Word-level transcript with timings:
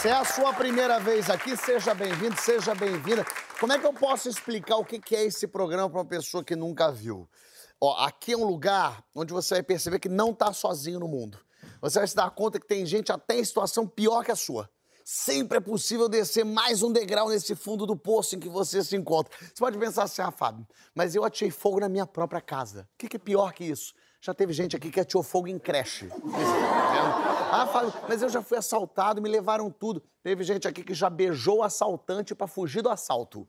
Se 0.00 0.08
é 0.08 0.12
a 0.12 0.24
sua 0.24 0.54
primeira 0.54 0.98
vez 0.98 1.28
aqui, 1.28 1.54
seja 1.54 1.92
bem-vindo, 1.92 2.34
seja 2.40 2.74
bem-vinda. 2.74 3.22
Como 3.60 3.70
é 3.70 3.78
que 3.78 3.84
eu 3.84 3.92
posso 3.92 4.30
explicar 4.30 4.76
o 4.76 4.84
que 4.84 5.14
é 5.14 5.26
esse 5.26 5.46
programa 5.46 5.90
para 5.90 5.98
uma 5.98 6.06
pessoa 6.06 6.42
que 6.42 6.56
nunca 6.56 6.90
viu? 6.90 7.28
Ó, 7.78 8.02
aqui 8.02 8.32
é 8.32 8.36
um 8.36 8.46
lugar 8.46 9.04
onde 9.14 9.30
você 9.30 9.56
vai 9.56 9.62
perceber 9.62 9.98
que 9.98 10.08
não 10.08 10.30
está 10.30 10.54
sozinho 10.54 10.98
no 10.98 11.06
mundo. 11.06 11.38
Você 11.82 11.98
vai 11.98 12.08
se 12.08 12.16
dar 12.16 12.30
conta 12.30 12.58
que 12.58 12.66
tem 12.66 12.86
gente 12.86 13.12
até 13.12 13.38
em 13.38 13.44
situação 13.44 13.86
pior 13.86 14.24
que 14.24 14.30
a 14.30 14.36
sua. 14.36 14.70
Sempre 15.04 15.58
é 15.58 15.60
possível 15.60 16.08
descer 16.08 16.46
mais 16.46 16.82
um 16.82 16.90
degrau 16.90 17.28
nesse 17.28 17.54
fundo 17.54 17.84
do 17.84 17.94
poço 17.94 18.36
em 18.36 18.40
que 18.40 18.48
você 18.48 18.82
se 18.82 18.96
encontra. 18.96 19.30
Você 19.38 19.58
pode 19.58 19.76
pensar 19.76 20.04
assim, 20.04 20.22
ah, 20.22 20.30
Fábio, 20.30 20.66
mas 20.94 21.14
eu 21.14 21.24
atirei 21.24 21.50
fogo 21.50 21.78
na 21.78 21.90
minha 21.90 22.06
própria 22.06 22.40
casa. 22.40 22.88
O 22.94 23.06
que 23.06 23.16
é 23.16 23.18
pior 23.18 23.52
que 23.52 23.64
isso? 23.64 23.92
Já 24.18 24.32
teve 24.32 24.54
gente 24.54 24.74
aqui 24.74 24.90
que 24.90 25.00
atirou 25.00 25.22
fogo 25.22 25.48
em 25.48 25.58
creche. 25.58 26.08
Ah, 27.52 27.66
Fábio, 27.66 27.92
mas 28.08 28.22
eu 28.22 28.28
já 28.28 28.40
fui 28.42 28.56
assaltado, 28.56 29.20
me 29.20 29.28
levaram 29.28 29.70
tudo. 29.70 30.02
Teve 30.22 30.44
gente 30.44 30.68
aqui 30.68 30.84
que 30.84 30.94
já 30.94 31.10
beijou 31.10 31.58
o 31.58 31.62
assaltante 31.62 32.34
para 32.34 32.46
fugir 32.46 32.82
do 32.82 32.88
assalto. 32.88 33.48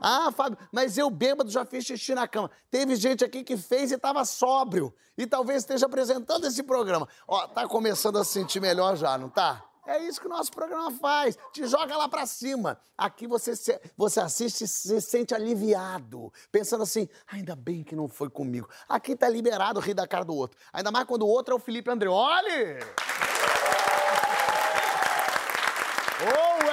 Ah, 0.00 0.30
Fábio, 0.32 0.58
mas 0.70 0.98
eu 0.98 1.08
bêbado 1.08 1.50
já 1.50 1.64
fiz 1.64 1.84
xixi 1.84 2.14
na 2.14 2.28
cama. 2.28 2.50
Teve 2.70 2.96
gente 2.96 3.24
aqui 3.24 3.42
que 3.42 3.56
fez 3.56 3.90
e 3.90 3.94
estava 3.94 4.24
sóbrio. 4.24 4.92
E 5.16 5.26
talvez 5.26 5.62
esteja 5.62 5.86
apresentando 5.86 6.46
esse 6.46 6.62
programa. 6.62 7.08
Ó, 7.26 7.46
tá 7.46 7.66
começando 7.66 8.18
a 8.18 8.24
se 8.24 8.32
sentir 8.32 8.60
melhor 8.60 8.96
já, 8.96 9.16
não 9.16 9.28
tá? 9.28 9.64
É 9.88 9.98
isso 10.02 10.20
que 10.20 10.26
o 10.26 10.30
nosso 10.30 10.52
programa 10.52 10.90
faz. 10.90 11.38
Te 11.50 11.66
joga 11.66 11.96
lá 11.96 12.06
pra 12.10 12.26
cima. 12.26 12.78
Aqui 12.96 13.26
você, 13.26 13.56
se, 13.56 13.80
você 13.96 14.20
assiste 14.20 14.64
e 14.64 14.68
se 14.68 15.00
sente 15.00 15.34
aliviado. 15.34 16.30
Pensando 16.52 16.82
assim, 16.82 17.08
ainda 17.26 17.56
bem 17.56 17.82
que 17.82 17.96
não 17.96 18.06
foi 18.06 18.28
comigo. 18.28 18.68
Aqui 18.86 19.16
tá 19.16 19.26
liberado 19.30 19.80
rir 19.80 19.94
da 19.94 20.06
cara 20.06 20.26
do 20.26 20.34
outro. 20.34 20.58
Ainda 20.74 20.90
mais 20.90 21.06
quando 21.06 21.22
o 21.22 21.28
outro 21.28 21.54
é 21.54 21.56
o 21.56 21.58
Felipe 21.58 21.90
Andreoli. 21.90 22.80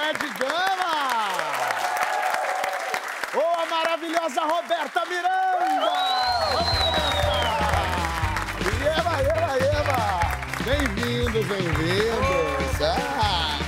Ou 0.06 0.12
o 0.12 0.14
Ed 0.14 0.18
Gama. 0.38 0.94
Ou 3.34 3.42
a 3.42 3.66
maravilhosa 3.66 4.40
Roberta 4.42 5.04
Miranda. 5.06 5.90
Vamos 6.52 6.78
começar. 6.78 7.86
Eba, 8.98 9.22
eba, 9.22 9.56
eba. 9.58 9.98
Bem-vindos, 10.64 11.46
bem-vindos. 11.46 12.80
Ah. 12.80 13.58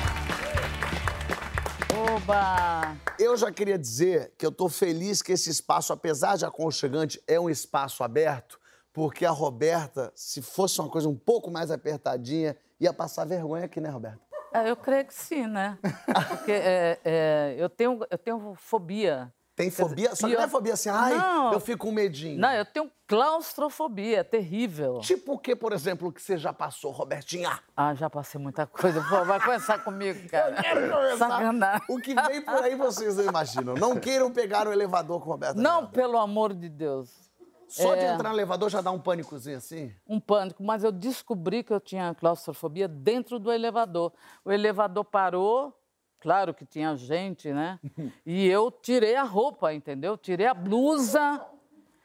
Oba! 2.14 2.96
Eu 3.18 3.36
já 3.36 3.50
queria 3.50 3.76
dizer 3.76 4.32
que 4.38 4.46
eu 4.46 4.52
tô 4.52 4.68
feliz 4.68 5.20
que 5.20 5.32
esse 5.32 5.50
espaço, 5.50 5.92
apesar 5.92 6.36
de 6.36 6.44
aconchegante, 6.44 7.20
é 7.26 7.40
um 7.40 7.50
espaço 7.50 8.04
aberto, 8.04 8.60
porque 8.92 9.26
a 9.26 9.30
Roberta, 9.30 10.12
se 10.14 10.40
fosse 10.40 10.80
uma 10.80 10.88
coisa 10.88 11.08
um 11.08 11.16
pouco 11.16 11.50
mais 11.50 11.72
apertadinha, 11.72 12.56
ia 12.78 12.92
passar 12.92 13.24
vergonha 13.24 13.64
aqui, 13.64 13.80
né, 13.80 13.88
Roberta? 13.88 14.27
É, 14.64 14.70
eu 14.70 14.76
creio 14.76 15.04
que 15.06 15.14
sim, 15.14 15.46
né? 15.46 15.78
Porque 16.28 16.52
é, 16.52 16.98
é, 17.04 17.54
eu, 17.58 17.68
tenho, 17.68 18.00
eu 18.10 18.18
tenho 18.18 18.54
fobia. 18.56 19.32
Tem 19.58 19.72
fobia? 19.72 20.14
Só 20.14 20.28
que 20.28 20.36
não 20.36 20.42
é 20.42 20.46
fobia 20.46 20.74
assim, 20.74 20.88
ai, 20.88 21.14
Não. 21.14 21.52
eu 21.52 21.58
fico 21.58 21.86
com 21.86 21.92
medinho. 21.92 22.38
Não, 22.38 22.52
eu 22.52 22.64
tenho 22.64 22.88
claustrofobia, 23.08 24.20
é 24.20 24.22
terrível. 24.22 25.00
Tipo 25.00 25.32
o 25.32 25.38
que, 25.38 25.56
por 25.56 25.72
exemplo, 25.72 26.12
que 26.12 26.22
você 26.22 26.38
já 26.38 26.52
passou, 26.52 26.92
Robertinha? 26.92 27.58
Ah, 27.76 27.92
já 27.92 28.08
passei 28.08 28.40
muita 28.40 28.68
coisa. 28.68 29.02
Pô, 29.08 29.24
vai 29.24 29.40
começar 29.40 29.78
comigo, 29.80 30.26
cara. 30.30 30.62
Quero 30.62 30.88
começar. 30.92 31.28
Sacanagem. 31.28 31.82
O 31.88 31.96
que 32.00 32.14
vem 32.14 32.40
por 32.40 32.62
aí 32.62 32.76
vocês 32.76 33.16
não 33.16 33.24
imaginam. 33.24 33.74
Não 33.74 33.96
queiram 33.98 34.30
pegar 34.30 34.68
o 34.68 34.72
elevador 34.72 35.20
com 35.20 35.30
Roberta. 35.30 35.60
Não, 35.60 35.80
Miranda. 35.80 35.92
pelo 35.92 36.18
amor 36.18 36.54
de 36.54 36.68
Deus. 36.68 37.27
Só 37.68 37.94
de 37.94 38.00
é. 38.00 38.12
entrar 38.14 38.30
no 38.30 38.34
elevador 38.34 38.70
já 38.70 38.80
dá 38.80 38.90
um 38.90 38.98
pânicozinho 38.98 39.58
assim? 39.58 39.94
Um 40.06 40.18
pânico, 40.18 40.62
mas 40.62 40.82
eu 40.82 40.90
descobri 40.90 41.62
que 41.62 41.72
eu 41.72 41.78
tinha 41.80 42.14
claustrofobia 42.14 42.88
dentro 42.88 43.38
do 43.38 43.52
elevador. 43.52 44.12
O 44.44 44.50
elevador 44.50 45.04
parou, 45.04 45.78
claro 46.18 46.54
que 46.54 46.64
tinha 46.64 46.96
gente, 46.96 47.52
né? 47.52 47.78
E 48.24 48.46
eu 48.48 48.70
tirei 48.70 49.16
a 49.16 49.22
roupa, 49.22 49.72
entendeu? 49.72 50.16
Tirei 50.16 50.46
a 50.46 50.54
blusa, 50.54 51.44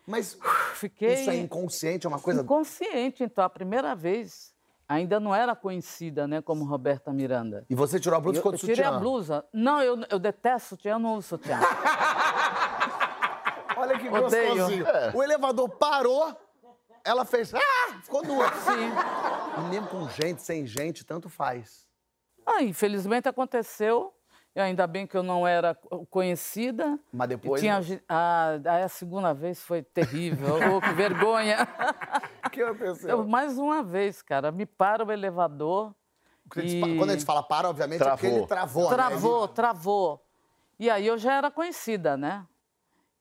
Mas 0.06 0.38
fiquei 0.76 1.14
isso 1.14 1.30
é 1.30 1.38
inconsciente, 1.38 2.06
é 2.06 2.10
uma 2.10 2.20
coisa... 2.20 2.42
inconsciente, 2.42 3.24
então, 3.24 3.44
a 3.44 3.50
primeira 3.50 3.96
vez. 3.96 4.52
Ainda 4.86 5.18
não 5.18 5.34
era 5.34 5.56
conhecida, 5.56 6.28
né, 6.28 6.42
como 6.42 6.66
Roberta 6.66 7.12
Miranda. 7.14 7.66
E 7.70 7.74
você 7.74 8.00
tirou 8.02 8.18
a 8.18 8.22
blusa 8.22 8.38
Eu, 8.38 8.42
ficou 8.42 8.52
eu 8.52 8.58
de 8.58 8.62
tirei 8.62 8.76
sutiã? 8.84 8.96
a 8.96 9.00
blusa. 9.00 9.46
Não, 9.54 9.82
eu, 9.82 9.98
eu 10.10 10.20
detesto 10.20 10.70
sutiã, 10.70 10.92
eu 10.96 11.00
não 11.00 11.16
uso 11.16 11.30
sutiã. 11.30 11.58
Olha 13.84 14.00
que 14.00 14.08
Odeio. 14.10 14.50
gostosinho. 14.56 14.86
O 15.14 15.24
elevador 15.24 15.70
parou, 15.70 16.36
ela 17.04 17.26
fez... 17.26 17.54
Ah! 17.54 17.60
Ficou 18.02 18.24
nua. 18.24 18.48
Sim. 18.54 18.92
E 19.60 19.70
mesmo 19.70 19.88
com 19.88 20.08
gente, 20.10 20.42
sem 20.42 20.66
gente, 20.66 21.06
tanto 21.06 21.30
faz. 21.30 21.88
Ah, 22.46 22.62
infelizmente 22.64 23.28
aconteceu. 23.30 24.14
E 24.56 24.60
ainda 24.62 24.86
bem 24.86 25.08
que 25.08 25.18
eu 25.18 25.24
não 25.24 25.48
era 25.48 25.74
conhecida. 26.12 27.00
Mas 27.12 27.28
depois- 27.30 27.60
tinha, 27.60 27.82
ge- 27.82 28.02
ah, 28.08 28.52
aí 28.66 28.84
a 28.84 28.88
segunda 28.90 29.34
vez 29.34 29.62
foi 29.64 29.82
terrível. 29.82 30.56
oh, 30.78 30.80
que 30.80 30.94
vergonha. 30.94 31.68
O 32.46 32.50
que 32.52 32.62
aconteceu? 32.62 33.10
Eu, 33.10 33.24
mais 33.28 33.58
uma 33.58 33.82
vez, 33.82 34.22
cara, 34.22 34.52
me 34.52 34.66
para 34.66 35.04
o 35.04 35.12
elevador. 35.12 35.94
Quando 36.50 36.66
a 36.66 36.68
gente 36.70 36.88
e- 36.88 36.98
Quando 36.98 37.10
a 37.10 37.14
gente 37.14 37.26
fala 37.26 37.42
para, 37.42 37.68
obviamente, 37.70 38.04
é 38.04 38.10
porque 38.12 38.28
Travou. 38.28 38.38
ele 38.38 38.48
travou, 38.48 38.84
né? 38.84 38.96
Travou, 38.96 39.48
travou. 39.48 40.26
E 40.80 40.90
aí 40.90 41.08
eu 41.08 41.18
já 41.18 41.34
era 41.34 41.50
conhecida, 41.50 42.16
né? 42.16 42.46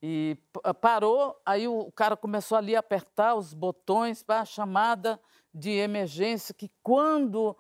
E 0.02 0.36
p- 0.52 0.74
parou, 0.74 1.40
aí 1.46 1.68
o 1.68 1.92
cara 1.92 2.16
começou 2.16 2.58
ali 2.58 2.74
a 2.74 2.80
apertar 2.80 3.36
os 3.36 3.54
botões 3.54 4.22
para 4.22 4.40
a 4.40 4.44
chamada 4.44 5.20
de 5.54 5.70
emergência, 5.70 6.54
que 6.54 6.70
quando... 6.82 7.56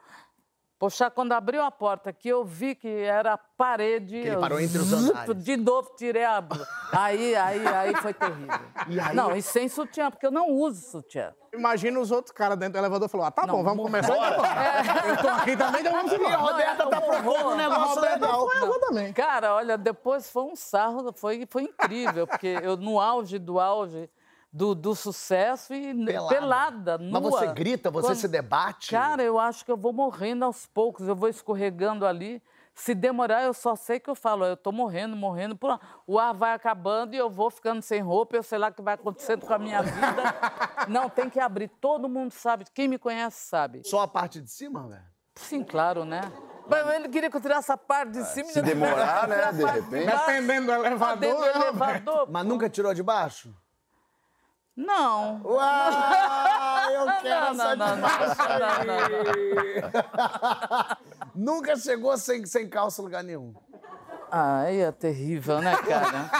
Poxa, 0.82 1.08
quando 1.08 1.30
abriu 1.30 1.62
a 1.62 1.70
porta 1.70 2.12
que 2.12 2.28
eu 2.28 2.44
vi 2.44 2.74
que 2.74 2.88
era 2.88 3.34
a 3.34 3.38
parede... 3.38 4.16
ele 4.16 4.30
eu 4.30 4.40
parou 4.40 4.58
entre 4.58 4.78
os 4.78 4.92
andares. 4.92 5.44
De 5.44 5.56
novo, 5.56 5.92
tirei 5.96 6.24
a... 6.24 6.42
Aí, 6.90 7.36
aí, 7.36 7.64
aí 7.68 7.94
foi 7.98 8.12
terrível. 8.12 8.58
E 8.90 8.98
aí- 8.98 9.14
Não, 9.14 9.30
e 9.36 9.40
sem 9.40 9.68
sutiã, 9.68 10.10
porque 10.10 10.26
eu 10.26 10.32
não 10.32 10.48
uso 10.50 10.90
sutiã. 10.90 11.32
Imagina 11.54 12.00
os 12.00 12.10
outros 12.10 12.32
caras 12.34 12.58
dentro 12.58 12.72
do 12.72 12.78
elevador 12.78 13.08
falou: 13.08 13.24
ah, 13.26 13.30
tá 13.30 13.46
Não, 13.46 13.58
bom, 13.58 13.62
vamos 13.62 13.84
começar. 13.84 14.12
então 14.12 14.42
vamos. 14.42 15.08
Eu 15.08 15.16
tô 15.22 15.28
aqui 15.28 15.56
também, 15.56 15.80
então 15.82 15.92
vamos 15.92 16.10
E 16.10 16.14
a 16.16 16.18
embora. 16.18 16.36
Roberta 16.36 16.82
Não, 16.84 16.90
tá 16.90 16.96
é 16.96 16.98
um 16.98 17.02
propondo 17.22 17.48
um 17.50 17.54
negócio 17.56 17.94
Roberta 17.94 18.14
legal. 18.26 18.48
foi, 18.48 18.58
eu 18.58 18.66
vou 18.66 18.80
também. 18.80 19.12
Cara, 19.12 19.54
olha, 19.54 19.78
depois 19.78 20.28
foi 20.32 20.42
um 20.42 20.56
sarro, 20.56 21.12
foi, 21.14 21.46
foi 21.48 21.62
incrível, 21.62 22.26
porque 22.26 22.58
eu 22.60 22.76
no 22.76 22.98
auge 22.98 23.38
do 23.38 23.60
auge 23.60 24.10
do, 24.52 24.74
do 24.74 24.94
sucesso 24.94 25.72
e 25.72 25.94
Pelada. 26.04 26.28
pelada, 26.34 26.98
nua. 26.98 27.20
Mas 27.20 27.30
você 27.30 27.46
grita, 27.48 27.90
você 27.90 28.08
Quando- 28.08 28.16
se 28.18 28.28
debate? 28.28 28.90
Cara, 28.90 29.22
eu 29.22 29.38
acho 29.38 29.64
que 29.64 29.70
eu 29.72 29.76
vou 29.76 29.92
morrendo 29.92 30.44
aos 30.44 30.66
poucos, 30.66 31.08
eu 31.08 31.16
vou 31.16 31.28
escorregando 31.28 32.04
ali. 32.06 32.42
Se 32.74 32.94
demorar, 32.94 33.42
eu 33.42 33.52
só 33.52 33.76
sei 33.76 34.00
que 34.00 34.08
eu 34.08 34.14
falo, 34.14 34.46
eu 34.46 34.56
tô 34.56 34.72
morrendo, 34.72 35.14
morrendo. 35.14 35.54
por- 35.56 35.78
O 36.06 36.18
ar 36.18 36.32
vai 36.32 36.54
acabando 36.54 37.14
e 37.14 37.18
eu 37.18 37.28
vou 37.28 37.50
ficando 37.50 37.82
sem 37.82 38.00
roupa, 38.00 38.34
eu 38.36 38.42
sei 38.42 38.58
lá 38.58 38.68
o 38.68 38.72
que 38.72 38.80
vai 38.82 38.94
acontecendo 38.94 39.44
com 39.46 39.52
a 39.52 39.58
minha 39.58 39.82
vida. 39.82 39.90
Não, 40.88 41.08
tem 41.08 41.28
que 41.28 41.38
abrir, 41.38 41.68
todo 41.80 42.08
mundo 42.08 42.32
sabe, 42.32 42.64
quem 42.74 42.88
me 42.88 42.98
conhece 42.98 43.46
sabe. 43.46 43.82
Só 43.84 44.00
a 44.00 44.08
parte 44.08 44.40
de 44.40 44.50
cima, 44.50 44.86
velho? 44.88 45.02
Sim, 45.34 45.62
claro, 45.64 46.04
né? 46.04 46.20
Mas 46.68 46.94
ele 46.94 47.08
queria 47.08 47.30
que 47.30 47.36
eu 47.36 47.40
tirasse 47.40 47.70
a 47.72 47.76
parte 47.76 48.12
de 48.12 48.24
cima. 48.26 48.48
se 48.50 48.62
demorar, 48.62 49.26
né, 49.28 49.52
de 49.52 49.64
repente. 49.64 50.06
Dependendo 50.06 50.66
do 50.66 50.72
elevador, 50.72 51.18
Dentro 51.18 51.38
do 51.38 51.58
né, 51.58 51.68
elevador. 51.68 52.30
Mas 52.30 52.46
nunca 52.46 52.68
tirou 52.70 52.92
de 52.94 53.02
baixo? 53.02 53.54
Não. 54.76 55.40
Uau, 55.44 56.90
eu 56.90 57.06
quero 57.20 57.54
Não, 57.54 57.64
essa 57.64 57.76
não, 57.76 57.96
não, 57.96 57.96
não. 57.96 58.08
Nunca 61.34 61.76
chegou 61.76 62.16
sem, 62.16 62.46
sem 62.46 62.68
calça 62.68 63.00
em 63.00 63.04
lugar 63.04 63.22
nenhum. 63.22 63.54
Ah, 64.30 64.60
aí 64.60 64.80
é 64.80 64.90
terrível, 64.90 65.60
né, 65.60 65.76
cara? 65.76 66.30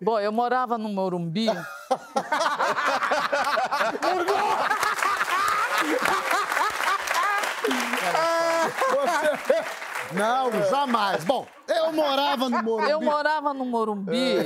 Bom, 0.00 0.18
eu 0.18 0.32
morava 0.32 0.76
no 0.76 0.88
Morumbi. 0.88 1.46
Não, 10.14 10.50
jamais. 10.70 11.24
Bom, 11.24 11.46
eu 11.68 11.92
morava 11.92 12.48
no 12.48 12.62
Morumbi. 12.62 12.90
Eu 12.90 13.00
morava 13.00 13.54
no 13.54 13.64
Morumbi, 13.64 14.36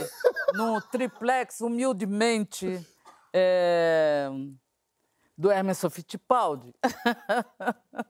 no 0.55 0.81
triplex, 0.81 1.61
humildemente, 1.61 2.81
é, 3.33 4.29
do 5.37 5.51
Emerson 5.51 5.91
Fittipaldi. 5.91 6.75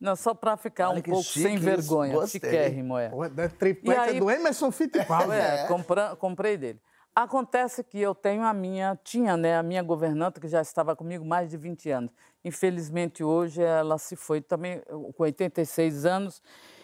Não, 0.00 0.16
só 0.16 0.32
para 0.32 0.56
ficar 0.56 0.88
Olha 0.88 1.00
um 1.00 1.02
pouco 1.02 1.22
chique 1.24 1.42
sem 1.42 1.58
vergonha. 1.58 2.14
gostei. 2.14 2.40
Chiquérrimo, 2.40 2.96
é. 2.96 3.10
Da 3.30 3.48
triplete 3.50 4.00
E 4.00 4.02
aí- 4.14 4.18
do 4.20 4.30
Emerson 4.30 4.70
Fittipaldi. 4.70 5.32
É, 5.32 5.66
compra- 5.66 6.16
comprei 6.16 6.56
dele. 6.56 6.80
Acontece 7.14 7.84
que 7.84 8.00
eu 8.00 8.14
tenho 8.14 8.42
a 8.44 8.54
minha, 8.54 8.98
tinha, 9.04 9.36
né, 9.36 9.58
a 9.58 9.62
minha 9.62 9.82
governanta 9.82 10.40
que 10.40 10.48
já 10.48 10.62
estava 10.62 10.96
comigo 10.96 11.22
mais 11.24 11.50
de 11.50 11.56
20 11.58 11.90
anos. 11.90 12.10
Infelizmente 12.42 13.22
hoje 13.22 13.60
ela 13.62 13.98
se 13.98 14.16
foi 14.16 14.40
também 14.40 14.80
com 15.16 15.22
86 15.24 16.06
anos. 16.06 16.40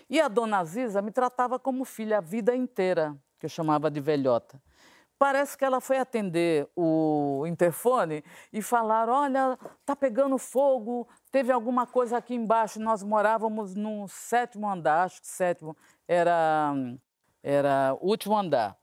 E 0.09 0.21
a 0.21 0.29
dona 0.29 0.59
Aziza 0.59 1.03
me 1.03 1.11
tratava 1.11 1.59
como 1.59 1.85
filha 1.85 2.19
a 2.19 2.21
vida 2.21 2.55
inteira, 2.55 3.17
que 3.39 3.47
eu 3.47 3.51
chamava 3.51 3.91
de 3.91 4.01
velhota. 4.01 4.61
Parece 5.19 5.57
que 5.57 5.65
ela 5.65 5.81
foi 5.81 5.97
atender 5.99 6.69
o 6.77 7.45
interfone 7.47 8.23
e 8.53 8.61
falaram: 8.61 9.15
olha, 9.15 9.59
tá 9.85 9.97
pegando 9.97 10.37
fogo, 10.37 11.09
teve 11.31 11.51
alguma 11.51 11.87
coisa 11.87 12.19
aqui 12.19 12.35
embaixo. 12.35 12.79
Nós 12.79 13.03
morávamos 13.03 13.75
no 13.75 14.07
sétimo 14.09 14.69
andar, 14.69 15.05
acho 15.05 15.21
que 15.23 15.27
sétimo, 15.27 15.75
era, 16.07 16.75
era 17.43 17.97
o 18.01 18.11
último 18.11 18.37
andar. 18.37 18.77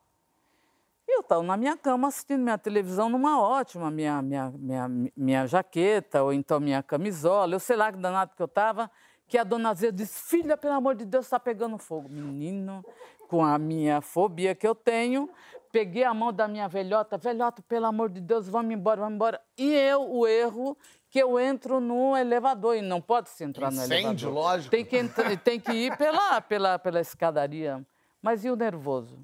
E 1.08 1.18
eu 1.18 1.22
estava 1.22 1.44
na 1.44 1.56
minha 1.56 1.78
cama 1.78 2.08
assistindo 2.08 2.42
minha 2.42 2.58
televisão 2.58 3.10
numa 3.10 3.40
ótima, 3.40 3.92
minha, 3.92 4.22
minha, 4.22 4.50
minha, 4.50 4.90
minha 5.16 5.46
jaqueta, 5.46 6.24
ou 6.24 6.34
então 6.34 6.60
minha 6.60 6.82
camisola, 6.82 7.54
eu 7.54 7.60
sei 7.60 7.76
lá 7.76 7.92
que 7.92 8.00
danado 8.00 8.34
que 8.36 8.42
eu 8.42 8.48
estava, 8.48 8.90
que 9.28 9.38
a 9.38 9.44
dona 9.44 9.74
Zé 9.74 9.92
disse, 9.92 10.30
filha, 10.30 10.56
pelo 10.58 10.74
amor 10.76 10.96
de 10.96 11.06
Deus, 11.06 11.26
está 11.26 11.40
pegando 11.40 11.78
fogo. 11.78 12.08
Menino, 12.10 12.84
com 13.28 13.44
a 13.44 13.58
minha 13.58 14.00
fobia 14.02 14.54
que 14.54 14.68
eu 14.68 14.76
tenho, 14.76 15.30
peguei 15.72 16.04
a 16.04 16.14
mão 16.14 16.32
da 16.32 16.48
minha 16.48 16.68
velhota, 16.68 17.18
velhota, 17.18 17.62
pelo 17.64 17.86
amor 17.88 18.10
de 18.10 18.22
Deus, 18.22 18.48
vamos 18.48 18.72
embora, 18.74 19.02
vamos 19.02 19.16
embora. 19.16 19.42
E 19.58 19.74
eu, 19.74 20.08
o 20.12 20.28
erro, 20.28 20.78
que 21.10 21.18
eu 21.20 21.40
entro 21.40 21.80
no 21.80 22.16
elevador, 22.16 22.76
e 22.76 22.82
não 22.82 23.02
pode 23.02 23.30
se 23.30 23.44
entrar 23.44 23.72
no 23.72 23.82
Incêndio, 23.82 24.28
elevador. 24.28 24.34
lógico. 24.34 24.72
Tem 24.72 24.86
que, 24.86 24.98
entra- 24.98 25.38
tem 25.38 25.60
que 25.60 25.72
ir 25.72 25.98
pela, 25.98 26.40
pela, 26.42 26.78
pela 26.78 27.00
escadaria. 27.02 27.84
Mas 28.22 28.46
e 28.46 28.50
o 28.52 28.56
nervoso? 28.56 29.20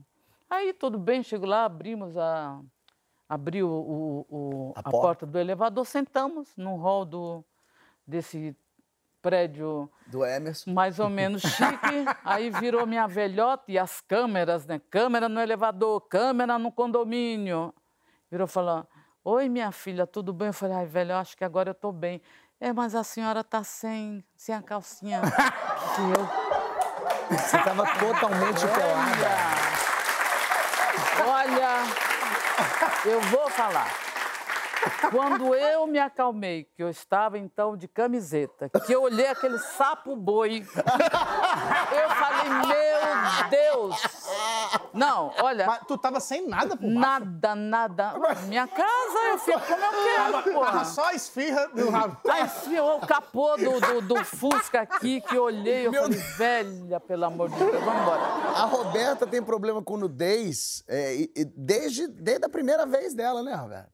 Aí 0.49 0.73
tudo 0.73 0.97
bem, 0.97 1.21
chego 1.21 1.45
lá, 1.45 1.65
abrimos 1.65 2.17
a. 2.17 2.59
Abri 3.27 3.61
o, 3.61 3.69
o- 3.69 4.25
o- 4.27 4.73
A 4.75 4.79
a, 4.79 4.83
porta. 4.83 4.97
porta. 4.99 5.25
do 5.27 5.37
elevador, 5.37 5.85
sentamos 5.85 6.49
no 6.57 6.75
hall 6.77 7.05
do, 7.05 7.45
desse 8.07 8.55
prédio 9.21 9.89
Do 10.07 10.25
Emerson. 10.25 10.71
mais 10.71 10.99
ou 10.99 11.09
menos 11.09 11.41
chique. 11.41 12.05
Aí 12.23 12.49
virou 12.49 12.85
minha 12.85 13.07
velhota 13.07 13.65
e 13.71 13.77
as 13.77 14.01
câmeras, 14.01 14.65
né? 14.65 14.79
Câmera 14.89 15.27
no 15.29 15.39
elevador, 15.39 16.01
câmera 16.01 16.57
no 16.57 16.71
condomínio. 16.71 17.73
Virou 18.31 18.47
e 18.47 18.49
falou: 18.49 18.87
Oi, 19.23 19.49
minha 19.49 19.71
filha, 19.71 20.07
tudo 20.07 20.31
bem? 20.33 20.47
Eu 20.47 20.53
falei: 20.53 20.77
Ai, 20.77 20.85
velho, 20.85 21.11
eu 21.11 21.17
acho 21.17 21.35
que 21.37 21.43
agora 21.43 21.71
eu 21.71 21.75
tô 21.75 21.91
bem. 21.91 22.21
É, 22.59 22.73
mas 22.73 22.93
a 22.93 23.03
senhora 23.03 23.43
tá 23.43 23.63
sem, 23.63 24.23
sem 24.35 24.53
a 24.53 24.61
calcinha. 24.61 25.21
eu 27.29 27.37
Você 27.37 27.57
estava 27.57 27.85
totalmente 27.97 28.67
pelada. 28.67 29.29
Olha, 31.25 31.77
eu 33.05 33.21
vou 33.21 33.49
falar. 33.49 34.08
Quando 35.11 35.53
eu 35.55 35.85
me 35.87 35.99
acalmei, 35.99 36.65
que 36.75 36.83
eu 36.83 36.89
estava 36.89 37.37
então 37.37 37.75
de 37.75 37.87
camiseta, 37.87 38.69
que 38.85 38.93
eu 38.93 39.01
olhei 39.03 39.27
aquele 39.27 39.57
sapo 39.57 40.15
boi, 40.15 40.65
eu 41.91 42.09
falei, 42.09 42.49
meu 42.49 43.49
Deus! 43.49 43.95
Não, 44.93 45.33
olha, 45.41 45.65
Mas 45.65 45.79
tu 45.87 45.97
tava 45.97 46.19
sem 46.19 46.47
nada, 46.47 46.75
pô. 46.77 46.87
nada, 46.87 47.55
nada. 47.55 48.13
Minha 48.47 48.67
casa 48.67 49.17
eu 49.29 49.37
fico 49.39 49.59
como 49.59 49.83
eu 49.83 50.03
quero, 50.03 50.31
Tava 50.33 50.51
porra. 50.51 50.85
só 50.85 51.05
a 51.09 51.13
esfirra 51.13 51.67
do 51.69 51.89
rabo. 51.89 52.17
Aí 52.29 52.43
esfriou 52.45 52.97
o 52.97 53.07
capô 53.07 53.55
do, 53.57 53.79
do, 53.79 54.01
do 54.01 54.25
Fusca 54.25 54.81
aqui, 54.81 55.21
que 55.21 55.35
eu 55.35 55.43
olhei, 55.43 55.87
eu 55.87 55.93
falei, 55.93 56.17
velha, 56.17 56.99
pelo 56.99 57.25
amor 57.25 57.49
de 57.49 57.55
Deus, 57.55 57.83
vamos 57.83 58.01
embora. 58.01 58.21
A 58.55 58.65
Roberta 58.65 59.25
tem 59.27 59.41
problema 59.41 59.81
com 59.81 59.97
nudez 59.97 60.83
é, 60.87 61.15
e- 61.15 61.31
e 61.35 61.45
desde, 61.45 62.07
desde 62.07 62.45
a 62.45 62.49
primeira 62.49 62.85
vez 62.85 63.13
dela, 63.13 63.41
né, 63.43 63.53
Roberta? 63.55 63.89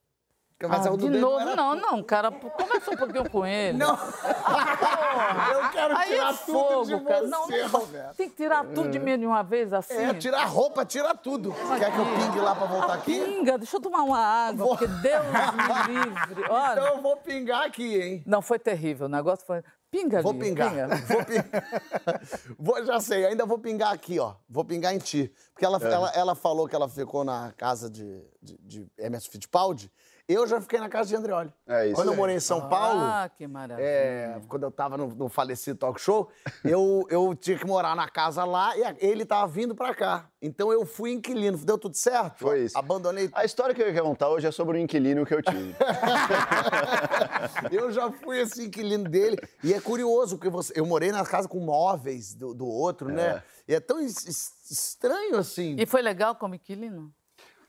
Mas 0.62 0.88
Ah, 0.88 0.92
o 0.94 0.98
de 0.98 1.10
novo, 1.10 1.38
era- 1.40 1.54
não, 1.56 1.76
não, 1.76 2.02
cara, 2.02 2.32
conversa 2.32 2.92
um 2.92 2.96
pouquinho 2.96 3.30
com 3.30 3.46
ele. 3.46 3.78
Não. 3.78 3.96
Porra. 3.98 4.14
Eu 5.54 5.70
quero 5.70 5.98
Aí 5.98 6.10
tirar 6.10 6.34
é 6.34 6.38
tudo 6.38 6.46
fogo, 6.46 6.86
de 6.86 7.00
cara. 7.04 7.20
você, 7.22 7.28
Não, 7.28 7.48
não, 7.48 7.68
Roberto. 7.70 8.16
tem 8.16 8.30
que 8.30 8.36
tirar 8.36 8.66
tudo 8.66 8.90
de 8.90 9.00
mim 9.00 9.20
de 9.20 9.26
uma 9.26 9.44
vez 9.44 9.74
assim. 9.74 9.94
É, 9.94 10.14
tira 10.14 10.38
a 10.40 10.46
roupa, 10.46 10.86
tira 10.86 11.14
tudo. 11.14 11.54
Quer 11.78 11.92
que 11.94 11.98
eu 12.00 12.06
pingue 12.06 12.40
lá 12.40 12.56
pra 12.56 12.66
voltar 12.68 12.94
aqui? 12.94 13.20
Pinga, 13.20 13.58
deixa 13.58 13.76
eu 13.78 13.82
tomar 13.82 14.04
uma 14.04 14.18
água, 14.18 14.68
porque 14.70 14.88
Deus 14.88 15.26
me 15.26 15.94
livre. 15.94 16.44
Olha, 16.50 16.72
Então 16.82 16.96
eu 16.96 17.02
vou 17.02 17.18
pingar 17.18 17.64
aqui, 17.66 18.02
hein? 18.02 18.24
não, 18.26 18.42
foi 18.42 18.58
terrível, 18.60 19.08
o 19.08 19.10
negócio 19.10 19.46
foi... 19.46 19.62
Pinga 19.92 20.22
Vou 20.22 20.32
ali, 20.32 20.40
pingar. 20.42 20.70
pinga. 20.72 20.88
Vou 21.08 21.24
pingar. 21.26 22.22
Vou, 22.60 22.86
já 22.86 23.00
sei, 23.00 23.26
ainda 23.28 23.46
vou 23.46 23.58
pingar 23.58 23.94
aqui, 23.94 24.20
ó. 24.20 24.34
Vou 24.50 24.66
pingar 24.66 24.94
em 24.94 24.98
ti. 24.98 25.32
Porque 25.54 25.64
É. 25.64 25.68
ela, 25.70 25.78
ela, 25.88 26.10
ela 26.14 26.36
falou 26.36 26.68
que 26.68 26.76
ela 26.76 26.90
ficou 26.90 27.24
na 27.24 27.54
casa 27.56 27.90
de, 27.90 28.22
de, 28.42 28.58
de 28.58 28.88
Emerson 29.00 29.32
Fittipaldi. 29.32 29.90
Eu 30.28 30.48
já 30.48 30.60
fiquei 30.60 30.80
na 30.80 30.90
casa 30.90 31.10
de 31.10 31.16
Andreoli. 31.16 31.54
É 31.68 31.86
isso 31.86 31.96
Quando 31.96 32.08
eu 32.12 32.16
morei 32.16 32.36
em 32.36 32.40
São 32.40 32.68
Paulo, 32.68 33.00
Ah, 33.02 33.30
que 33.30 33.46
maravilha. 33.48 33.86
é, 33.86 34.42
quando 34.48 34.64
eu 34.64 34.72
tava 34.72 34.98
no, 34.98 35.08
no 35.10 35.30
falecido 35.30 35.78
talk 35.78 36.02
show, 36.02 36.32
eu, 36.64 37.06
eu 37.12 37.36
tinha 37.36 37.58
que 37.60 37.66
morar 37.66 37.96
na 37.96 38.10
casa 38.10 38.44
lá 38.44 38.76
e 38.76 38.82
ele 39.00 39.24
tava 39.24 39.46
vindo 39.48 39.76
pra 39.76 39.94
cá. 39.94 40.28
Então 40.42 40.72
eu 40.72 40.84
fui 40.84 41.12
inquilino. 41.12 41.58
Deu 41.60 41.78
tudo 41.78 41.96
certo? 41.96 42.40
Foi 42.40 42.64
isso. 42.66 42.76
Abandonei. 42.78 43.30
A 43.34 43.46
história 43.46 43.76
que 43.76 43.82
eu 43.84 43.94
ia 43.94 44.02
contar 44.02 44.30
hoje 44.30 44.48
é 44.48 44.52
sobre 44.52 44.78
o 44.80 44.82
inquilino 44.82 45.26
que 45.28 45.34
eu 45.36 45.44
tive. 45.44 45.76
eu 47.72 47.92
já 47.92 48.12
fui 48.12 48.40
esse 48.42 48.66
inquilino 48.66 49.08
dele. 49.10 49.38
E 49.64 49.74
é 49.74 49.80
curioso, 49.82 50.38
porque 50.38 50.50
você, 50.50 50.74
eu 50.76 50.86
morei 50.88 51.12
na 51.12 51.24
casa 51.26 51.48
com 51.48 51.60
móveis 51.60 52.34
do, 52.34 52.54
do 52.54 52.66
outro, 52.68 53.10
né? 53.10 53.44
E 53.68 53.74
é 53.76 53.80
tão 53.80 54.00
es- 54.00 54.26
es- 54.28 54.72
estranho 54.72 55.38
assim. 55.38 55.76
E 55.80 55.86
foi 55.86 56.02
legal 56.02 56.36
como 56.36 56.56
inquilino? 56.56 57.14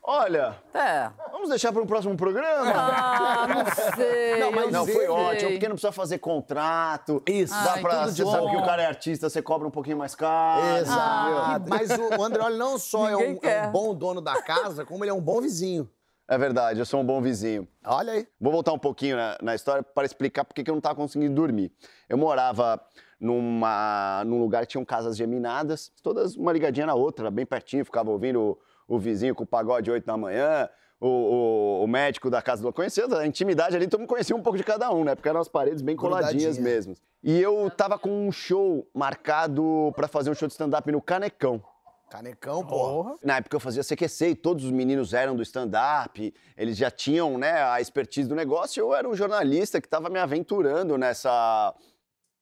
Olha, 0.09 0.55
É. 0.73 1.09
vamos 1.33 1.49
deixar 1.49 1.73
para 1.73 1.81
um 1.81 1.85
próximo 1.85 2.15
programa? 2.15 2.71
Ah, 2.73 3.45
não 3.45 3.65
sei. 3.97 4.39
Não, 4.39 4.51
mas 4.53 4.71
Não, 4.71 4.85
foi 4.85 4.93
sei. 4.95 5.07
ótimo, 5.09 5.51
porque 5.51 5.67
não 5.67 5.75
precisa 5.75 5.91
fazer 5.91 6.17
contrato. 6.19 7.21
Isso. 7.27 7.53
Dá 7.53 7.73
Ai, 7.73 7.81
pra. 7.81 7.99
tudo 7.99 8.11
de 8.13 8.23
Você 8.23 8.31
sabe 8.31 8.43
bom. 8.45 8.51
que 8.51 8.55
o 8.55 8.65
cara 8.65 8.83
é 8.83 8.85
artista, 8.85 9.29
você 9.29 9.41
cobra 9.41 9.67
um 9.67 9.71
pouquinho 9.71 9.97
mais 9.97 10.15
caro. 10.15 10.77
Exato. 10.77 11.65
Mas 11.69 11.89
o, 11.91 12.19
o 12.21 12.23
Andreoli 12.23 12.57
não 12.57 12.77
só 12.77 13.09
é 13.09 13.17
um, 13.17 13.37
é 13.41 13.67
um 13.67 13.71
bom 13.71 13.93
dono 13.93 14.21
da 14.21 14.41
casa, 14.41 14.85
como 14.85 15.03
ele 15.03 15.11
é 15.11 15.13
um 15.13 15.19
bom 15.21 15.41
vizinho. 15.41 15.89
É 16.25 16.37
verdade, 16.37 16.79
eu 16.79 16.85
sou 16.85 17.01
um 17.01 17.05
bom 17.05 17.21
vizinho. 17.21 17.67
Olha 17.85 18.13
aí. 18.13 18.27
Vou 18.39 18.51
voltar 18.53 18.71
um 18.71 18.79
pouquinho 18.79 19.17
na, 19.17 19.37
na 19.41 19.55
história 19.55 19.83
para 19.83 20.05
explicar 20.05 20.45
por 20.45 20.53
que 20.53 20.63
que 20.63 20.69
eu 20.69 20.73
não 20.73 20.79
estava 20.79 20.95
conseguindo 20.95 21.35
dormir. 21.35 21.69
Eu 22.07 22.17
morava 22.17 22.79
numa, 23.19 24.23
num 24.25 24.39
lugar 24.39 24.61
que 24.65 24.67
tinham 24.71 24.85
casas 24.85 25.17
geminadas, 25.17 25.91
todas 26.01 26.37
uma 26.37 26.53
ligadinha 26.53 26.85
na 26.85 26.93
outra, 26.95 27.29
bem 27.29 27.45
pertinho, 27.45 27.83
ficava 27.83 28.09
ouvindo 28.09 28.57
o, 28.87 28.97
vizinho 28.99 29.35
com 29.35 29.43
o 29.43 29.47
pagode 29.47 29.89
8 29.91 30.05
da 30.05 30.15
manhã, 30.17 30.69
o, 30.99 31.07
o- 31.07 31.83
o 31.83 31.87
médico 31.87 32.29
da 32.29 32.41
casa 32.41 32.61
do 32.63 32.71
conhecia, 32.73 33.05
a 33.17 33.25
intimidade 33.27 33.75
ali, 33.75 33.87
todo 33.87 33.99
mundo 33.99 34.09
conhecia 34.09 34.35
um 34.35 34.41
pouco 34.41 34.57
de 34.57 34.63
cada 34.63 34.91
um, 34.91 35.03
né? 35.03 35.13
Porque 35.15 35.29
eram 35.29 35.39
as 35.39 35.47
paredes 35.47 35.81
bem 35.81 35.95
coladinhas 35.95 36.55
Grudadinha. 36.57 36.63
mesmo. 36.75 36.95
E 37.23 37.39
eu 37.41 37.69
tava 37.69 37.99
com 37.99 38.27
um 38.27 38.31
show 38.31 38.87
marcado 38.93 39.91
para 39.95 40.07
fazer 40.07 40.29
um 40.29 40.33
show 40.33 40.47
de 40.47 40.53
stand-up 40.53 40.91
no 40.91 41.01
Canecão. 41.01 41.61
Canecão, 42.09 42.65
porra. 42.65 43.15
Na 43.21 43.35
época 43.37 43.55
eu 43.55 43.59
fazia 43.59 43.83
CQC 43.83 44.29
e 44.29 44.35
todos 44.35 44.63
os 44.63 44.71
meninos 44.71 45.13
eram 45.13 45.35
do 45.35 45.41
stand-up, 45.43 46.33
eles 46.55 46.77
já 46.77 46.89
tinham 46.89 47.37
né, 47.37 47.61
a 47.63 47.81
expertise 47.81 48.29
do 48.29 48.33
negócio. 48.35 48.79
Eu 48.79 48.95
era 48.95 49.07
um 49.09 49.13
jornalista 49.13 49.81
que 49.81 49.87
estava 49.87 50.07
me 50.09 50.17
aventurando 50.17 50.97
nessa, 50.97 51.75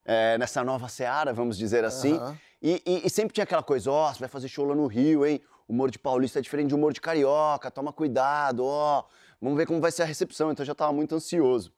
é, 0.05 0.37
nessa 0.37 0.63
nova 0.63 0.87
seara, 0.87 1.33
vamos 1.33 1.57
dizer 1.57 1.83
assim. 1.83 2.13
Aham. 2.17 2.37
E, 2.61 2.81
e- 2.85 3.07
e 3.07 3.09
sempre 3.09 3.33
tinha 3.33 3.43
aquela 3.43 3.63
coisa: 3.63 3.91
ó, 3.91 4.13
você 4.13 4.19
vai 4.19 4.29
fazer 4.29 4.47
show 4.47 4.65
lá 4.65 4.75
no 4.75 4.85
Rio, 4.87 5.25
hein? 5.25 5.41
O 5.67 5.73
humor 5.73 5.89
de 5.89 5.97
paulista 5.97 6.39
é 6.39 6.41
diferente 6.41 6.67
de 6.69 6.75
humor 6.75 6.93
de 6.93 7.01
carioca, 7.01 7.71
toma 7.71 7.91
cuidado, 7.91 8.63
ó. 8.65 9.03
Vamos 9.41 9.57
ver 9.57 9.65
como 9.65 9.81
vai 9.81 9.91
ser 9.91 10.03
a 10.03 10.05
recepção. 10.05 10.51
Então 10.51 10.63
eu 10.63 10.67
já 10.67 10.71
estava 10.73 10.93
muito 10.93 11.15
ansioso. 11.15 11.71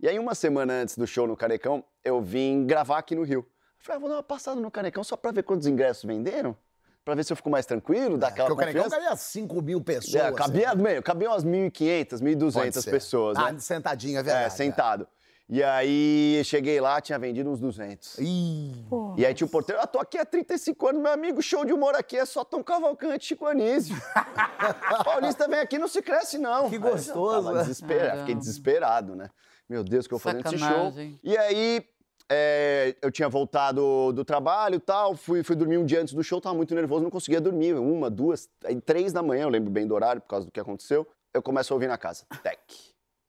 E 0.00 0.08
aí, 0.08 0.18
uma 0.18 0.34
semana 0.34 0.72
antes 0.74 0.96
do 0.96 1.06
show 1.06 1.26
no 1.26 1.36
Canecão, 1.36 1.84
eu 2.04 2.20
vim 2.22 2.64
gravar 2.66 2.98
aqui 2.98 3.14
no 3.14 3.22
Rio. 3.24 3.40
Eu 3.40 3.46
falei, 3.84 3.96
ah, 3.96 4.00
vou 4.00 4.08
dar 4.08 4.16
uma 4.16 4.22
passada 4.22 4.60
no 4.60 4.70
Canecão 4.70 5.02
só 5.04 5.16
pra 5.16 5.30
ver 5.32 5.42
quantos 5.42 5.66
ingressos 5.66 6.04
venderam, 6.04 6.56
pra 7.04 7.14
ver 7.14 7.24
se 7.24 7.32
eu 7.32 7.36
fico 7.36 7.50
mais 7.50 7.66
tranquilo, 7.66 8.16
dar 8.16 8.28
aquela 8.28 8.48
Porque 8.48 8.62
o 8.62 8.64
Canecão 8.66 8.84
confiança. 8.84 9.04
cabia 9.04 9.16
5 9.16 9.62
mil 9.62 9.80
pessoas. 9.82 10.14
É, 10.24 10.32
cabia, 10.32 10.70
assim. 10.70 10.82
meio, 10.82 11.02
cabia 11.02 11.28
umas 11.30 11.44
1.500, 11.44 12.10
Pode 12.10 12.24
1.200 12.24 12.80
ser. 12.82 12.90
pessoas, 12.90 13.36
Ah, 13.38 13.52
né? 13.52 13.58
sentadinho, 13.58 14.18
é 14.18 14.22
verdade. 14.22 14.46
É, 14.46 14.50
sentado. 14.50 15.06
E 15.50 15.62
aí, 15.62 16.42
cheguei 16.44 16.78
lá, 16.78 17.00
tinha 17.00 17.18
vendido 17.18 17.48
uns 17.48 17.58
200. 17.58 18.18
Ih, 18.18 18.84
E 19.16 19.24
aí 19.24 19.32
tinha 19.32 19.46
o 19.46 19.50
porteiro, 19.50 19.80
ah, 19.80 19.86
tô 19.86 19.98
aqui 19.98 20.18
há 20.18 20.24
35 20.24 20.88
anos, 20.88 21.00
meu 21.00 21.10
amigo, 21.10 21.40
show 21.40 21.64
de 21.64 21.72
humor 21.72 21.94
aqui 21.94 22.18
é 22.18 22.26
só 22.26 22.44
Tom 22.44 22.62
Cavalcante 22.62 23.24
e 23.24 23.28
Chico 23.28 23.46
Anísio. 23.46 23.96
Paulista 25.04 25.48
vem 25.48 25.60
aqui, 25.60 25.78
não 25.78 25.88
se 25.88 26.02
cresce 26.02 26.36
não. 26.36 26.68
Que 26.68 26.76
gostoso, 26.76 27.46
tava 27.46 27.52
né? 27.54 27.60
desesperado, 27.62 28.04
Caramba. 28.04 28.20
fiquei 28.20 28.34
desesperado, 28.34 29.16
né? 29.16 29.30
Meu 29.66 29.82
Deus, 29.82 30.04
o 30.04 30.08
que 30.08 30.14
eu 30.14 30.18
vou 30.18 30.32
fazer 30.32 30.44
nesse 30.44 30.58
show? 30.58 30.92
E 31.24 31.36
aí, 31.38 31.82
é, 32.30 32.94
eu 33.00 33.10
tinha 33.10 33.28
voltado 33.28 34.12
do 34.12 34.26
trabalho 34.26 34.74
e 34.74 34.80
tal, 34.80 35.16
fui, 35.16 35.42
fui 35.42 35.56
dormir 35.56 35.78
um 35.78 35.86
dia 35.86 36.02
antes 36.02 36.12
do 36.12 36.22
show, 36.22 36.42
tava 36.42 36.54
muito 36.56 36.74
nervoso, 36.74 37.02
não 37.04 37.10
conseguia 37.10 37.40
dormir. 37.40 37.72
Uma, 37.72 38.10
duas, 38.10 38.50
três 38.84 39.14
da 39.14 39.22
manhã, 39.22 39.44
eu 39.44 39.48
lembro 39.48 39.70
bem 39.70 39.86
do 39.86 39.94
horário, 39.94 40.20
por 40.20 40.28
causa 40.28 40.44
do 40.44 40.52
que 40.52 40.60
aconteceu. 40.60 41.06
Eu 41.32 41.42
começo 41.42 41.72
a 41.72 41.74
ouvir 41.74 41.86
na 41.86 41.96
casa, 41.96 42.26
tec, 42.42 42.60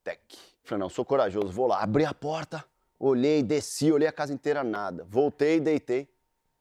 tec. 0.04 0.20
Falei, 0.70 0.80
não, 0.82 0.90
sou 0.90 1.04
corajoso, 1.04 1.52
vou 1.52 1.68
lá. 1.68 1.82
Abri 1.82 2.06
a 2.06 2.14
porta, 2.14 2.64
Olhei, 3.00 3.42
desci, 3.42 3.90
olhei 3.92 4.10
a 4.10 4.12
casa 4.12 4.34
inteira, 4.34 4.62
nada. 4.62 5.06
Voltei, 5.10 5.62
deitei. 5.62 6.10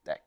Tec, 0.05 0.23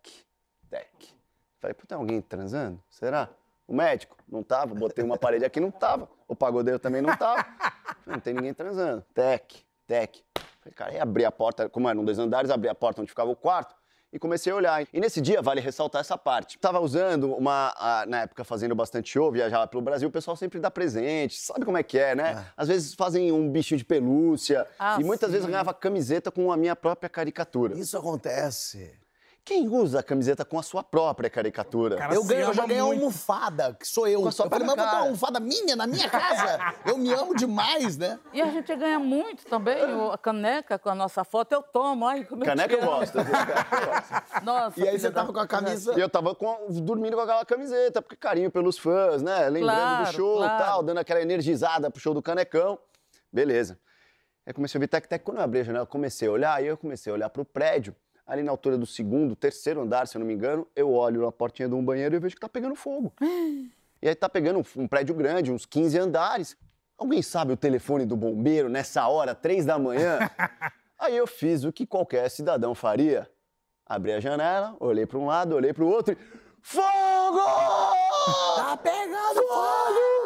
tec. 0.69 1.15
Falei, 1.57 1.73
pô, 1.73 1.87
tem 1.87 1.97
alguém 1.97 2.21
transando? 2.21 2.83
Será? 2.89 3.29
O 3.65 3.73
médico? 3.73 4.17
Não 4.27 4.43
tava. 4.43 4.75
Botei 4.75 5.05
uma 5.05 5.17
parede 5.17 5.45
aqui, 5.45 5.61
não 5.61 5.71
tava. 5.71 6.09
O 6.27 6.35
pagodeiro 6.35 6.77
também 6.79 7.01
não 7.01 7.15
tava. 7.15 7.43
Falei, 7.43 8.05
não 8.07 8.19
tem 8.19 8.33
ninguém 8.33 8.53
transando. 8.53 9.05
Tec, 9.13 9.63
tec. 9.87 10.21
Falei, 10.59 10.75
cara, 10.75 10.91
aí 10.91 10.99
abri 10.99 11.23
a 11.23 11.31
porta, 11.31 11.69
como 11.69 11.87
eram 11.87 12.03
dois 12.03 12.19
andares, 12.19 12.51
abri 12.51 12.67
a 12.67 12.75
porta 12.75 13.01
onde 13.01 13.09
ficava 13.09 13.31
o 13.31 13.35
quarto 13.35 13.73
e 14.11 14.19
comecei 14.19 14.51
a 14.51 14.55
olhar. 14.55 14.87
E 14.93 14.99
nesse 14.99 15.21
dia, 15.21 15.41
vale 15.41 15.61
ressaltar 15.61 16.01
essa 16.01 16.17
parte. 16.17 16.57
Tava 16.59 16.79
usando 16.79 17.33
uma, 17.35 17.73
a- 17.77 18.05
na 18.07 18.21
época 18.21 18.43
fazendo 18.43 18.75
bastante 18.75 19.09
show, 19.09 19.31
viajava 19.31 19.67
pelo 19.67 19.81
Brasil, 19.81 20.09
o 20.09 20.11
pessoal 20.11 20.35
sempre 20.35 20.59
dá 20.59 20.69
presente, 20.69 21.39
sabe 21.39 21.65
como 21.65 21.77
é 21.77 21.83
que 21.83 21.97
é, 21.97 22.13
né? 22.15 22.45
Às 22.57 22.67
vezes 22.67 22.93
fazem 22.93 23.31
um 23.31 23.49
bichinho 23.49 23.77
de 23.77 23.85
pelúcia 23.85 24.67
Ah, 24.77 24.97
e 24.99 25.03
muitas 25.03 25.27
sim. 25.29 25.33
vezes 25.33 25.47
ganhava 25.49 25.73
camiseta 25.73 26.31
com 26.31 26.51
a 26.51 26.57
minha 26.57 26.75
própria 26.75 27.09
caricatura. 27.09 27.77
Isso 27.77 27.97
acontece. 27.97 28.93
Quem 29.43 29.67
usa 29.67 29.99
a 30.01 30.03
camiseta 30.03 30.45
com 30.45 30.59
a 30.59 30.63
sua 30.63 30.83
própria 30.83 31.27
caricatura? 31.29 31.97
Cara, 31.97 32.13
Eu, 32.13 32.23
ganho, 32.23 32.41
eu 32.41 32.53
já 32.53 32.63
ganhei 32.65 32.81
uma 32.81 32.93
almofada, 32.93 33.73
que 33.73 33.87
sou 33.87 34.07
eu. 34.07 34.21
Com 34.21 34.27
a 34.27 34.31
sua 34.31 34.45
eu 34.45 34.49
falei, 34.51 34.67
mas 34.67 34.75
própria 34.75 34.75
botar 34.75 34.83
uma 34.83 34.91
cara. 34.91 35.05
almofada 35.05 35.39
minha 35.39 35.75
na 35.75 35.87
minha 35.87 36.07
casa? 36.09 36.59
eu 36.85 36.95
me 36.97 37.11
amo 37.11 37.35
demais, 37.35 37.97
né? 37.97 38.19
E 38.31 38.39
a 38.41 38.45
gente 38.51 38.73
ganha 38.75 38.99
muito 38.99 39.43
também, 39.47 39.77
a 40.11 40.17
caneca 40.17 40.77
com 40.77 40.89
a 40.89 40.95
nossa 40.95 41.23
foto, 41.23 41.53
eu 41.53 41.63
tomo. 41.63 42.07
Ai, 42.07 42.23
como 42.23 42.45
Caneca 42.45 42.73
eu 42.75 42.79
eu 42.81 42.85
gosto. 42.85 43.13
caneca 43.13 43.37
eu 43.81 43.87
gosto. 43.87 44.21
Nossa, 44.45 44.79
E 44.79 44.87
aí 44.87 44.99
você 44.99 45.09
da- 45.09 45.21
tava 45.21 45.33
com 45.33 45.39
a 45.39 45.47
camisa. 45.47 45.93
E 45.97 45.99
eu 45.99 46.09
tava 46.09 46.35
com- 46.35 46.67
dormindo 46.69 47.15
com 47.15 47.21
aquela 47.23 47.43
camiseta, 47.45 47.99
porque 48.01 48.15
carinho 48.15 48.51
pelos 48.51 48.77
fãs, 48.77 49.23
né? 49.23 49.49
Lembrando 49.49 49.75
do 49.79 50.03
Claro, 50.03 50.13
show 50.13 50.35
e 50.35 50.47
claro. 50.47 50.63
tal, 50.63 50.83
dando 50.83 50.99
aquela 50.99 51.21
energizada 51.21 51.89
pro 51.89 51.99
show 51.99 52.13
do 52.13 52.21
Canecão. 52.21 52.77
Beleza. 53.33 53.79
Aí 54.45 54.53
comecei 54.53 54.77
a 54.77 54.79
ouvir 54.79 54.87
tec-tec. 54.87 55.23
Quando 55.25 55.37
eu 55.37 55.43
abri 55.43 55.61
a 55.61 55.63
janela, 55.63 55.83
eu 55.83 55.87
comecei 55.87 56.27
a 56.27 56.31
olhar, 56.31 56.53
aí 56.53 56.67
eu 56.67 56.77
comecei 56.77 57.11
a 57.11 57.15
olhar 57.15 57.29
pro 57.29 57.43
prédio. 57.43 57.95
Ali 58.31 58.43
na 58.43 58.51
altura 58.51 58.77
do 58.77 58.85
segundo, 58.85 59.35
terceiro 59.35 59.81
andar, 59.81 60.07
se 60.07 60.15
eu 60.15 60.19
não 60.19 60.25
me 60.25 60.33
engano, 60.33 60.65
eu 60.73 60.93
olho 60.93 61.23
na 61.23 61.33
portinha 61.33 61.67
de 61.67 61.75
um 61.75 61.83
banheiro 61.83 62.15
e 62.15 62.19
vejo 62.19 62.33
que 62.33 62.39
tá 62.39 62.47
pegando 62.47 62.75
fogo. 62.75 63.11
E 64.03 64.07
aí 64.07 64.15
tá 64.15 64.27
pegando 64.27 64.57
um, 64.57 64.81
um 64.81 64.87
prédio 64.87 65.13
grande, 65.13 65.51
uns 65.51 65.63
15 65.63 65.99
andares. 65.99 66.57
Alguém 66.97 67.21
sabe 67.21 67.53
o 67.53 67.57
telefone 67.57 68.03
do 68.03 68.15
bombeiro 68.15 68.67
nessa 68.67 69.07
hora, 69.07 69.35
três 69.35 69.63
da 69.63 69.77
manhã? 69.77 70.17
aí 70.97 71.15
eu 71.15 71.27
fiz 71.27 71.63
o 71.63 71.71
que 71.71 71.85
qualquer 71.85 72.27
cidadão 72.31 72.73
faria. 72.73 73.29
Abri 73.85 74.11
a 74.13 74.19
janela, 74.19 74.75
olhei 74.79 75.05
para 75.05 75.19
um 75.19 75.27
lado, 75.27 75.53
olhei 75.53 75.71
para 75.71 75.83
o 75.83 75.87
outro 75.87 76.13
e... 76.13 76.17
Fogo! 76.63 77.43
Tá 78.55 78.75
pegando 78.81 79.35
Fogo! 79.35 79.53
Fogo! 79.53 80.20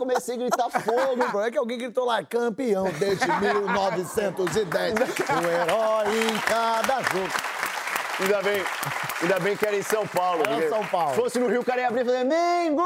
Comecei 0.00 0.34
a 0.34 0.38
gritar 0.38 0.70
fogo. 0.70 1.12
O 1.12 1.16
problema 1.18 1.46
é 1.46 1.50
que 1.50 1.58
alguém 1.58 1.76
gritou 1.76 2.06
lá, 2.06 2.24
campeão 2.24 2.84
desde 2.98 3.26
1910. 3.38 4.94
um 4.94 5.48
herói 5.48 6.06
em 6.26 6.38
cada 6.40 7.02
jogo. 7.02 7.28
Ainda 8.18 8.42
bem, 8.42 8.62
ainda 9.22 9.40
bem 9.40 9.56
que 9.56 9.66
era 9.66 9.76
em 9.76 9.82
São 9.82 10.06
Paulo. 10.06 10.42
Era 10.46 10.68
São 10.70 10.86
Paulo. 10.86 11.14
Se 11.14 11.20
fosse 11.20 11.38
no 11.38 11.48
Rio, 11.48 11.60
o 11.60 11.64
cara 11.64 11.82
ia 11.82 11.88
abrir 11.88 12.00
e 12.02 12.04
fazer 12.06 12.24
Mengo! 12.24 12.82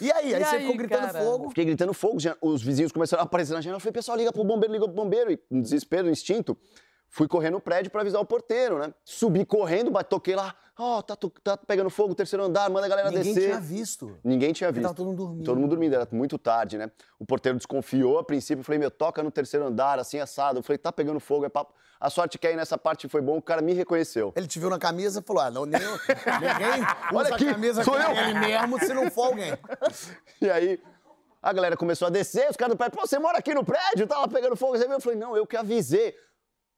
E 0.00 0.10
aí? 0.12 0.34
Aí 0.34 0.42
E 0.42 0.44
você 0.44 0.56
aí, 0.56 0.60
ficou 0.62 0.76
gritando 0.76 1.06
cara? 1.06 1.18
fogo. 1.20 1.48
Fiquei 1.50 1.64
gritando 1.66 1.92
fogo, 1.94 2.18
os 2.40 2.62
vizinhos 2.62 2.90
começaram 2.92 3.22
a 3.22 3.24
aparecer 3.26 3.52
na 3.52 3.60
janela. 3.60 3.76
Eu 3.76 3.80
falei, 3.80 3.92
pessoal, 3.92 4.16
liga 4.16 4.32
pro 4.32 4.42
bombeiro, 4.44 4.72
liga 4.72 4.86
pro 4.86 4.94
bombeiro. 4.94 5.30
E 5.32 5.38
no 5.50 5.60
desespero, 5.62 6.04
no 6.04 6.10
instinto, 6.12 6.56
fui 7.14 7.28
correr 7.28 7.48
no 7.50 7.60
prédio 7.60 7.92
pra 7.92 8.00
avisar 8.00 8.20
o 8.20 8.24
porteiro, 8.26 8.76
né? 8.76 8.92
Subi 9.04 9.44
correndo, 9.46 9.92
toquei 10.02 10.34
lá. 10.34 10.52
Ó, 10.76 11.00
tá, 11.00 11.14
to- 11.14 11.30
tá 11.44 11.56
pegando 11.56 11.88
fogo, 11.88 12.12
terceiro 12.16 12.42
andar, 12.42 12.68
manda 12.68 12.86
a 12.86 12.88
galera 12.88 13.08
Ninguém 13.08 13.32
descer. 13.32 13.50
tinha 13.50 13.60
visto. 13.60 14.18
Ninguém 14.24 14.52
tinha 14.52 14.72
visto. 14.72 14.82
tava 14.82 14.94
todo 14.94 15.06
mundo 15.06 15.18
dormindo. 15.18 15.44
Todo 15.44 15.60
mundo 15.60 15.70
dormindo, 15.70 15.94
era 15.94 16.08
muito 16.10 16.36
tarde, 16.36 16.76
né? 16.76 16.90
O 17.16 17.24
porteiro 17.24 17.56
desconfiou 17.56 18.18
a 18.18 18.24
princípio, 18.24 18.58
eu 18.62 18.64
falei, 18.64 18.80
meu, 18.80 18.90
toca 18.90 19.22
no 19.22 19.30
terceiro 19.30 19.64
andar, 19.64 20.00
assim, 20.00 20.18
assado. 20.18 20.58
Eu 20.58 20.64
falei, 20.64 20.76
tá 20.78 20.90
pegando 20.90 21.20
fogo, 21.20 21.44
é 21.44 21.48
papo. 21.48 21.72
A 22.00 22.10
sorte 22.10 22.36
que 22.36 22.46
aí 22.48 22.56
nessa 22.56 22.76
parte 22.76 23.08
foi 23.08 23.20
bom, 23.20 23.36
o 23.36 23.42
cara 23.42 23.62
me 23.62 23.72
reconheceu. 23.72 24.32
Ele 24.34 24.48
te 24.48 24.58
viu 24.58 24.68
na 24.68 24.78
camisa 24.80 25.20
e 25.20 25.22
falou: 25.22 25.42
ah, 25.42 25.50
não, 25.52 25.64
nem, 25.64 25.80
ninguém 25.80 26.86
Olha 27.14 27.32
aqui, 27.32 27.44
camisa 27.46 27.84
sou 27.84 27.96
eu. 27.96 28.10
ele 28.10 28.40
mesmo 28.40 28.78
se 28.80 28.92
não 28.92 29.08
for 29.12 29.26
alguém. 29.26 29.52
E 30.42 30.50
aí, 30.50 30.82
a 31.40 31.52
galera 31.52 31.76
começou 31.76 32.06
a 32.06 32.10
descer, 32.10 32.50
os 32.50 32.56
caras 32.56 32.74
do 32.74 32.76
prédio, 32.76 32.98
pô, 32.98 33.06
você 33.06 33.16
mora 33.20 33.38
aqui 33.38 33.54
no 33.54 33.64
prédio, 33.64 34.08
tava 34.08 34.26
pegando 34.26 34.56
fogo? 34.56 34.74
Eu 34.76 35.00
falei, 35.00 35.16
não, 35.18 35.36
eu 35.36 35.46
que 35.46 35.56
avisei. 35.56 36.14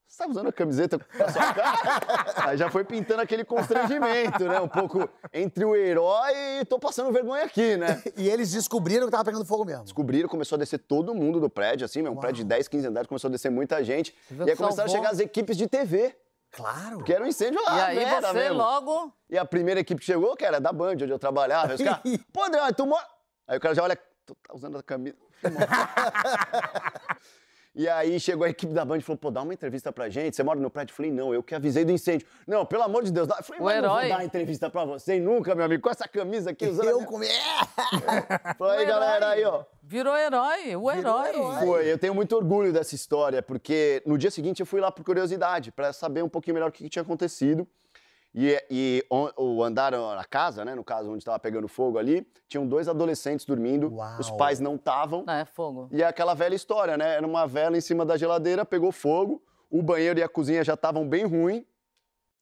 Você 0.07 0.23
tá 0.23 0.29
usando 0.29 0.47
a 0.47 0.53
camiseta 0.53 0.97
sua 1.31 1.53
cara? 1.53 2.49
Aí 2.49 2.57
já 2.57 2.71
foi 2.71 2.83
pintando 2.85 3.21
aquele 3.21 3.43
constrangimento, 3.43 4.45
né? 4.45 4.59
Um 4.61 4.67
pouco 4.67 5.07
entre 5.33 5.65
o 5.65 5.75
herói 5.75 6.31
e 6.61 6.65
tô 6.65 6.79
passando 6.79 7.11
vergonha 7.11 7.43
aqui, 7.43 7.75
né? 7.75 8.01
E 8.15 8.29
eles 8.29 8.53
descobriram 8.53 9.05
que 9.05 9.11
tava 9.11 9.25
pegando 9.25 9.43
fogo 9.45 9.65
mesmo. 9.65 9.83
Descobriram, 9.83 10.29
começou 10.29 10.55
a 10.55 10.59
descer 10.59 10.79
todo 10.79 11.13
mundo 11.13 11.41
do 11.41 11.49
prédio, 11.49 11.83
assim, 11.83 12.01
meu, 12.01 12.13
um 12.13 12.15
prédio 12.15 12.43
de 12.43 12.45
10, 12.45 12.67
15 12.69 12.87
andares, 12.87 13.07
começou 13.07 13.27
a 13.27 13.31
descer 13.31 13.51
muita 13.51 13.83
gente. 13.83 14.15
E 14.31 14.49
aí 14.49 14.55
começaram 14.55 14.89
a 14.89 14.95
chegar 14.95 15.09
as 15.11 15.19
equipes 15.19 15.57
de 15.57 15.67
TV, 15.67 16.15
Claro. 16.51 17.03
que 17.03 17.11
era 17.13 17.23
um 17.23 17.27
incêndio 17.27 17.59
E 17.59 17.63
lá, 17.65 17.85
aí 17.87 17.99
Vera 17.99 18.21
você 18.29 18.33
mesmo. 18.33 18.57
logo... 18.57 19.13
E 19.29 19.37
a 19.37 19.43
primeira 19.43 19.81
equipe 19.81 19.99
que 19.99 20.05
chegou, 20.05 20.37
que 20.37 20.45
era 20.45 20.61
da 20.61 20.71
Band, 20.71 20.93
onde 20.93 21.09
eu 21.09 21.19
trabalhava, 21.19 21.75
os 21.75 21.81
caras, 21.83 21.99
pô, 22.31 22.45
André, 22.45 22.61
tu 22.71 22.85
mora... 22.87 23.05
Aí 23.45 23.57
o 23.57 23.61
cara 23.61 23.75
já 23.75 23.83
olha, 23.83 23.97
tu 24.25 24.33
tá 24.35 24.53
usando 24.55 24.77
a 24.77 24.83
camisa... 24.83 25.17
E 27.77 27.87
aí 27.87 28.19
chegou 28.19 28.43
a 28.43 28.49
equipe 28.49 28.73
da 28.73 28.83
Band 28.83 28.97
e 28.97 29.01
falou, 29.03 29.19
pô, 29.19 29.29
dá 29.29 29.43
uma 29.43 29.53
entrevista 29.53 29.93
pra 29.93 30.09
gente, 30.09 30.35
você 30.35 30.41
mora 30.41 30.59
no 30.59 30.67
prédio? 30.67 30.93
Eu 30.93 30.95
falei, 30.95 31.11
não, 31.11 31.31
eu 31.31 31.43
que 31.43 31.53
avisei 31.53 31.85
do 31.85 31.91
incêndio. 31.91 32.27
Não, 32.47 32.65
pelo 32.65 32.81
amor 32.81 33.03
de 33.03 33.11
Deus, 33.11 33.27
dá. 33.27 33.35
Eu 33.37 33.43
falei, 33.43 33.61
O 33.61 33.65
mas 33.65 33.83
não 33.83 33.89
vou 33.99 34.09
dar 34.09 34.25
entrevista 34.25 34.67
pra 34.67 34.83
você 34.83 35.19
nunca, 35.19 35.53
meu 35.53 35.63
amigo, 35.63 35.83
com 35.83 35.91
essa 35.91 36.07
camisa 36.07 36.49
aqui, 36.49 36.65
usando 36.65 36.89
Eu 36.89 36.97
minha... 36.97 37.07
comi. 37.07 37.27
Falei, 38.57 38.79
aí, 38.79 38.83
O 38.83 38.87
galera, 38.87 39.29
aí, 39.29 39.45
ó. 39.45 39.63
Virou 39.83 40.17
herói, 40.17 40.75
o 40.75 40.91
herói. 40.91 41.29
herói. 41.29 41.59
Foi, 41.59 41.91
eu 41.91 41.99
tenho 41.99 42.15
muito 42.15 42.35
orgulho 42.35 42.73
dessa 42.73 42.95
história, 42.95 43.43
porque 43.43 44.01
no 44.07 44.17
dia 44.17 44.31
seguinte 44.31 44.59
eu 44.59 44.65
fui 44.65 44.81
lá 44.81 44.91
por 44.91 45.05
curiosidade, 45.05 45.71
pra 45.71 45.93
saber 45.93 46.23
um 46.23 46.29
pouquinho 46.29 46.55
melhor 46.55 46.69
o 46.69 46.71
que, 46.71 46.83
que 46.83 46.89
tinha 46.89 47.03
acontecido. 47.03 47.67
E, 48.35 48.63
e 48.69 49.05
on- 49.09 49.31
o 49.35 49.63
andar 49.63 49.91
na 49.93 50.23
casa, 50.25 50.63
né, 50.63 50.75
no 50.75 50.83
caso 50.83 51.09
onde 51.09 51.19
estava 51.19 51.39
pegando 51.39 51.67
fogo 51.67 51.97
ali, 51.97 52.27
tinham 52.47 52.67
dois 52.67 52.87
adolescentes 52.87 53.45
dormindo, 53.45 53.91
Uau. 53.95 54.19
os 54.19 54.29
pais 54.31 54.59
não 54.59 54.75
estavam. 54.75 55.23
Não, 55.25 55.33
é 55.33 55.45
fogo. 55.45 55.87
E 55.91 56.03
é 56.03 56.05
aquela 56.05 56.33
velha 56.35 56.53
história, 56.53 56.97
né? 56.97 57.15
Era 57.15 57.25
uma 57.25 57.47
vela 57.47 57.75
em 57.77 57.81
cima 57.81 58.05
da 58.05 58.15
geladeira, 58.15 58.63
pegou 58.63 58.91
fogo, 58.91 59.41
o 59.71 59.81
banheiro 59.81 60.19
e 60.19 60.23
a 60.23 60.29
cozinha 60.29 60.63
já 60.63 60.75
estavam 60.75 61.07
bem 61.07 61.25
ruins. 61.25 61.63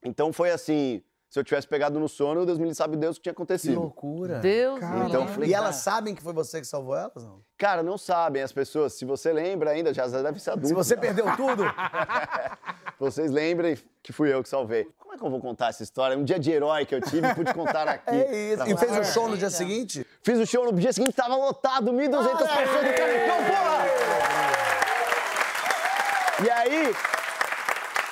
Então 0.03 0.33
foi 0.33 0.51
assim, 0.51 1.01
se 1.29 1.39
eu 1.39 1.43
tivesse 1.43 1.67
pegado 1.67 1.99
no 1.99 2.09
sono, 2.09 2.45
Deus 2.45 2.59
me 2.59 2.73
sabe 2.75 2.97
Deus 2.97 3.15
o 3.15 3.19
que 3.19 3.23
tinha 3.23 3.33
Que 3.33 3.37
acontecido. 3.37 3.79
loucura. 3.79 4.39
Deus 4.39 4.79
Cara. 4.79 4.99
me 5.03 5.09
Então, 5.09 5.27
falei, 5.27 5.49
E 5.49 5.53
elas 5.53 5.77
sabem 5.77 6.13
que 6.13 6.21
foi 6.21 6.33
você 6.33 6.59
que 6.59 6.67
salvou 6.67 6.95
elas? 6.95 7.23
Não? 7.23 7.41
Cara, 7.57 7.81
não 7.81 7.97
sabem 7.97 8.43
as 8.43 8.51
pessoas. 8.51 8.93
Se 8.93 9.05
você 9.05 9.31
lembra 9.31 9.71
ainda, 9.71 9.93
já 9.93 10.05
deve 10.07 10.39
ser 10.41 10.51
adulto. 10.51 10.67
Se 10.67 10.73
você 10.73 10.97
perdeu 10.97 11.25
tudo, 11.37 11.63
Vocês 12.99 13.29
lembrem 13.31 13.77
que 14.01 14.13
fui 14.13 14.33
eu 14.33 14.41
que 14.41 14.47
salvei. 14.49 14.87
Como 15.15 15.17
é 15.17 15.17
que 15.17 15.25
eu 15.25 15.29
vou 15.29 15.39
contar 15.39 15.69
essa 15.69 15.81
história? 15.81 16.17
Um 16.17 16.23
dia 16.23 16.37
de 16.37 16.51
herói 16.51 16.85
que 16.85 16.93
eu 16.93 17.01
tive, 17.01 17.33
pude 17.33 17.53
contar 17.53 17.87
aqui. 17.87 18.09
é 18.09 18.53
isso. 18.53 18.67
E 18.67 18.77
fez 18.77 18.97
o 18.97 19.03
show 19.13 19.29
no 19.29 19.37
dia 19.37 19.49
seguinte? 19.49 20.05
Fiz 20.21 20.37
o 20.39 20.45
show 20.45 20.65
no 20.65 20.73
dia 20.73 20.91
seguinte, 20.91 21.13
tava 21.13 21.35
lotado, 21.35 21.91
1.200 21.91 22.37
pessoas 22.37 22.85
do 22.85 22.93
Canecão, 22.93 23.37
porra! 23.45 23.85
E 26.43 26.49
aí, 26.49 26.93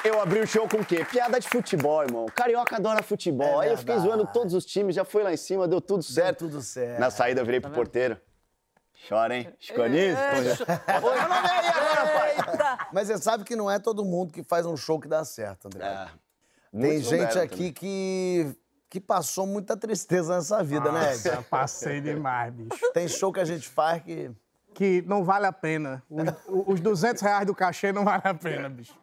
eu 0.06 0.22
abri 0.22 0.40
o 0.40 0.48
show 0.48 0.68
com 0.70 0.78
o 0.78 0.86
quê? 0.86 1.04
Piada 1.04 1.40
de 1.40 1.50
futebol, 1.50 2.04
irmão. 2.04 2.26
Carioca 2.34 2.78
adora 2.78 3.04
futebol. 3.04 3.62
É 3.62 3.66
aí 3.66 3.72
eu 3.74 3.78
fiquei 3.78 3.98
zoando 4.00 4.26
todos 4.28 4.54
os 4.54 4.66
times, 4.66 4.96
já 4.96 5.04
foi 5.04 5.24
lá 5.24 5.34
em 5.34 5.38
cima, 5.38 5.68
deu 5.68 5.82
tudo 5.82 6.04
certo. 6.04 6.40
tudo 6.48 6.62
certo. 6.62 7.00
Na 7.00 7.12
saída 7.12 7.42
eu 7.42 7.46
virei 7.46 7.60
pro 7.60 7.72
porteiro. 7.72 8.18
Chora, 9.10 9.36
hein? 9.36 9.54
Chiconismo? 9.60 10.18
É, 10.18 11.02
Bota 11.02 11.20
meu 11.20 11.30
nome 11.30 11.50
aí 11.50 11.68
agora, 11.68 12.08
pai! 12.18 12.32
Eita! 12.32 12.88
Mas 12.94 13.08
você 13.10 13.18
sabe 13.18 13.44
que 13.44 13.54
não 13.58 13.70
é 13.70 13.78
todo 13.78 14.06
mundo 14.06 14.32
que 14.32 14.42
faz 14.42 14.66
um 14.66 14.78
show 14.78 14.98
que 14.98 15.10
dá 15.10 15.26
certo, 15.26 15.66
André. 15.66 15.86
É, 15.86 16.08
Tem 16.82 17.02
gente 17.02 17.38
aqui 17.40 17.56
também. 17.58 17.74
que, 17.74 18.56
que 18.90 19.00
passou 19.00 19.46
muita 19.46 19.78
tristeza 19.78 20.36
nessa 20.36 20.64
vida, 20.64 20.92
né, 20.92 21.14
Ed? 21.14 21.28
Nossa, 21.30 21.42
passei 21.50 22.02
demais, 22.02 22.54
bicho. 22.54 22.92
Tem 22.94 23.08
show 23.08 23.32
que 23.32 23.40
a 23.40 23.46
gente 23.46 23.68
faz 23.68 24.02
que. 24.04 24.32
Que 24.74 25.04
não 25.04 25.24
vale 25.24 25.46
a 25.46 25.52
pena. 25.52 26.02
Os, 26.10 26.24
os 26.68 26.80
200 26.80 27.22
reais 27.22 27.46
do 27.46 27.54
cachê 27.54 27.92
não 27.92 28.04
vale 28.04 28.24
a 28.26 28.34
pena, 28.34 28.68
bicho. 28.70 28.98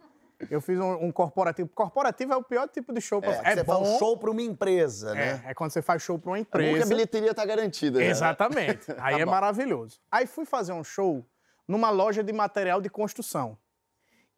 Eu 0.51 0.61
fiz 0.61 0.81
um, 0.81 0.93
um 1.05 1.13
corporativo. 1.13 1.69
Corporativo 1.75 2.33
é 2.33 2.37
o 2.37 2.43
pior 2.43 2.67
tipo 2.67 2.93
de 2.93 3.01
show. 3.01 3.21
pra- 3.21 3.31
É, 3.45 3.55
você 3.55 3.65
faz 3.65 3.79
um 3.81 3.99
show 3.99 4.17
pra 4.17 4.31
uma 4.31 4.43
empresa, 4.43 5.15
né? 5.15 5.43
É, 5.45 5.51
é 5.51 5.55
quando 5.55 5.71
você 5.71 5.81
faz 5.83 6.03
show 6.03 6.19
pra 6.19 6.31
uma 6.31 6.39
É 6.39 6.41
bom 6.41 6.49
que 6.51 6.57
a 6.59 6.69
empresa. 6.71 6.87
bilheteria 6.89 7.33
tá 7.35 7.45
garantida. 7.45 7.99
né? 8.01 8.07
Exatamente. 8.07 8.87
Aí 8.99 9.21
é 9.21 9.25
maravilhoso. 9.25 10.01
Aí 10.11 10.27
fui 10.27 10.45
fazer 10.45 10.73
um 10.73 10.83
show 10.83 11.25
numa 11.69 11.91
loja 11.91 12.25
de 12.25 12.33
material 12.33 12.81
de 12.81 12.89
construção, 12.91 13.57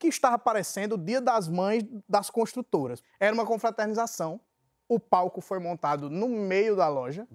que 0.03 0.09
estava 0.09 0.37
parecendo 0.37 0.97
o 0.97 0.99
Dia 0.99 1.21
das 1.21 1.49
Mães 1.49 1.85
das 2.09 2.29
construtoras. 2.29 3.01
Era 3.21 3.33
uma 3.33 3.47
confraternização. 3.47 4.41
O 4.89 4.99
palco 4.99 5.41
foi 5.41 5.61
montado 5.61 6.11
no 6.11 6.29
meio 6.29 6.75
da 6.75 6.89
loja, 6.89 7.27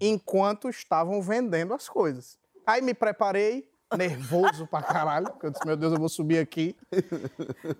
enquanto 0.00 0.70
estavam 0.70 1.20
vendendo 1.20 1.74
as 1.74 1.90
coisas. 1.90 2.38
Aí 2.66 2.80
me 2.80 2.94
preparei, 2.94 3.70
nervoso 3.94 4.66
pra 4.66 4.82
caralho, 4.82 5.26
porque 5.26 5.44
eu 5.44 5.50
disse, 5.50 5.66
meu 5.66 5.76
Deus, 5.76 5.92
eu 5.92 5.98
vou 5.98 6.08
subir 6.08 6.38
aqui. 6.38 6.74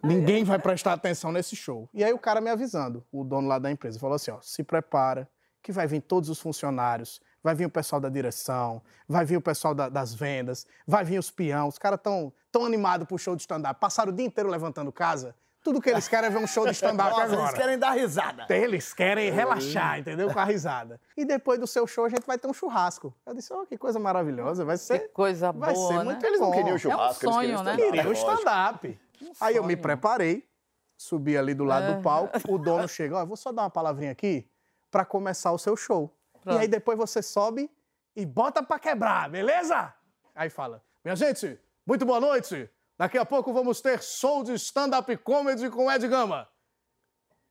Ninguém 0.05 0.45
vai 0.45 0.59
prestar 0.59 0.93
atenção 0.93 1.33
nesse 1.33 1.57
show. 1.57 1.89
E 1.95 2.05
aí 2.05 2.13
o 2.13 2.19
cara 2.19 2.43
me 2.43 2.51
avisando, 2.51 3.03
o 3.11 3.25
dono 3.25 3.49
lá 3.49 3.59
da 3.59 3.71
empresa, 3.71 3.99
falou 3.99 4.17
assim, 4.17 4.31
ó, 4.31 4.39
se 4.43 4.63
prepara, 4.63 5.31
que 5.63 5.73
vai 5.73 5.87
vir 5.87 6.03
todos 6.03 6.29
os 6.29 6.39
funcionários, 6.39 7.23
vai 7.43 7.55
vir 7.55 7.67
o 7.67 7.71
pessoal 7.71 8.01
da 8.01 8.09
direção, 8.09 8.83
vai 9.09 9.25
vir 9.25 9.37
o 9.37 9.41
pessoal 9.41 9.75
da- 9.75 9.89
das 9.89 10.15
vendas, 10.15 10.67
vai 10.87 11.05
vir 11.05 11.19
os 11.19 11.31
peão. 11.31 11.69
Os 11.69 11.79
caras 11.79 11.99
tão, 12.03 12.33
tão 12.53 12.65
animados 12.65 13.07
pro 13.07 13.19
show 13.19 13.35
de 13.37 13.43
stand-up. 13.43 13.79
Passaram 13.81 14.13
o 14.13 14.15
dia 14.15 14.27
inteiro 14.27 14.49
levantando 14.51 14.91
casa. 14.93 15.35
Tudo 15.63 15.79
que 15.79 15.91
eles 15.91 16.09
querem 16.09 16.27
é 16.29 16.31
ver 16.31 16.39
um 16.39 16.47
show 16.47 16.65
de 16.65 16.73
stand-up 16.73 17.11
agora. 17.21 17.43
eles 17.43 17.53
querem 17.53 17.79
dar 17.79 17.91
risada. 17.91 18.47
Eles 18.49 18.95
querem 18.95 19.31
relaxar, 19.31 19.99
entendeu? 19.99 20.33
Com 20.33 20.39
a 20.41 20.45
risada. 20.45 20.99
E 21.15 21.23
depois 21.25 21.59
do 21.61 21.67
seu 21.67 21.87
show 21.87 22.07
a 22.07 22.09
gente 22.09 22.27
vai 22.27 22.39
ter 22.39 22.47
um 22.49 22.53
churrasco. 22.55 23.15
Eu 23.27 23.35
disse, 23.35 23.53
oh, 23.53 23.67
que 23.67 23.77
coisa 23.77 23.99
maravilhosa, 23.99 24.65
vai 24.65 24.77
Que 24.79 24.83
ser... 24.85 25.13
coisa 25.13 25.53
Vai 25.53 25.75
boa, 25.75 25.89
ser 25.89 25.99
né? 25.99 26.05
muito 26.05 26.25
Eles 26.25 26.41
não 26.41 26.51
queriam 26.51 26.79
churrasco, 26.79 27.25
eles 27.27 27.35
sonho, 27.35 27.47
queriam 27.49 27.63
né? 27.63 27.73
stand-up, 27.73 27.91
Queria 27.91 28.03
o 28.03 28.09
lógico. 28.09 28.31
stand-up. 28.33 29.01
Aí 29.39 29.57
eu 29.57 29.63
me 29.65 29.77
preparei, 29.77 30.49
subi 30.97 31.37
ali 31.37 31.53
do 31.53 31.65
lado 31.65 31.93
É. 31.93 31.95
do 31.95 32.03
palco, 32.03 32.39
o 32.49 32.57
dono 32.59 32.89
chega, 32.89 33.17
ó, 33.17 33.21
eu 33.21 33.27
vou 33.27 33.37
só 33.37 33.53
dar 33.53 33.63
uma 33.65 33.71
palavrinha 33.71 34.13
aqui 34.13 34.49
pra 34.91 35.05
começar 35.05 35.53
o 35.53 35.59
seu 35.59 35.77
show. 35.77 36.11
Pronto. 36.43 36.57
E 36.57 36.61
aí 36.63 36.69
depois 36.69 36.99
você 36.99 37.23
sobe 37.23 37.71
e 38.17 38.25
bota 38.27 38.63
pra 38.63 38.79
quebrar, 38.79 39.29
beleza? 39.31 39.93
Aí 40.35 40.51
fala, 40.51 40.83
minha 41.05 41.17
gente, 41.17 41.59
muito 41.87 42.05
boa 42.05 42.21
noite. 42.21 42.71
Daqui 42.99 43.17
a 43.19 43.25
pouco 43.25 43.53
vamos 43.53 43.81
ter 43.81 44.03
show 44.03 44.43
de 44.45 44.55
stand-up 44.55 45.17
comedy 45.19 45.71
com 45.71 45.91
Ed 45.91 46.07
Gama. 46.07 46.49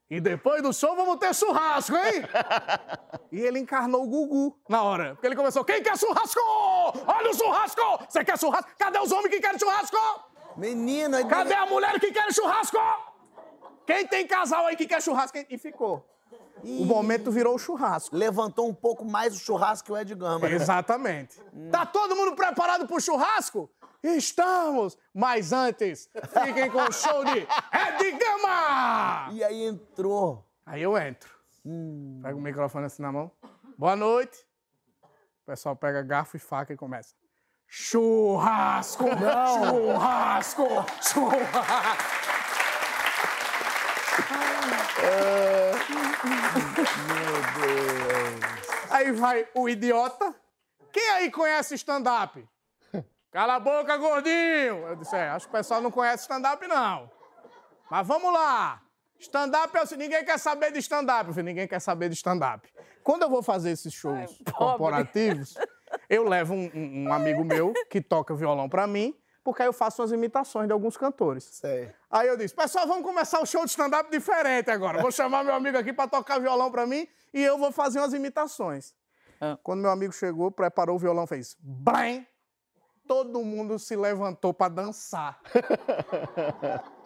E 0.09 0.19
depois 0.19 0.61
do 0.63 0.73
show 0.73 0.95
vamos 0.95 1.17
ter 1.17 1.33
churrasco, 1.35 1.95
hein? 1.95 2.23
E 3.31 3.39
ele 3.39 3.59
encarnou 3.59 4.03
o 4.03 4.07
Gugu 4.07 4.59
na 4.67 4.81
hora. 4.81 5.13
Porque 5.13 5.27
ele 5.27 5.35
começou, 5.35 5.63
quem 5.63 5.83
quer 5.83 5.95
churrasco? 5.95 6.39
Olha 7.05 7.29
o 7.29 7.33
churrasco! 7.35 7.81
Você 8.09 8.25
quer 8.25 8.39
churrasco? 8.39 8.71
Cadê 8.75 8.97
os 8.97 9.11
homens 9.11 9.29
que 9.29 9.39
querem 9.39 9.59
churrasco? 9.59 9.97
Menino, 10.57 11.15
aí 11.15 11.27
Cadê 11.27 11.53
a 11.53 11.67
mulher 11.67 11.99
que 11.99 12.11
quer 12.11 12.33
churrasco? 12.33 12.77
Quem 13.85 14.07
tem 14.07 14.25
casal 14.25 14.65
aí 14.65 14.75
que 14.75 14.87
quer 14.87 14.99
churrasco? 14.99 15.37
E 15.47 15.57
ficou. 15.59 16.03
O 16.63 16.85
momento 16.85 17.31
virou 17.31 17.55
o 17.55 17.59
churrasco. 17.59 18.15
levantou 18.15 18.67
um 18.67 18.73
pouco 18.73 19.05
mais 19.05 19.35
o 19.35 19.39
churrasco 19.39 19.85
que 19.87 19.91
o 19.91 19.97
Ed 19.97 20.13
Gama. 20.15 20.47
né? 20.47 20.55
Exatamente. 20.55 21.39
Tá 21.71 21.85
todo 21.85 22.15
mundo 22.15 22.35
preparado 22.35 22.85
pro 22.87 22.99
churrasco? 22.99 23.69
Estamos! 24.01 24.97
Mas 25.13 25.51
antes, 25.51 26.09
fiquem 26.43 26.69
com 26.71 26.81
o 26.81 26.91
show 26.91 27.23
de 27.25 27.39
Ed 27.39 28.11
Gama! 28.17 29.29
E 29.33 29.43
aí 29.43 29.63
entrou. 29.65 30.45
Aí 30.65 30.81
eu 30.81 30.97
entro. 30.97 31.29
Pego 32.23 32.39
o 32.39 32.41
microfone 32.41 32.85
assim 32.85 33.01
na 33.01 33.11
mão. 33.11 33.31
Boa 33.77 33.95
noite. 33.95 34.37
O 35.43 35.45
pessoal 35.45 35.75
pega 35.75 36.01
garfo 36.01 36.37
e 36.37 36.39
faca 36.39 36.71
e 36.73 36.77
começa. 36.77 37.13
Churrasco! 37.67 39.03
Churrasco! 39.03 40.63
Churrasco! 41.03 41.59
Aí 48.89 49.11
vai 49.11 49.47
o 49.53 49.69
idiota. 49.69 50.33
Quem 50.91 51.07
aí 51.11 51.31
conhece 51.31 51.75
stand-up? 51.75 52.45
Cala 53.31 53.55
a 53.55 53.59
boca, 53.59 53.95
gordinho! 53.97 54.87
Eu 54.87 54.95
disse, 54.95 55.15
é, 55.15 55.29
acho 55.29 55.45
que 55.47 55.53
o 55.53 55.57
pessoal 55.57 55.81
não 55.81 55.91
conhece 55.91 56.23
stand-up, 56.23 56.65
não. 56.67 57.09
Mas 57.89 58.07
vamos 58.07 58.33
lá. 58.33 58.81
Stand-up 59.19 59.75
é 59.77 59.81
o 59.81 59.85
seguinte, 59.85 60.07
ninguém 60.09 60.25
quer 60.25 60.39
saber 60.39 60.71
de 60.71 60.79
stand-up. 60.79 61.27
Eu 61.27 61.33
falei, 61.33 61.43
ninguém 61.53 61.67
quer 61.67 61.79
saber 61.79 62.09
de 62.09 62.15
stand-up. 62.15 62.67
Quando 63.03 63.23
eu 63.23 63.29
vou 63.29 63.43
fazer 63.43 63.71
esses 63.71 63.93
shows 63.93 64.41
corporativos, 64.53 65.55
eu 66.09 66.27
levo 66.27 66.53
um, 66.53 66.71
um- 66.73 67.05
um 67.09 67.13
amigo 67.13 67.43
meu 67.43 67.73
que 67.89 68.01
toca 68.01 68.33
violão 68.35 68.67
pra 68.67 68.87
mim, 68.87 69.15
porque 69.49 69.63
aí 69.63 69.67
eu 69.67 69.73
faço 69.73 70.01
umas 70.01 70.11
imitações 70.11 70.67
de 70.67 70.73
alguns 70.73 70.95
cantores. 70.95 71.43
Sei. 71.43 71.91
Aí 72.09 72.27
eu 72.27 72.37
disse, 72.37 72.53
pessoal, 72.53 72.87
vamos 72.87 73.03
começar 73.03 73.41
o 73.41 73.45
show 73.45 73.63
de 73.65 73.71
stand-up 73.71 74.11
diferente 74.11 74.69
agora. 74.69 75.01
Vou 75.01 75.11
chamar 75.11 75.43
meu 75.43 75.55
amigo 75.55 75.75
aqui 75.75 75.91
pra 75.91 76.07
tocar 76.07 76.39
violão 76.39 76.71
pra 76.71 76.85
mim 76.85 77.07
e 77.33 77.41
eu 77.41 77.57
vou 77.57 77.71
fazer 77.71 77.99
umas 77.99 78.13
imitações. 78.13 78.93
Ah. 79.41 79.57
Quando 79.63 79.81
meu 79.81 79.89
amigo 79.89 80.13
chegou, 80.13 80.51
preparou 80.51 80.97
o 80.97 80.99
violão, 80.99 81.25
fez 81.25 81.57
blam, 81.59 82.23
todo 83.07 83.43
mundo 83.43 83.79
se 83.79 83.95
levantou 83.95 84.53
pra 84.53 84.69
dançar. 84.69 85.39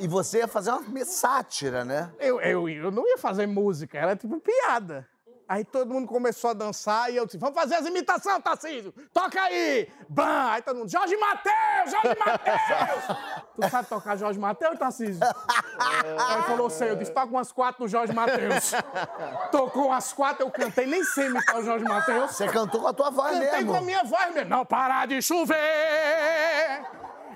E 0.00 0.06
você 0.06 0.38
ia 0.38 0.46
fazer 0.46 0.70
uma 0.70 1.04
sátira, 1.04 1.84
né? 1.84 2.12
Eu, 2.20 2.40
eu, 2.40 2.68
eu 2.68 2.90
não 2.90 3.04
ia 3.04 3.18
fazer 3.18 3.48
música, 3.48 3.98
era 3.98 4.14
tipo 4.14 4.40
piada. 4.40 5.08
Aí 5.48 5.64
todo 5.64 5.94
mundo 5.94 6.06
começou 6.06 6.50
a 6.50 6.52
dançar 6.52 7.10
e 7.10 7.16
eu 7.16 7.24
disse, 7.24 7.38
vamos 7.38 7.54
fazer 7.58 7.76
as 7.76 7.86
imitações, 7.86 8.42
Tarcísio! 8.42 8.92
Toca 9.14 9.40
aí! 9.40 9.88
Bam! 10.06 10.50
Aí 10.50 10.60
todo 10.60 10.76
mundo, 10.76 10.90
Jorge 10.90 11.16
Mateus! 11.16 11.90
Jorge 11.90 12.16
Mateus! 12.20 13.18
tu 13.56 13.70
sabe 13.70 13.88
tocar 13.88 14.16
Jorge 14.16 14.38
Mateus, 14.38 14.78
Tarcísio? 14.78 15.20
Aí 15.80 16.34
ele 16.34 16.42
falou, 16.42 16.68
sei. 16.68 16.90
Eu 16.90 16.96
disse, 16.96 17.12
toca 17.12 17.28
umas 17.28 17.50
quatro 17.52 17.84
do 17.84 17.88
Jorge 17.88 18.12
Mateus. 18.12 18.72
Tocou 19.50 19.92
as 19.92 20.12
quatro, 20.12 20.44
eu 20.44 20.50
cantei, 20.50 20.86
nem 20.86 21.02
sei 21.04 21.26
imitar 21.28 21.56
o 21.56 21.62
Jorge 21.64 21.84
Mateus. 21.84 22.32
Você 22.32 22.48
cantou 22.48 22.80
com 22.80 22.88
a 22.88 22.92
tua 22.92 23.10
voz 23.10 23.32
Cantei 23.32 23.50
mesmo. 23.52 23.72
com 23.72 23.78
a 23.78 23.80
minha 23.80 24.02
voz 24.04 24.34
mesmo. 24.34 24.50
Não 24.50 24.66
parar 24.66 25.06
de 25.06 25.22
chover. 25.22 25.56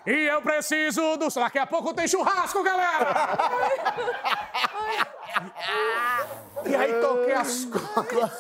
E 0.07 0.27
eu 0.27 0.43
preciso 0.43 1.17
do. 1.17 1.29
Daqui 1.29 1.59
a 1.59 1.67
pouco 1.67 1.95
tem 1.95 2.09
churrasco, 2.09 2.63
galera! 2.63 3.15
e 6.67 6.75
aí 6.75 7.01
toquei 7.01 7.35
as 7.35 7.65
coisas. 7.67 8.31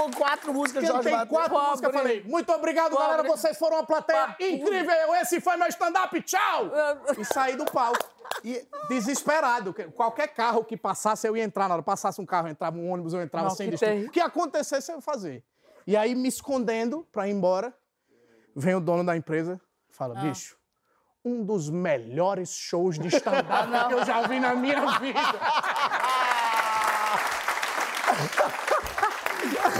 Tocou 0.00 0.10
quatro 0.16 0.54
músicas 0.54 0.82
de 0.82 0.88
Jorge 0.88 1.10
quatro 1.26 1.50
Pobre. 1.50 1.68
músicas 1.70 1.92
falei, 1.92 2.22
muito 2.24 2.50
obrigado, 2.52 2.90
Pobre. 2.92 3.04
galera, 3.06 3.22
vocês 3.28 3.58
foram 3.58 3.76
uma 3.76 3.84
plateia 3.86 4.28
Pobre. 4.28 4.50
incrível, 4.52 5.14
esse 5.16 5.40
foi 5.40 5.56
meu 5.56 5.68
stand-up, 5.68 6.22
tchau! 6.22 6.70
E 7.18 7.24
saí 7.24 7.54
do 7.56 7.64
palco. 7.66 8.08
E 8.44 8.66
desesperado, 8.88 9.74
que 9.74 9.84
qualquer 9.90 10.28
carro 10.28 10.64
que 10.64 10.76
passasse, 10.76 11.26
eu 11.26 11.36
ia 11.36 11.42
entrar 11.44 11.68
na 11.68 11.74
hora. 11.74 11.82
Passasse 11.82 12.20
um 12.20 12.24
carro, 12.26 12.48
entrava 12.48 12.76
um 12.78 12.90
ônibus, 12.90 13.12
eu 13.12 13.20
entrava 13.20 13.48
Não, 13.48 13.54
sem 13.54 13.66
que 13.66 13.76
destino. 13.76 14.06
O 14.06 14.10
que 14.10 14.20
acontecesse, 14.20 14.90
eu 14.90 14.96
ia 14.96 15.02
fazer. 15.02 15.44
E 15.86 15.96
aí, 15.96 16.14
me 16.14 16.28
escondendo 16.28 17.06
pra 17.12 17.28
ir 17.28 17.32
embora, 17.32 17.74
vem 18.56 18.74
o 18.74 18.80
dono 18.80 19.04
da 19.04 19.16
empresa, 19.16 19.60
fala, 19.90 20.14
Ah. 20.16 20.22
bicho, 20.22 20.56
um 21.24 21.44
dos 21.44 21.68
melhores 21.68 22.50
shows 22.50 22.98
de 22.98 23.08
stand-up 23.08 23.68
que 23.88 23.94
eu 23.94 24.04
já 24.06 24.22
vi 24.26 24.40
na 24.40 24.54
minha 24.54 24.98
vida. 24.98 25.20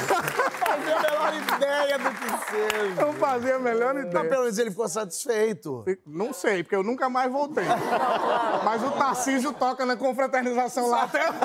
Fazia 0.01 0.97
a 0.97 1.03
menor 1.03 1.35
ideia 1.57 1.99
do 1.99 2.11
que 2.11 2.51
seja. 2.51 2.95
Não 3.03 3.13
fazia 3.15 3.57
a 3.57 3.59
melhor 3.59 3.95
Mas 3.95 4.07
ideia. 4.07 4.29
pelo 4.29 4.43
menos 4.43 4.59
ele 4.59 4.71
ficou 4.71 4.89
satisfeito. 4.89 5.85
Não 6.07 6.33
sei, 6.33 6.63
porque 6.63 6.77
eu 6.77 6.83
nunca 6.83 7.09
mais 7.09 7.31
voltei. 7.31 7.65
Mas 8.65 8.83
o 8.83 8.91
Tarcísio 8.93 9.53
toca 9.53 9.85
na 9.85 9.97
confraternização 9.97 10.89
lá 10.89 11.03
até 11.05 11.29
hoje. 11.29 11.39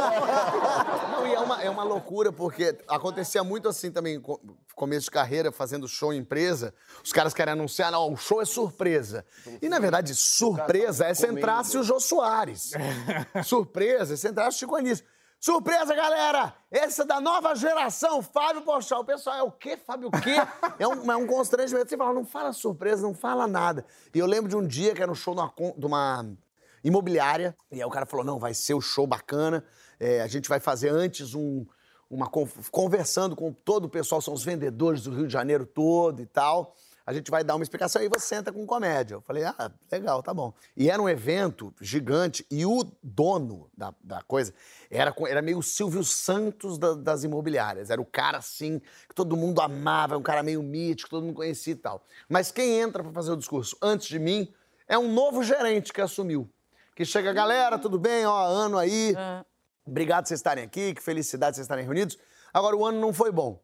Não, 1.11 1.27
e 1.27 1.33
é 1.33 1.39
uma, 1.39 1.63
é 1.63 1.69
uma 1.69 1.83
loucura, 1.83 2.31
porque 2.31 2.77
acontecia 2.87 3.43
muito 3.43 3.67
assim 3.67 3.91
também, 3.91 4.19
co- 4.19 4.39
começo 4.75 5.05
de 5.05 5.11
carreira, 5.11 5.51
fazendo 5.51 5.87
show 5.87 6.13
em 6.13 6.17
empresa, 6.17 6.73
os 7.03 7.11
caras 7.11 7.33
querem 7.33 7.53
anunciar, 7.53 7.91
não, 7.91 8.11
o 8.11 8.17
show 8.17 8.41
é 8.41 8.45
surpresa. 8.45 9.25
E, 9.61 9.69
na 9.69 9.79
verdade, 9.79 10.13
surpresa 10.13 11.05
é 11.05 11.13
se 11.13 11.25
entrasse 11.27 11.77
o 11.77 11.83
Jô 11.83 11.99
Soares. 11.99 12.71
surpresa 13.43 14.13
é 14.13 14.17
se 14.17 14.27
entrasse 14.27 14.57
o 14.57 14.59
Chico 14.59 14.75
Anísio. 14.75 15.05
Surpresa, 15.45 15.93
galera! 15.93 16.55
Esse 16.71 17.03
é 17.03 17.05
da 17.05 17.21
nova 17.21 17.53
geração, 17.53 18.19
Fábio 18.23 18.63
Pochal. 18.63 19.01
O 19.01 19.05
pessoal 19.05 19.36
é 19.36 19.43
o 19.43 19.51
quê, 19.51 19.77
Fábio, 19.77 20.08
o 20.08 20.12
quê? 20.12 20.38
É 20.79 20.88
um, 20.88 21.12
é 21.12 21.15
um 21.15 21.27
constrangimento. 21.27 21.88
Você 21.88 21.95
fala, 21.95 22.12
não 22.15 22.25
fala 22.25 22.51
surpresa, 22.51 23.03
não 23.03 23.13
fala 23.13 23.45
nada. 23.45 23.86
E 24.12 24.17
eu 24.17 24.25
lembro 24.25 24.49
de 24.49 24.55
um 24.55 24.65
dia 24.65 24.95
que 24.95 25.03
era 25.03 25.12
um 25.12 25.13
show 25.13 25.36
numa 25.36 25.53
de 25.77 25.86
uma 25.86 26.36
imobiliária. 26.84 27.55
E 27.71 27.75
aí 27.75 27.86
o 27.86 27.91
cara 27.91 28.08
falou: 28.08 28.25
não, 28.25 28.39
vai 28.39 28.55
ser 28.55 28.73
o 28.73 28.81
show 28.81 29.05
bacana. 29.05 29.63
é, 29.99 30.19
a 30.23 30.27
gente 30.27 30.49
vai 30.49 30.60
fazer 30.60 30.89
antes 30.89 31.36
um. 31.36 31.63
Uma, 32.10 32.27
con- 32.27 32.47
conversando 32.71 33.36
com 33.36 33.51
todo 33.53 33.86
o 33.86 33.89
pessoal, 33.89 34.21
são 34.21 34.34
os 34.34 34.43
vendedores 34.43 35.03
do 35.03 35.12
Rio 35.12 35.27
de 35.27 35.34
Janeiro 35.34 35.63
todo 35.67 36.23
e 36.23 36.25
tal. 36.25 36.75
A 37.05 37.13
gente 37.13 37.29
vai 37.29 37.43
dar 37.43 37.55
uma 37.55 37.61
explicação 37.63 38.01
e 38.01 38.09
você 38.09 38.25
senta 38.25 38.51
com 38.51 38.65
comédia. 38.65 39.13
Eu 39.15 39.21
falei, 39.21 39.43
ah, 39.43 39.71
legal, 39.91 40.23
tá 40.23 40.33
bom. 40.33 40.51
E 40.75 40.89
era 40.89 40.99
um 40.99 41.07
evento 41.07 41.71
gigante 41.79 42.43
e 42.49 42.65
o 42.65 42.83
dono 43.03 43.69
da, 43.77 43.93
da 44.01 44.23
coisa 44.23 44.51
era, 44.89 45.13
era 45.27 45.39
meio 45.41 45.59
o 45.59 45.63
Silvio 45.63 46.03
Santos 46.03 46.79
da- 46.79 46.95
das 46.95 47.23
imobiliárias. 47.23 47.91
Era 47.91 48.01
o 48.01 48.05
cara 48.05 48.39
assim, 48.39 48.81
que 49.07 49.13
todo 49.13 49.37
mundo 49.37 49.61
amava, 49.61 50.17
um 50.17 50.23
cara 50.23 50.41
meio 50.41 50.63
mítico, 50.63 51.11
todo 51.11 51.23
mundo 51.23 51.35
conhecia 51.35 51.73
e 51.73 51.77
tal. 51.77 52.03
Mas 52.27 52.51
quem 52.51 52.79
entra 52.79 53.03
pra 53.03 53.11
fazer 53.11 53.31
o 53.31 53.37
discurso 53.37 53.77
antes 53.81 54.07
de 54.07 54.17
mim 54.17 54.51
é 54.87 54.97
um 54.97 55.13
novo 55.13 55.43
gerente 55.43 55.93
que 55.93 56.01
assumiu. 56.01 56.49
Que 56.95 57.05
chega, 57.05 57.31
galera, 57.33 57.77
tudo 57.77 57.99
bem? 57.99 58.25
Ó, 58.25 58.45
ano 58.47 58.79
aí. 58.79 59.13
Obrigado 59.85 60.23
por 60.23 60.29
vocês 60.29 60.39
estarem 60.39 60.63
aqui, 60.63 60.95
que 60.95 61.03
felicidade 61.03 61.55
vocês 61.55 61.65
estarem 61.65 61.83
reunidos. 61.85 62.17
Agora, 62.51 62.75
o 62.75 62.83
ano 62.83 62.99
não 62.99 63.13
foi 63.13 63.31
bom. 63.31 63.59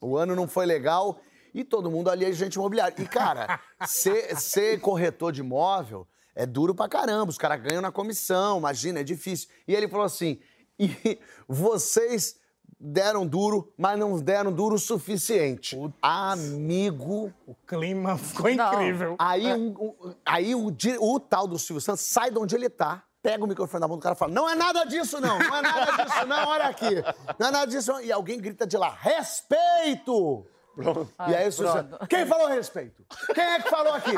O 0.00 0.16
ano 0.16 0.34
não 0.34 0.48
foi 0.48 0.66
legal 0.66 1.20
e 1.58 1.64
todo 1.64 1.90
mundo 1.90 2.10
ali 2.10 2.24
é 2.24 2.32
gente 2.32 2.54
imobiliária. 2.54 2.94
E, 2.98 3.06
cara, 3.06 3.58
ser, 3.86 4.36
ser 4.38 4.80
corretor 4.80 5.32
de 5.32 5.40
imóvel 5.40 6.06
é 6.34 6.44
duro 6.44 6.74
pra 6.74 6.88
caramba. 6.88 7.30
Os 7.30 7.38
caras 7.38 7.60
ganham 7.62 7.80
na 7.80 7.90
comissão, 7.90 8.58
imagina, 8.58 9.00
é 9.00 9.02
difícil. 9.04 9.48
E 9.66 9.74
ele 9.74 9.88
falou 9.88 10.04
assim: 10.04 10.38
e 10.78 11.18
vocês 11.48 12.36
deram 12.78 13.26
duro, 13.26 13.72
mas 13.78 13.98
não 13.98 14.18
deram 14.20 14.52
duro 14.52 14.74
o 14.74 14.78
suficiente. 14.78 15.74
Amigo. 16.02 17.32
O 17.46 17.54
clima 17.54 18.18
ficou 18.18 18.54
Não. 18.54 18.72
incrível. 18.74 19.16
Aí, 19.18 19.50
um- 19.54 19.68
um- 19.80 20.14
aí 20.26 20.54
o, 20.54 20.66
o 21.00 21.20
tal 21.20 21.46
do 21.48 21.58
Silvio 21.58 21.80
Santos 21.80 22.02
sai 22.02 22.30
de 22.30 22.38
onde 22.38 22.54
ele 22.54 22.68
tá, 22.68 23.02
pega 23.22 23.42
o 23.42 23.46
microfone 23.46 23.80
da 23.80 23.88
mão 23.88 23.96
do 23.96 24.02
cara 24.02 24.14
e 24.14 24.18
fala: 24.18 24.30
Não 24.32 24.46
é 24.46 24.54
nada 24.54 24.84
disso, 24.84 25.18
não. 25.22 25.38
Não 25.38 25.56
é 25.56 25.62
nada 25.62 26.04
disso, 26.04 26.26
não. 26.26 26.48
Olha 26.48 26.64
aqui. 26.66 26.94
Não 27.38 27.48
é 27.48 27.50
nada 27.50 27.64
disso, 27.66 27.92
não. 27.92 28.00
E 28.02 28.12
alguém 28.12 28.38
grita 28.38 28.66
de 28.66 28.76
lá: 28.76 28.90
Respeito! 29.00 30.46
Pronto. 30.76 31.10
e 31.26 31.34
aí 31.34 31.50
pronto. 31.50 31.72
Santos, 31.72 32.08
quem 32.08 32.26
falou 32.26 32.48
respeito? 32.48 33.02
Quem 33.34 33.42
é 33.42 33.60
que 33.60 33.70
falou 33.70 33.94
aqui? 33.94 34.12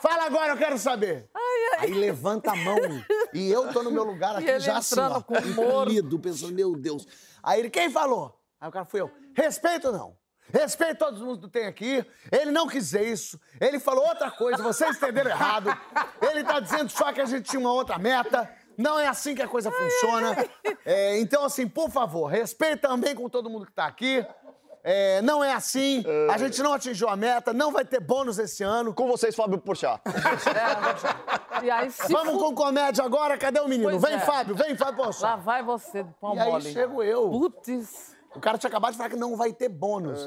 Fala 0.00 0.24
agora, 0.24 0.54
eu 0.54 0.56
quero 0.56 0.78
saber. 0.78 1.30
Aí 1.78 1.92
levanta 1.92 2.52
a 2.52 2.56
mão 2.56 2.78
e 3.34 3.50
eu 3.50 3.70
tô 3.72 3.82
no 3.82 3.90
meu 3.90 4.04
lugar 4.04 4.36
aqui 4.36 4.48
ele 4.48 4.60
já 4.60 4.78
assim, 4.78 4.98
ó, 4.98 5.20
com 5.20 5.36
encolhido, 5.36 6.18
pensando, 6.18 6.54
meu 6.54 6.74
Deus. 6.74 7.06
Aí 7.42 7.60
ele, 7.60 7.70
quem 7.70 7.90
falou? 7.90 8.40
Aí 8.58 8.68
o 8.68 8.72
cara 8.72 8.86
fui 8.86 9.02
eu. 9.02 9.10
Respeito 9.34 9.92
não. 9.92 10.18
Respeito 10.52 10.98
todo 10.98 11.24
mundo 11.24 11.46
que 11.46 11.52
tem 11.52 11.66
aqui. 11.66 12.04
Ele 12.32 12.50
não 12.50 12.66
quis 12.66 12.84
dizer 12.84 13.06
isso. 13.06 13.40
Ele 13.60 13.78
falou 13.78 14.06
outra 14.06 14.30
coisa, 14.30 14.62
vocês 14.62 14.96
entenderam 14.96 15.30
errado. 15.30 15.70
Ele 16.20 16.42
tá 16.42 16.58
dizendo 16.58 16.90
só 16.90 17.12
que 17.12 17.20
a 17.20 17.24
gente 17.24 17.48
tinha 17.48 17.60
uma 17.60 17.72
outra 17.72 17.98
meta. 17.98 18.50
Não 18.76 18.98
é 18.98 19.06
assim 19.06 19.34
que 19.34 19.42
a 19.42 19.48
coisa 19.48 19.70
funciona. 19.70 20.36
É, 20.86 21.18
então, 21.18 21.44
assim, 21.44 21.68
por 21.68 21.90
favor, 21.90 22.26
respeite 22.26 22.78
também 22.78 23.14
com 23.14 23.28
todo 23.28 23.50
mundo 23.50 23.66
que 23.66 23.72
tá 23.72 23.84
aqui. 23.84 24.24
É, 24.82 25.20
não 25.22 25.44
é 25.44 25.52
assim. 25.52 26.02
A 26.32 26.38
gente 26.38 26.62
não 26.62 26.72
atingiu 26.72 27.08
a 27.08 27.16
meta, 27.16 27.52
não 27.52 27.70
vai 27.70 27.84
ter 27.84 28.00
bônus 28.00 28.38
esse 28.38 28.62
ano. 28.62 28.94
Com 28.94 29.06
vocês, 29.06 29.34
Fábio 29.36 29.58
Porchat. 29.58 30.00
E 31.62 31.70
aí, 31.70 31.90
se 31.90 32.10
Vamos 32.10 32.34
fu- 32.34 32.38
com 32.38 32.54
comédia 32.54 33.04
agora, 33.04 33.36
cadê 33.36 33.60
o 33.60 33.68
menino? 33.68 33.90
Pois 33.90 34.00
vem, 34.02 34.14
é. 34.14 34.18
Fábio, 34.20 34.54
vem, 34.54 34.74
Fábio 34.74 35.04
Poço. 35.04 35.22
Lá 35.22 35.36
vai 35.36 35.62
você, 35.62 36.02
pão 36.18 36.34
E 36.34 36.38
aí 36.40 36.50
mole. 36.50 36.72
chego 36.72 37.02
eu. 37.02 37.28
Putz. 37.28 38.16
O 38.34 38.40
cara 38.40 38.56
tinha 38.56 38.68
acabado 38.68 38.92
de 38.92 38.96
falar 38.96 39.10
que 39.10 39.16
não 39.16 39.36
vai 39.36 39.52
ter 39.52 39.68
bônus. 39.68 40.20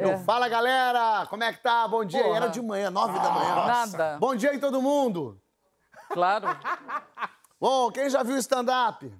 Eu, 0.00 0.18
fala, 0.24 0.48
galera, 0.48 1.26
como 1.30 1.44
é 1.44 1.52
que 1.52 1.62
tá? 1.62 1.86
Bom 1.86 2.04
dia. 2.04 2.18
E 2.20 2.24
Porra. 2.24 2.36
era 2.38 2.46
de 2.48 2.60
manhã, 2.60 2.90
nove 2.90 3.16
da 3.20 3.30
manhã. 3.30 3.54
Nada. 3.66 4.16
Bom 4.18 4.34
dia 4.34 4.50
aí, 4.50 4.58
todo 4.58 4.82
mundo. 4.82 5.38
Claro. 6.12 6.48
Bom, 7.60 7.92
quem 7.92 8.10
já 8.10 8.24
viu 8.24 8.36
stand-up? 8.38 9.12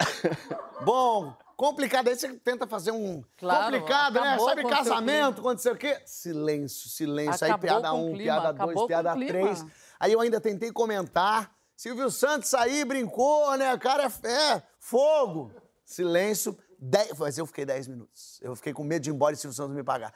Bom, 0.82 1.34
complicado. 1.60 2.08
Aí 2.08 2.16
você 2.16 2.28
tenta 2.36 2.66
fazer 2.66 2.90
um. 2.90 3.22
Claro, 3.36 3.64
complicado, 3.64 4.14
né? 4.14 4.38
Sabe 4.38 4.66
casamento, 4.66 5.40
aconteceu 5.40 5.74
o 5.74 5.76
quê? 5.76 6.00
Silêncio, 6.06 6.88
silêncio. 6.88 7.46
Acabou 7.46 7.54
aí 7.54 7.60
piada 7.60 7.92
um, 7.92 8.12
clima, 8.14 8.22
piada 8.22 8.52
dois, 8.52 8.86
piada 8.86 9.14
três. 9.14 9.66
Aí 10.00 10.12
eu 10.12 10.20
ainda 10.20 10.40
tentei 10.40 10.72
comentar. 10.72 11.54
Silvio 11.76 12.10
Santos 12.10 12.52
aí 12.54 12.84
brincou, 12.84 13.56
né? 13.58 13.74
O 13.74 13.78
cara 13.78 14.04
é, 14.04 14.28
é 14.28 14.62
fogo. 14.78 15.52
Silêncio. 15.84 16.56
Dez, 16.82 17.12
mas 17.18 17.36
eu 17.36 17.44
fiquei 17.44 17.66
10 17.66 17.88
minutos. 17.88 18.40
Eu 18.40 18.56
fiquei 18.56 18.72
com 18.72 18.82
medo 18.82 19.02
de 19.02 19.10
ir 19.10 19.12
embora 19.12 19.34
e 19.34 19.36
Silvio 19.36 19.54
Santos 19.54 19.76
me 19.76 19.82
pagar. 19.82 20.14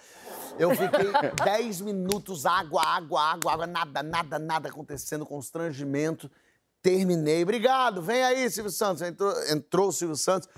Eu 0.59 0.71
fiquei 0.71 1.13
10 1.45 1.83
minutos, 1.83 2.47
água, 2.47 2.83
água, 2.83 3.21
água, 3.21 3.53
água, 3.53 3.67
nada, 3.67 4.03
nada, 4.03 4.39
nada 4.39 4.69
acontecendo, 4.71 5.27
constrangimento. 5.27 6.31
Terminei. 6.81 7.43
Obrigado. 7.43 8.01
Vem 8.01 8.23
aí, 8.23 8.51
Silvio 8.51 8.73
Santos. 8.73 9.03
Entrou, 9.03 9.31
entrou 9.51 9.89
o 9.89 9.93
Silvio 9.93 10.17
Santos. 10.17 10.49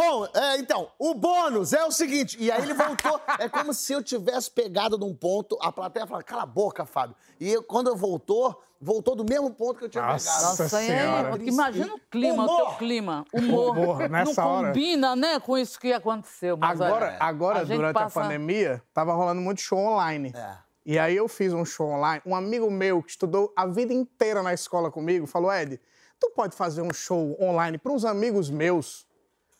Bom, 0.00 0.28
é, 0.32 0.58
então, 0.58 0.88
o 0.96 1.12
bônus 1.12 1.72
é 1.72 1.84
o 1.84 1.90
seguinte. 1.90 2.36
E 2.38 2.52
aí 2.52 2.62
ele 2.62 2.72
voltou. 2.72 3.20
É 3.36 3.48
como 3.48 3.74
se 3.74 3.92
eu 3.92 4.00
tivesse 4.00 4.48
pegado 4.48 4.96
num 4.96 5.12
ponto, 5.12 5.58
a 5.60 5.72
plateia 5.72 6.06
falava, 6.06 6.22
cala 6.22 6.42
a 6.44 6.46
boca, 6.46 6.86
Fábio. 6.86 7.16
E 7.40 7.50
eu, 7.50 7.64
quando 7.64 7.88
eu 7.88 7.96
voltou, 7.96 8.62
voltou 8.80 9.16
do 9.16 9.24
mesmo 9.24 9.50
ponto 9.50 9.76
que 9.76 9.86
eu 9.86 9.88
tinha 9.88 10.06
Nossa. 10.06 10.30
pegado. 10.30 10.44
Nossa, 10.50 10.68
Senhora. 10.68 11.26
é, 11.26 11.30
porque 11.32 11.48
imagina 11.50 11.92
o 11.94 11.98
clima, 12.08 12.44
o 12.44 12.46
Humor. 12.46 12.56
teu 12.68 12.76
clima. 12.76 13.24
Humor. 13.34 13.76
Humor, 13.76 14.08
nessa 14.08 14.40
não 14.40 14.48
hora. 14.48 14.66
combina, 14.68 15.16
né, 15.16 15.40
com 15.40 15.58
isso 15.58 15.80
que 15.80 15.92
aconteceu. 15.92 16.56
Mas 16.56 16.80
Agora, 16.80 17.06
olha, 17.06 17.16
agora 17.18 17.58
a 17.58 17.64
gente 17.64 17.76
durante 17.78 17.94
passa- 17.94 18.20
a 18.20 18.22
pandemia, 18.22 18.80
tava 18.94 19.12
rolando 19.14 19.40
muito 19.40 19.60
show 19.60 19.80
online. 19.80 20.32
É. 20.32 20.58
E 20.86 20.96
aí 20.96 21.16
eu 21.16 21.26
fiz 21.26 21.52
um 21.52 21.64
show 21.64 21.88
online. 21.88 22.22
Um 22.24 22.36
amigo 22.36 22.70
meu 22.70 23.02
que 23.02 23.10
estudou 23.10 23.52
a 23.56 23.66
vida 23.66 23.92
inteira 23.92 24.44
na 24.44 24.54
escola 24.54 24.92
comigo 24.92 25.26
falou: 25.26 25.52
Ed, 25.52 25.80
tu 26.20 26.30
pode 26.36 26.54
fazer 26.54 26.82
um 26.82 26.92
show 26.94 27.36
online 27.42 27.78
para 27.78 27.90
uns 27.90 28.04
amigos 28.04 28.48
meus? 28.48 29.07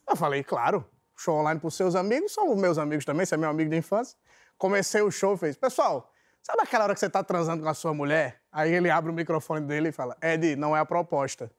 Eu 0.08 0.16
falei, 0.16 0.42
claro. 0.42 0.84
Show 1.16 1.36
online 1.36 1.60
para 1.60 1.66
os 1.68 1.74
seus 1.74 1.96
amigos, 1.96 2.32
são 2.32 2.52
os 2.52 2.60
meus 2.60 2.78
amigos 2.78 3.04
também, 3.04 3.26
você 3.26 3.34
é 3.34 3.38
meu 3.38 3.50
amigo 3.50 3.68
de 3.68 3.76
infância. 3.76 4.16
Comecei 4.56 5.02
o 5.02 5.10
show 5.10 5.34
e 5.34 5.36
fez, 5.38 5.56
pessoal, 5.56 6.12
sabe 6.42 6.62
aquela 6.62 6.84
hora 6.84 6.94
que 6.94 7.00
você 7.00 7.10
tá 7.10 7.24
transando 7.24 7.62
com 7.62 7.68
a 7.68 7.74
sua 7.74 7.92
mulher? 7.92 8.40
Aí 8.52 8.72
ele 8.72 8.88
abre 8.88 9.10
o 9.10 9.14
microfone 9.14 9.66
dele 9.66 9.88
e 9.88 9.92
fala, 9.92 10.16
Ed, 10.22 10.54
não 10.54 10.76
é 10.76 10.80
a 10.80 10.84
proposta. 10.84 11.50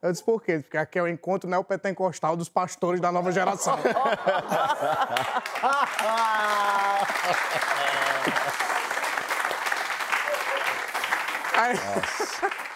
Eu 0.00 0.12
disse, 0.12 0.22
por 0.22 0.42
quê? 0.42 0.60
Porque 0.60 0.76
aqui 0.76 0.98
é 0.98 1.02
o 1.02 1.08
encontro 1.08 1.48
neopentecostal 1.48 2.36
dos 2.36 2.48
pastores 2.48 3.00
da 3.00 3.10
nova 3.10 3.32
geração. 3.32 3.78
Aí, 11.58 11.74
aí 11.74 12.67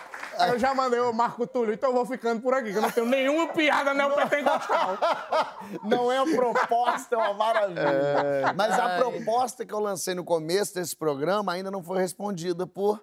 eu 0.49 0.59
já 0.59 0.75
mandei 0.75 1.01
o 1.01 1.12
Marco 1.12 1.47
Túlio, 1.47 1.75
então 1.75 1.90
eu 1.90 1.95
vou 1.95 2.07
ficando 2.07 2.40
por 2.40 2.55
aqui, 2.55 2.73
que 2.73 2.79
eu 2.79 2.83
não 2.83 2.90
tenho 2.90 3.07
nenhuma 3.07 3.49
piada 3.49 3.95
neopentecostal. 3.95 4.99
Não 5.85 6.11
é 6.11 6.18
a 6.18 6.25
proposta, 6.25 7.14
é 7.14 7.18
uma 7.18 7.35
maravilha. 7.35 8.53
Mas 8.57 8.79
a 8.79 8.99
proposta 8.99 9.64
que 9.64 9.73
eu 9.73 9.79
lancei 9.79 10.14
no 10.14 10.25
começo 10.25 10.75
desse 10.75 10.95
programa 10.97 11.53
ainda 11.53 11.71
não 11.71 11.83
foi 11.83 11.99
respondida 11.99 12.66
por 12.66 13.03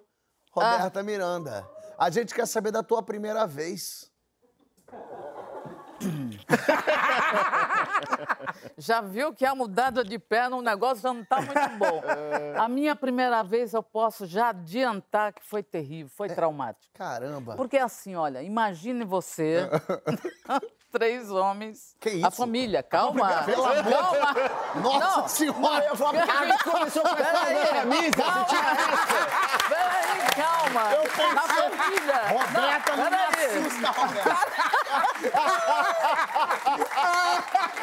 Roberta 0.52 1.02
Miranda. 1.02 1.66
A 1.98 2.10
gente 2.10 2.34
quer 2.34 2.46
saber 2.46 2.70
da 2.70 2.82
tua 2.82 3.02
primeira 3.02 3.46
vez. 3.46 4.09
Já 8.76 9.00
viu 9.00 9.32
que 9.32 9.44
a 9.44 9.54
mudada 9.54 10.02
de 10.04 10.18
perna, 10.18 10.56
o 10.56 10.62
negócio 10.62 11.02
já 11.02 11.12
não 11.12 11.20
está 11.22 11.36
muito 11.40 11.68
bom. 11.78 12.02
A 12.58 12.68
minha 12.68 12.94
primeira 12.96 13.42
vez, 13.42 13.72
eu 13.74 13.82
posso 13.82 14.26
já 14.26 14.48
adiantar 14.50 15.32
que 15.32 15.42
foi 15.44 15.62
terrível, 15.62 16.10
foi 16.16 16.28
traumático. 16.28 16.92
Caramba. 16.94 17.54
Porque 17.56 17.78
assim, 17.78 18.14
olha, 18.16 18.42
imagine 18.42 19.04
você, 19.04 19.68
três 20.92 21.30
homens, 21.30 21.94
Que 22.00 22.08
a 22.08 22.12
isso? 22.28 22.32
família, 22.32 22.82
calma, 22.82 23.44
Pelo 23.44 23.64
amor 23.64 23.84
calma. 23.92 24.34
Nossa 24.82 25.20
Não. 25.20 25.28
senhora, 25.28 25.84
eu 25.84 25.94
falava, 25.96 26.26
cara, 26.26 26.58
começou 26.58 27.02
com 27.02 27.16
essa 27.16 27.72
camisa, 27.72 28.22
calma. 28.22 28.46
Peraí, 29.68 30.20
calma. 30.36 30.92
Eu 30.94 31.02
pensei- 31.02 31.24
A 31.26 31.70
família. 31.70 32.18
Roberta 32.28 32.96
não, 32.96 33.04
não 33.04 33.10
me 33.10 33.16
assusta, 33.44 33.90
Roberta. 33.90 34.30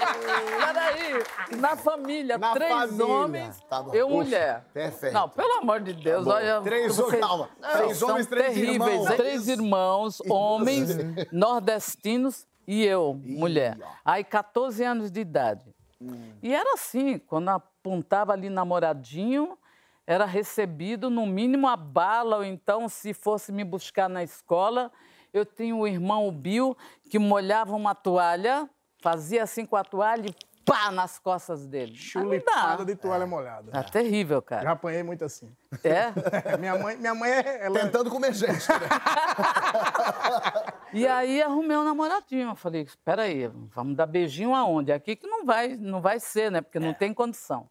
Peraí, 0.67 1.57
na 1.59 1.75
família, 1.75 2.37
Na 2.37 2.53
três 2.53 2.71
família. 2.71 3.05
homens, 3.05 3.61
Tá 3.69 3.81
bom. 3.83 3.93
eu 3.93 4.07
Ufa, 4.07 4.15
mulher. 4.15 4.65
perfeito. 4.73 5.13
Não, 5.13 5.29
pelo 5.29 5.53
amor 5.59 5.79
de 5.81 5.93
Deus, 5.93 6.25
bom. 6.25 6.31
olha. 6.31 6.61
Três 6.61 6.99
homens, 6.99 7.19
calma. 7.19 7.49
Não, 7.59 7.71
Três 7.71 7.97
são 7.97 8.09
homens, 8.09 8.27
três 8.27 8.45
terríveis. 8.53 8.91
irmãos. 8.93 9.15
Três 9.15 9.47
irmãos, 9.47 10.21
homens, 10.29 10.89
nordestinos 11.31 12.47
e 12.67 12.83
eu, 12.85 13.19
mulher. 13.23 13.77
Aí, 14.03 14.23
14 14.23 14.83
anos 14.83 15.11
de 15.11 15.19
idade. 15.21 15.73
Hum. 16.01 16.33
E 16.43 16.53
era 16.53 16.73
assim, 16.73 17.17
quando 17.17 17.49
apontava 17.49 18.33
ali 18.33 18.49
namoradinho, 18.49 19.57
era 20.05 20.25
recebido 20.25 21.09
no 21.09 21.25
mínimo 21.25 21.67
a 21.67 21.75
bala, 21.75 22.37
ou 22.37 22.43
então, 22.45 22.87
se 22.87 23.13
fosse 23.13 23.51
me 23.51 23.63
buscar 23.63 24.07
na 24.09 24.23
escola, 24.23 24.91
eu 25.33 25.45
tinha 25.45 25.75
o 25.75 25.87
irmão 25.87 26.27
o 26.27 26.31
Bill, 26.31 26.77
que 27.09 27.17
molhava 27.19 27.75
uma 27.75 27.93
toalha, 27.95 28.69
fazia 29.11 29.43
assim 29.43 29.65
com 29.65 29.77
a 29.77 29.83
toalha 29.85 30.27
e 30.27 30.35
pá 30.65 30.91
nas 30.91 31.17
costas 31.17 31.65
dele. 31.65 31.95
Chulipada 31.95 32.83
de 32.83 32.93
toalha 32.93 33.25
molhada. 33.25 33.71
Tá 33.71 33.83
terrível, 33.83 34.39
Já 34.39 34.41
cara. 34.41 34.71
apanhei 34.71 35.01
muito 35.01 35.23
assim. 35.23 35.49
É? 35.81 36.11
minha 36.59 36.77
mãe, 36.77 36.97
minha 36.97 37.15
mãe 37.15 37.31
é, 37.31 37.65
ela 37.65 37.79
é- 37.79 37.83
Tentando 37.83 38.09
comer 38.11 38.33
gente. 38.33 38.67
né? 38.67 38.77
E 40.93 41.05
aí 41.05 41.41
arrumei 41.41 41.77
um 41.77 41.83
namoradinho. 41.83 42.49
Eu 42.49 42.55
falei, 42.55 42.81
espera 42.81 43.23
aí, 43.23 43.47
vamos 43.75 43.95
dar 43.95 44.05
beijinho 44.05 44.55
aonde? 44.55 44.91
Aqui 44.91 45.15
que 45.15 45.27
não 45.27 45.45
vai, 45.45 45.75
não 45.75 46.01
vai 46.01 46.19
ser, 46.19 46.49
né? 46.49 46.61
Porque 46.61 46.79
não 46.79 46.93
tem 46.93 47.13
condição. 47.13 47.69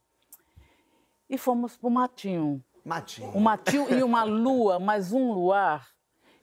E 1.29 1.37
fomos 1.37 1.77
pro 1.77 1.91
matinho. 1.91 2.63
Matinho. 2.85 3.33
Um 3.35 3.41
matinho 3.41 3.91
e 3.93 4.03
uma 4.03 4.23
lua, 4.23 4.79
mas 4.79 5.13
um 5.13 5.33
luar. 5.33 5.89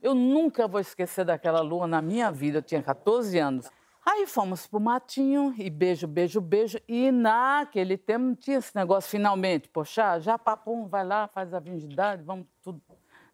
Eu 0.02 0.14
nunca 0.14 0.68
vou 0.68 0.80
esquecer 0.80 1.24
daquela 1.24 1.60
lua 1.60 1.86
na 1.86 2.02
minha 2.02 2.30
vida. 2.30 2.58
Eu 2.58 2.62
tinha 2.62 2.82
14 2.82 3.38
anos. 3.38 3.70
Aí 4.06 4.26
fomos 4.26 4.66
pro 4.66 4.78
matinho 4.78 5.54
e 5.56 5.70
beijo, 5.70 6.06
beijo, 6.06 6.40
beijo. 6.40 6.78
E 6.86 7.10
naquele 7.10 7.96
tempo 7.96 8.24
não 8.26 8.34
tinha 8.34 8.58
esse 8.58 8.74
negócio 8.76 9.10
finalmente. 9.10 9.68
Poxa, 9.68 10.18
já 10.20 10.38
papum, 10.38 10.86
vai 10.86 11.04
lá, 11.04 11.26
faz 11.28 11.54
a 11.54 11.58
virgindade, 11.58 12.22
vamos 12.22 12.46
tudo. 12.62 12.82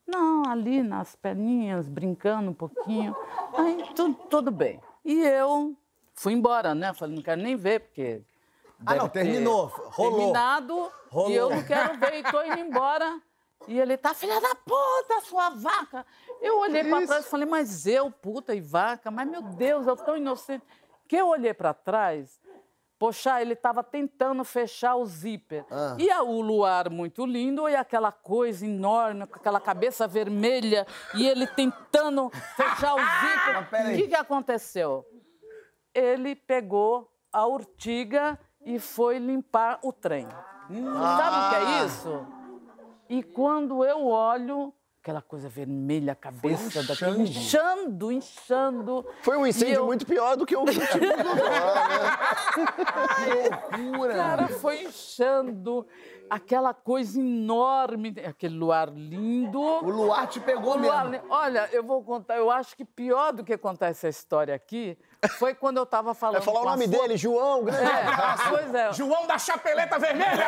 Não, 0.06 0.44
ali 0.48 0.82
nas 0.82 1.16
perninhas, 1.16 1.88
brincando 1.88 2.50
um 2.50 2.54
pouquinho. 2.54 3.16
Aí 3.56 3.84
tudo, 3.94 4.14
tudo 4.28 4.50
bem. 4.50 4.80
E 5.04 5.20
eu 5.20 5.76
fui 6.14 6.32
embora, 6.32 6.74
né? 6.74 6.92
Falei, 6.94 7.16
não 7.16 7.22
quero 7.22 7.40
nem 7.40 7.56
ver, 7.56 7.80
porque. 7.80 8.22
Ah, 8.86 8.94
não, 8.94 9.08
terminou, 9.08 9.66
rolou. 9.66 10.18
Terminado, 10.18 10.92
Rolou. 11.10 11.30
e 11.30 11.34
eu 11.34 11.50
não 11.50 11.62
quero 11.62 11.98
ver, 11.98 12.14
e 12.14 12.22
tô 12.22 12.42
indo 12.42 12.60
embora. 12.60 13.20
E 13.68 13.78
ele 13.78 13.96
tá, 13.96 14.14
filha 14.14 14.40
da 14.40 14.54
puta, 14.54 15.20
sua 15.22 15.50
vaca. 15.50 16.06
Eu 16.40 16.58
olhei 16.60 16.82
pra 16.84 17.06
trás 17.06 17.26
e 17.26 17.28
falei, 17.28 17.46
mas 17.46 17.86
eu, 17.86 18.10
puta 18.10 18.54
e 18.54 18.60
vaca, 18.60 19.10
mas 19.10 19.28
meu 19.28 19.42
Deus, 19.42 19.86
eu 19.86 19.96
tão 19.96 20.16
inocente. 20.16 20.64
Que 21.06 21.16
eu 21.16 21.28
olhei 21.28 21.52
pra 21.54 21.74
trás, 21.74 22.40
Poxa, 22.98 23.40
ele 23.40 23.54
estava 23.54 23.82
tentando 23.82 24.44
fechar 24.44 24.94
o 24.94 25.06
zíper. 25.06 25.64
Ah. 25.70 25.96
E 25.98 26.10
a- 26.10 26.22
o 26.22 26.42
luar 26.42 26.90
muito 26.90 27.24
lindo 27.24 27.66
e 27.66 27.74
aquela 27.74 28.12
coisa 28.12 28.66
enorme, 28.66 29.26
com 29.26 29.36
aquela 29.36 29.58
cabeça 29.58 30.06
vermelha, 30.06 30.86
e 31.14 31.26
ele 31.26 31.46
tentando 31.46 32.28
fechar 32.56 32.94
o 32.94 32.98
zíper. 32.98 33.92
O 33.94 33.96
que, 33.96 34.08
que 34.08 34.14
aconteceu? 34.14 35.02
Ele 35.94 36.36
pegou 36.36 37.10
a 37.32 37.46
urtiga 37.46 38.38
e 38.66 38.78
foi 38.78 39.18
limpar 39.18 39.78
o 39.82 39.94
trem. 39.94 40.28
Sabe 40.28 41.36
o 41.36 41.48
que 41.48 41.56
é 41.56 41.84
isso? 41.86 42.26
E 43.08 43.22
quando 43.22 43.82
eu 43.82 44.06
olho, 44.08 44.74
aquela 45.02 45.22
coisa 45.22 45.48
vermelha, 45.48 46.12
a 46.12 46.16
cabeça 46.16 46.82
daquele 46.82 47.22
inchando, 47.22 48.12
inchando. 48.12 49.06
Foi 49.22 49.36
um 49.38 49.46
incêndio 49.46 49.76
eu- 49.76 49.86
muito 49.86 50.04
pior 50.04 50.36
do 50.36 50.44
que 50.44 50.54
o 50.54 50.60
último. 50.60 50.82
Cara, 54.14 54.48
foi 54.48 54.82
inchando. 54.84 55.86
Aquela 56.28 56.72
coisa 56.72 57.18
enorme, 57.18 58.14
aquele 58.24 58.54
luar 58.54 58.88
lindo. 58.88 59.58
O 59.60 59.90
luar 59.90 60.28
te 60.28 60.38
pegou 60.38 60.74
O 60.74 60.78
luar 60.78 61.08
mesmo. 61.08 61.26
Olha, 61.28 61.68
eu 61.72 61.82
vou 61.82 62.04
contar, 62.04 62.36
eu 62.36 62.48
acho 62.48 62.76
que 62.76 62.84
pior 62.84 63.32
do 63.32 63.42
que 63.42 63.58
contar 63.58 63.88
essa 63.88 64.06
história 64.08 64.54
aqui 64.54 64.96
foi 65.38 65.54
quando 65.54 65.78
eu 65.78 65.82
estava 65.82 66.14
falando. 66.14 66.34
Vai 66.36 66.42
falar 66.54 66.60
o 66.60 66.70
nome 66.70 66.86
dele, 66.86 67.16
João. 67.16 67.64
Grande 67.64 67.82
É, 67.82 68.04
pois 68.48 68.72
é. 68.74 68.92
João 68.92 69.26
da 69.26 69.38
Chapeleta 69.38 69.98
Vermelha! 69.98 70.46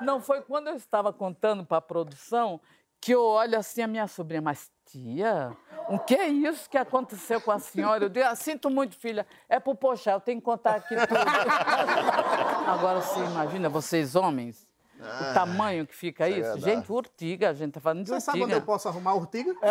Não, 0.00 0.20
foi 0.20 0.42
quando 0.42 0.66
eu 0.68 0.74
estava 0.74 1.12
contando 1.12 1.64
para 1.64 1.76
a 1.76 1.80
produção 1.82 2.60
que 3.04 3.12
eu 3.12 3.22
olho 3.22 3.58
assim 3.58 3.82
a 3.82 3.86
minha 3.86 4.08
sobrinha, 4.08 4.40
mas 4.40 4.70
tia, 4.86 5.54
o 5.90 5.98
que 5.98 6.14
é 6.14 6.26
isso 6.26 6.70
que 6.70 6.78
aconteceu 6.78 7.38
com 7.38 7.50
a 7.50 7.58
senhora? 7.58 8.06
Eu 8.06 8.08
digo, 8.08 8.24
ah, 8.24 8.34
sinto 8.34 8.70
muito, 8.70 8.96
filha, 8.96 9.26
é 9.46 9.60
pro 9.60 9.74
Pochá, 9.74 10.12
eu 10.12 10.20
tenho 10.20 10.40
que 10.40 10.44
contar 10.46 10.76
aqui 10.76 10.96
tudo. 10.96 11.20
Agora 12.66 13.02
você 13.02 13.20
imagina, 13.20 13.68
vocês 13.68 14.16
homens, 14.16 14.66
o 14.98 15.34
tamanho 15.34 15.86
que 15.86 15.94
fica 15.94 16.26
isso? 16.30 16.38
agradável. 16.48 16.64
Gente, 16.64 16.90
urtiga, 16.90 17.50
a 17.50 17.52
gente 17.52 17.72
tá 17.72 17.80
falando 17.80 18.04
de 18.04 18.08
Você 18.08 18.20
sabe 18.22 18.38
onde 18.42 18.52
eu 18.52 18.56
urtiga. 18.56 18.72
posso 18.72 18.88
arrumar 18.88 19.12
urtiga? 19.12 19.54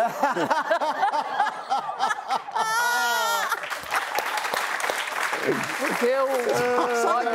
Porque 5.80 6.06
eu... 6.06 6.26
Olha, 7.08 7.30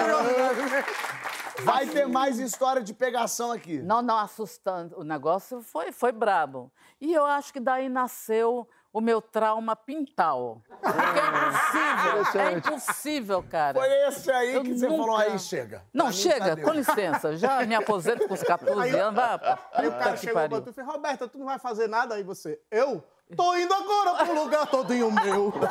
Vai 1.64 1.86
ter 1.88 2.08
mais 2.08 2.40
história 2.40 2.82
de 2.82 2.94
pegação 2.94 3.52
aqui. 3.52 3.80
Não, 3.82 4.02
não, 4.02 4.18
assustando. 4.18 4.98
O 5.00 5.04
negócio 5.04 5.62
foi, 5.62 5.92
foi 5.92 6.12
brabo. 6.12 6.72
E 7.00 7.14
eu 7.14 7.26
acho 7.26 7.52
que 7.54 7.60
daí 7.60 7.88
nasceu 7.90 8.68
o 8.92 9.00
meu 9.02 9.22
trauma 9.22 9.76
pintal. 9.76 10.62
Porque 10.82 10.98
é 11.20 11.28
impossível, 11.38 12.42
é 12.42 12.52
impossível, 12.54 13.44
cara. 13.44 13.80
Foi 13.80 13.88
esse 14.08 14.32
aí 14.32 14.56
Eu 14.56 14.64
que 14.64 14.78
você 14.78 14.88
nunca- 14.88 15.04
falou 15.04 15.18
aí, 15.18 15.38
chega. 15.40 15.84
Não, 15.94 16.06
Pra 16.06 16.14
chega, 16.14 16.58
com 16.58 16.72
licença. 16.72 17.38
Já 17.38 17.64
me 17.66 17.76
aposento 17.76 18.28
com 18.28 18.34
os 18.34 18.42
14 18.42 18.90
anos. 18.98 19.16
Vai, 19.16 19.40
Aí 19.74 19.88
o 19.88 19.92
cara 19.92 20.18
chegou 20.18 20.34
pra 20.42 20.50
pariu. 20.50 20.62
tu 20.64 20.70
e 20.72 20.74
falou, 20.74 20.92
Roberta, 20.94 21.28
tu 21.28 21.38
não 21.38 21.46
vai 21.46 21.60
fazer 21.60 21.88
nada 21.88 22.16
aí 22.16 22.24
você. 22.24 22.60
Eu? 22.72 23.04
Tô 23.38 23.56
indo 23.56 23.72
agora 23.72 24.26
pro 24.26 24.34
lugar 24.44 24.66
todinho 24.66 25.12
meu. 25.12 25.54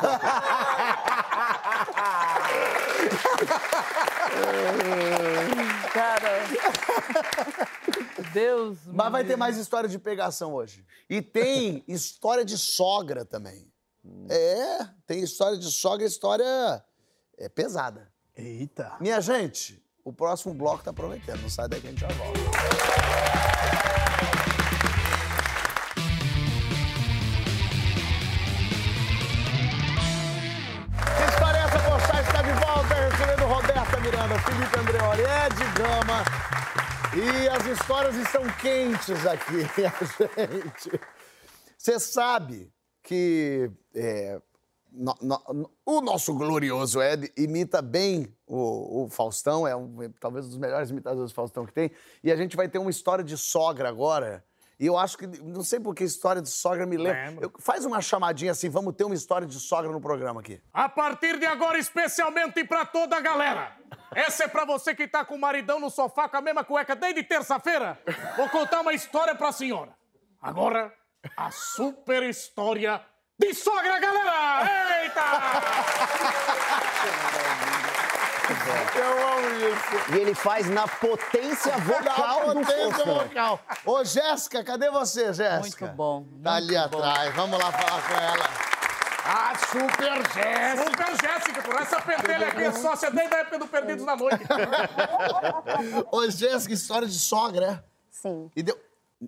Cara, 5.93 6.29
Deus 8.33 8.77
Mas 8.85 9.11
vai 9.11 9.21
ter 9.23 9.29
livre. 9.29 9.39
mais 9.39 9.57
história 9.57 9.89
de 9.89 9.97
pegação 9.97 10.53
hoje. 10.53 10.85
E 11.09 11.21
tem 11.21 11.83
história 11.87 12.45
de 12.45 12.57
sogra 12.57 13.25
também. 13.25 13.71
É, 14.29 14.85
tem 15.05 15.21
história 15.21 15.57
de 15.57 15.69
sogra, 15.71 16.05
história 16.05 16.83
é 17.37 17.49
pesada. 17.49 18.11
Eita. 18.35 18.95
Minha 18.99 19.19
gente, 19.19 19.83
o 20.03 20.13
próximo 20.13 20.53
bloco 20.53 20.83
tá 20.83 20.93
prometendo. 20.93 21.41
Não 21.41 21.49
sai 21.49 21.67
daí 21.67 21.81
que 21.81 21.87
a 21.87 21.89
gente 21.91 21.99
já 22.01 22.07
volta. 22.07 23.08
Miranda, 34.29 34.39
Felipe 34.39 34.79
Andreoli, 34.79 35.21
Ed 35.23 35.55
Gama. 35.77 36.23
E 37.15 37.49
as 37.49 37.65
histórias 37.65 38.15
estão 38.15 38.43
quentes 38.61 39.25
aqui, 39.25 39.61
gente. 40.37 41.01
Você 41.75 41.99
sabe 41.99 42.71
que 43.01 43.71
é, 43.95 44.39
no- 44.91 45.15
no- 45.21 45.71
o 45.85 46.01
nosso 46.01 46.33
glorioso 46.35 47.01
Ed 47.01 47.31
imita 47.35 47.81
bem 47.81 48.31
o, 48.45 49.05
o 49.05 49.09
Faustão, 49.09 49.67
é 49.67 49.75
um- 49.75 50.11
talvez 50.19 50.45
um 50.45 50.49
dos 50.49 50.57
melhores 50.59 50.91
imitadores 50.91 51.31
do 51.31 51.35
Faustão 51.35 51.65
que 51.65 51.73
tem. 51.73 51.89
E 52.23 52.31
a 52.31 52.35
gente 52.35 52.55
vai 52.55 52.69
ter 52.69 52.77
uma 52.77 52.91
história 52.91 53.23
de 53.23 53.35
sogra 53.37 53.89
agora. 53.89 54.45
E 54.79 54.85
eu 54.85 54.97
acho 54.97 55.17
que, 55.17 55.27
não 55.27 55.61
sei 55.61 55.77
por 55.79 55.93
que 55.93 56.05
história 56.05 56.41
de 56.41 56.49
sogra 56.49 56.85
me 56.85 56.95
lembra. 56.95 57.43
Eu- 57.45 57.51
faz 57.59 57.83
uma 57.83 57.99
chamadinha 58.01 58.53
assim, 58.53 58.69
vamos 58.69 58.95
ter 58.95 59.03
uma 59.03 59.13
história 59.13 59.45
de 59.45 59.59
sogra 59.59 59.91
no 59.91 59.99
programa 59.99 60.39
aqui. 60.39 60.61
A 60.73 60.87
partir 60.87 61.37
de 61.37 61.45
agora, 61.45 61.77
especialmente 61.77 62.63
pra 62.63 62.85
toda 62.85 63.17
a 63.17 63.19
galera. 63.19 63.75
Essa 64.15 64.45
é 64.45 64.47
pra 64.47 64.63
você 64.63 64.95
que 64.95 65.05
tá 65.07 65.25
com 65.25 65.35
o 65.35 65.39
maridão 65.39 65.79
no 65.81 65.89
sofá 65.89 66.29
com 66.29 66.37
a 66.37 66.41
mesma 66.41 66.63
cueca 66.63 66.95
desde 66.95 67.23
terça-feira. 67.23 67.99
Vou 68.37 68.47
contar 68.47 68.79
uma 68.81 68.93
história 68.93 69.35
pra 69.35 69.51
senhora. 69.51 69.93
Agora, 70.41 70.93
a 71.35 71.51
super 71.51 72.23
história 72.23 73.01
de 73.37 73.53
sogra, 73.53 73.99
galera! 73.99 75.03
Eita! 75.03 75.21
Eu 78.95 79.27
amo 79.27 79.49
isso. 79.57 80.13
E 80.15 80.19
ele 80.19 80.33
faz 80.35 80.67
na 80.69 80.87
potência 80.87 81.77
vocal 81.77 82.47
do 82.53 82.61
potência 82.61 82.91
Faustão. 82.91 83.15
vocal. 83.19 83.59
Ô, 83.85 84.03
Jéssica, 84.03 84.63
cadê 84.63 84.89
você, 84.89 85.33
Jéssica? 85.33 85.85
Muito 85.85 85.95
bom, 85.95 86.25
Tá 86.43 86.53
ali 86.55 86.75
muito 86.77 86.89
bom. 86.89 86.97
atrás. 86.99 87.35
Vamos 87.35 87.59
lá 87.59 87.71
falar 87.71 88.01
com 88.01 88.13
ela. 88.15 88.69
A 89.31 89.55
super 89.57 90.13
Jéssica! 90.33 90.83
Super 90.85 91.21
Jéssica, 91.21 91.61
por 91.61 91.75
essa 91.75 92.01
pentelha 92.01 92.47
aqui 92.47 92.63
é 92.63 92.71
sócia 92.71 93.11
desde 93.11 93.35
a 93.35 93.37
época 93.39 93.59
do 93.59 93.67
Perdidos 93.67 94.03
na 94.05 94.15
Noite. 94.15 94.43
Ô, 96.11 96.29
Jéssica, 96.29 96.73
história 96.73 97.07
de 97.07 97.19
sogra, 97.19 97.65
é? 97.85 97.89
Sim, 98.09 98.49
E 98.55 98.63
deu... 98.63 98.77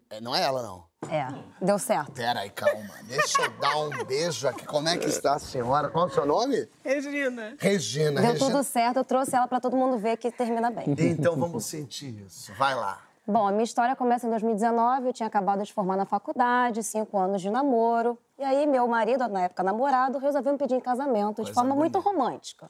É, 0.09 0.19
Não 0.21 0.35
é 0.35 0.41
ela, 0.41 0.63
não. 0.63 0.85
É. 1.09 1.27
Deu 1.61 1.79
certo. 1.79 2.11
Pera 2.11 2.41
aí, 2.41 2.49
calma. 2.49 2.89
Deixa 3.03 3.41
eu 3.41 3.49
dar 3.59 3.77
um 3.77 4.05
beijo 4.05 4.47
aqui. 4.47 4.65
Como 4.65 4.87
é 4.87 4.97
que 4.97 5.07
está 5.07 5.35
a 5.35 5.39
senhora? 5.39 5.89
Qual 5.89 6.07
é 6.07 6.11
o 6.11 6.13
seu 6.13 6.25
nome? 6.25 6.67
Regina. 6.83 7.55
Regina. 7.59 8.21
Deu 8.21 8.31
Regina. 8.31 8.51
tudo 8.51 8.63
certo, 8.63 8.97
eu 8.97 9.03
trouxe 9.03 9.35
ela 9.35 9.47
pra 9.47 9.59
todo 9.59 9.75
mundo 9.75 9.97
ver 9.97 10.17
que 10.17 10.31
termina 10.31 10.69
bem. 10.71 10.85
Então 10.97 11.35
vamos 11.35 11.65
sentir 11.65 12.23
isso. 12.25 12.53
Vai 12.53 12.75
lá. 12.75 13.01
Bom, 13.27 13.47
a 13.47 13.51
minha 13.51 13.63
história 13.63 13.95
começa 13.95 14.25
em 14.25 14.29
2019, 14.29 15.07
eu 15.07 15.13
tinha 15.13 15.27
acabado 15.27 15.63
de 15.63 15.71
formar 15.71 15.95
na 15.95 16.05
faculdade, 16.05 16.83
cinco 16.83 17.17
anos 17.17 17.41
de 17.41 17.49
namoro. 17.49 18.17
E 18.37 18.43
aí, 18.43 18.65
meu 18.65 18.87
marido, 18.87 19.27
na 19.27 19.43
época 19.43 19.63
namorado, 19.63 20.17
resolveu 20.17 20.53
me 20.53 20.57
pedir 20.57 20.75
em 20.75 20.79
casamento 20.81 21.43
de 21.43 21.53
forma 21.53 21.75
muito 21.75 21.99
romântica. 21.99 22.69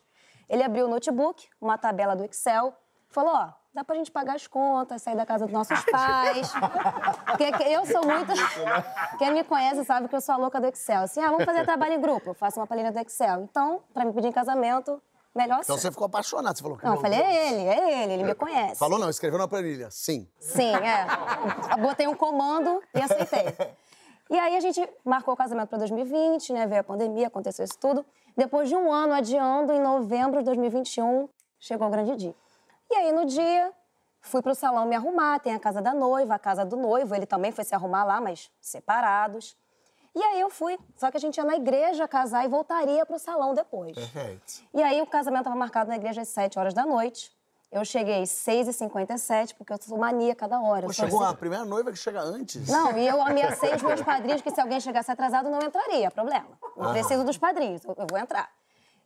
Ele 0.50 0.62
abriu 0.62 0.86
o 0.86 0.90
notebook, 0.90 1.48
uma 1.60 1.78
tabela 1.78 2.16
do 2.16 2.26
Excel, 2.26 2.74
falou: 3.08 3.34
ó, 3.34 3.50
dá 3.74 3.84
pra 3.84 3.96
gente 3.96 4.12
pagar 4.12 4.36
as 4.36 4.48
contas, 4.48 5.02
sair 5.02 5.16
da 5.16 5.26
casa 5.26 5.46
dos 5.46 5.54
nossos 5.54 5.80
pais. 5.90 6.52
Porque 7.26 7.52
que- 7.52 7.64
eu 7.64 7.86
sou 7.86 8.06
muito. 8.06 8.32
Quem 9.18 9.32
me 9.34 9.44
conhece 9.44 9.84
sabe 9.86 10.08
que 10.08 10.16
eu 10.16 10.22
sou 10.22 10.36
a 10.36 10.38
louca 10.38 10.60
do 10.60 10.68
Excel. 10.68 11.02
Assim, 11.04 11.22
ah, 11.22 11.30
vamos 11.30 11.46
fazer 11.46 11.64
trabalho 11.66 11.94
em 11.94 12.02
grupo, 12.02 12.32
eu 12.32 12.34
faço 12.34 12.60
uma 12.60 12.68
planilha 12.68 12.92
do 12.92 13.00
Excel. 13.00 13.42
Então, 13.44 13.82
pra 13.94 14.04
me 14.06 14.14
pedir 14.14 14.28
em 14.28 14.32
casamento, 14.32 15.02
melhor 15.34 15.60
Então 15.64 15.78
você 15.78 15.90
ficou 15.92 16.06
apaixonado. 16.06 16.56
Você 16.58 16.64
falou 16.64 16.78
que 16.78 16.86
Não, 16.86 16.96
eu 16.96 17.02
falei, 17.02 17.20
Deus. 17.20 17.30
é 17.34 17.48
ele, 17.50 17.64
é 17.68 18.04
ele, 18.04 18.14
ele 18.14 18.24
me 18.24 18.36
conhece. 18.36 18.76
Falou 18.78 19.00
não, 19.00 19.10
escreveu 19.10 19.40
na 19.40 19.48
planilha. 19.48 19.90
Sim. 19.90 20.28
Sim, 20.40 20.74
é. 20.76 21.06
Botei 21.82 22.08
um 22.08 22.16
comando 22.16 22.82
e 22.94 23.02
aceitei. 23.02 23.46
E 24.30 24.40
aí 24.40 24.56
a 24.56 24.60
gente 24.62 24.88
marcou 25.04 25.34
o 25.34 25.38
casamento 25.38 25.68
para 25.70 25.80
2020, 25.80 26.54
né? 26.54 26.66
Veio 26.68 26.82
a 26.82 26.84
pandemia, 26.84 27.28
aconteceu 27.28 27.66
isso 27.66 27.78
tudo. 27.78 28.06
Depois 28.36 28.70
de 28.70 28.76
um 28.78 28.92
ano 28.92 29.14
adiando, 29.14 29.74
em 29.74 29.80
novembro 29.82 30.40
de 30.40 30.46
2021, 30.46 31.28
chegou 31.60 31.88
o 31.88 31.90
grande 31.92 32.16
dia. 32.16 32.34
E 32.92 32.96
aí 32.96 33.12
no 33.14 33.26
dia, 33.26 33.72
fui 34.20 34.42
pro 34.42 34.54
salão 34.54 34.86
me 34.86 34.96
arrumar, 34.96 35.40
tem 35.40 35.56
a 35.56 35.60
casa 35.60 35.82
da 35.82 35.94
noiva, 35.94 36.36
a 36.36 36.40
casa 36.40 36.66
do 36.66 36.76
noivo, 36.76 37.16
ele 37.16 37.26
também 37.26 37.52
foi 37.52 37.64
se 37.64 37.74
arrumar 37.74 38.04
lá, 38.04 38.20
mas 38.20 38.52
separados. 38.60 39.56
E 40.14 40.22
aí 40.22 40.42
eu 40.42 40.50
fui, 40.50 40.78
só 40.98 41.10
que 41.10 41.16
a 41.16 41.20
gente 41.20 41.38
ia 41.38 41.46
na 41.46 41.56
igreja 41.56 42.06
casar 42.06 42.44
e 42.44 42.50
voltaria 42.50 43.06
pro 43.06 43.18
salão 43.18 43.54
depois. 43.54 43.96
Perfeito. 43.96 44.62
E 44.74 44.84
aí 44.84 45.02
o 45.02 45.08
casamento 45.08 45.42
estava 45.44 45.56
marcado 45.56 45.90
na 45.90 45.96
igreja 45.96 46.22
às 46.22 46.28
7 46.28 46.60
horas 46.60 46.74
da 46.74 46.86
noite. 46.86 47.32
Eu 47.72 47.86
cheguei 47.86 48.22
às 48.22 48.30
6h57, 48.30 49.56
porque 49.58 49.72
eu 49.72 49.78
sou 49.82 49.98
maníaca 49.98 50.46
da 50.50 50.60
hora. 50.60 50.88
Pô, 50.88 50.92
chegou 50.92 51.22
assim- 51.24 51.32
a 51.32 51.38
primeira 51.38 51.64
noiva 51.64 51.90
que 51.94 51.98
chega 51.98 52.20
antes. 52.20 52.68
Não, 52.68 52.92
e 52.98 53.08
eu 53.08 53.22
ameacei 53.26 53.74
os 53.74 53.82
meus 53.82 54.02
padrinhos 54.02 54.42
que 54.42 54.52
se 54.52 54.60
alguém 54.60 54.82
chegasse 54.82 55.10
atrasado, 55.10 55.50
não 55.50 55.62
entraria, 55.62 56.12
problema. 56.12 56.50
Não 56.76 56.92
preciso 56.92 57.24
dos 57.24 57.38
padrinhos, 57.38 57.82
eu 57.86 57.96
vou 58.10 58.20
entrar. 58.20 58.50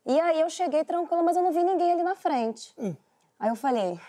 E 0.08 0.20
aí 0.20 0.42
eu 0.42 0.50
cheguei 0.50 0.84
tranquila, 0.84 1.22
mas 1.22 1.38
eu 1.38 1.44
não 1.44 1.52
vi 1.52 1.64
ninguém 1.64 1.92
ali 1.94 2.02
na 2.02 2.16
frente. 2.16 2.74
Aí 3.40 3.50
eu 3.50 3.56
falei, 3.56 4.00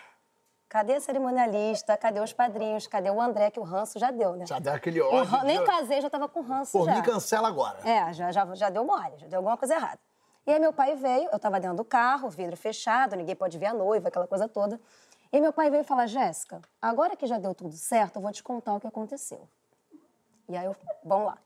cadê 0.69 0.95
a 0.95 1.01
cerimonialista? 1.01 1.97
Cadê 1.97 2.19
os 2.19 2.33
padrinhos? 2.33 2.87
Cadê 2.87 3.09
o 3.09 3.21
André, 3.21 3.51
que 3.51 3.59
o 3.59 3.63
ranço 3.63 3.99
já 3.99 4.11
deu, 4.11 4.35
né? 4.35 4.45
Já 4.45 4.59
deu 4.59 4.73
aquele 4.73 5.01
ódio. 5.01 5.43
Nem 5.43 5.63
casei, 5.65 6.01
já 6.01 6.09
tava 6.09 6.27
com 6.27 6.41
ranço 6.41 6.77
Por 6.77 6.85
já. 6.85 6.95
mim, 6.95 7.01
cancela 7.01 7.47
agora. 7.47 7.77
É, 7.87 8.13
já, 8.13 8.31
já, 8.31 8.55
já 8.55 8.69
deu 8.69 8.85
mole, 8.85 9.17
já 9.17 9.27
deu 9.27 9.39
alguma 9.39 9.57
coisa 9.57 9.75
errada. 9.75 9.99
E 10.45 10.51
aí 10.51 10.59
meu 10.59 10.71
pai 10.71 10.95
veio, 10.95 11.29
eu 11.31 11.39
tava 11.39 11.59
dentro 11.59 11.75
do 11.75 11.83
carro, 11.83 12.29
vidro 12.29 12.55
fechado, 12.55 13.17
ninguém 13.17 13.35
pode 13.35 13.57
ver 13.57 13.65
a 13.65 13.73
noiva, 13.73 14.07
aquela 14.07 14.27
coisa 14.27 14.47
toda. 14.47 14.79
E 15.31 15.41
meu 15.41 15.51
pai 15.51 15.69
veio 15.69 15.83
falar, 15.83 16.07
Jéssica, 16.07 16.61
agora 16.81 17.17
que 17.17 17.27
já 17.27 17.37
deu 17.37 17.53
tudo 17.53 17.73
certo, 17.73 18.15
eu 18.15 18.21
vou 18.21 18.31
te 18.31 18.41
contar 18.41 18.73
o 18.75 18.79
que 18.79 18.87
aconteceu. 18.87 19.47
E 20.47 20.55
aí 20.55 20.65
eu, 20.65 20.73
vamos 21.03 21.27
lá. 21.27 21.37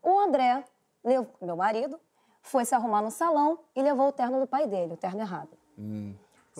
O 0.00 0.20
André, 0.20 0.62
meu 1.02 1.56
marido, 1.56 2.00
foi 2.40 2.64
se 2.64 2.76
arrumar 2.76 3.02
no 3.02 3.10
salão 3.10 3.58
e 3.74 3.82
levou 3.82 4.06
o 4.06 4.12
terno 4.12 4.38
do 4.38 4.46
pai 4.46 4.68
dele, 4.68 4.94
o 4.94 4.96
terno 4.96 5.20
errado. 5.20 5.50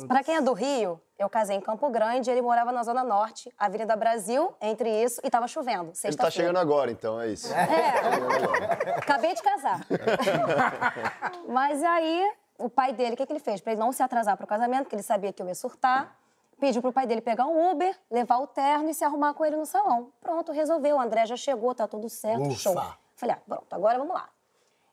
Pra 0.06 0.22
quem 0.22 0.37
é 0.37 0.40
do 0.40 0.52
Rio, 0.52 1.00
eu 1.18 1.28
casei 1.28 1.56
em 1.56 1.61
Campo 1.61 1.88
Grande, 1.90 2.30
ele 2.30 2.42
morava 2.42 2.70
na 2.70 2.82
Zona 2.82 3.02
Norte, 3.02 3.52
Avenida 3.58 3.96
Brasil, 3.96 4.54
entre 4.61 4.88
isso, 5.02 5.20
e 5.24 5.30
tava 5.30 5.48
chovendo. 5.48 5.92
Ele 6.04 6.16
tá 6.16 6.30
chegando 6.30 6.58
agora, 6.58 6.90
então, 6.90 7.20
é 7.20 7.28
isso. 7.28 7.52
É. 7.52 8.96
Acabei 8.96 9.34
de 9.34 9.42
casar. 9.42 9.87
Mas 11.48 11.82
aí, 11.82 12.32
o 12.58 12.68
pai 12.68 12.92
dele, 12.92 13.14
o 13.14 13.16
que, 13.16 13.26
que 13.26 13.32
ele 13.32 13.40
fez? 13.40 13.61
Pra 13.61 13.72
ele 13.72 13.80
não 13.80 13.92
se 13.92 14.02
atrasar 14.02 14.37
pro 14.37 14.46
casamento, 14.46 14.84
porque 14.84 14.96
ele 14.96 15.02
sabia 15.02 15.32
que 15.32 15.42
eu 15.42 15.46
ia 15.48 15.54
surtar, 15.54 16.16
pediu 16.61 16.82
pro 16.82 16.92
pai 16.92 17.06
dele 17.06 17.20
pegar 17.20 17.46
um 17.46 17.70
Uber, 17.72 17.96
levar 18.11 18.38
o 18.38 18.46
terno 18.46 18.90
e 18.90 18.94
se 18.94 19.04
arrumar 19.04 19.34
com 19.34 19.44
ele 19.44 19.56
no 19.56 19.66
salão. 19.66 20.12
Pronto, 20.20 20.52
resolveu. 20.52 20.96
O 20.96 21.00
André 21.00 21.26
já 21.26 21.37
chegou, 21.37 21.74
tá 21.74 21.88
tudo 21.88 22.08
certo, 22.08 22.42
Ufa. 22.42 22.56
show. 22.56 22.74
Falei, 23.16 23.34
ah, 23.37 23.42
pronto, 23.46 23.72
agora 23.72 23.98
vamos 23.98 24.14
lá. 24.14 24.28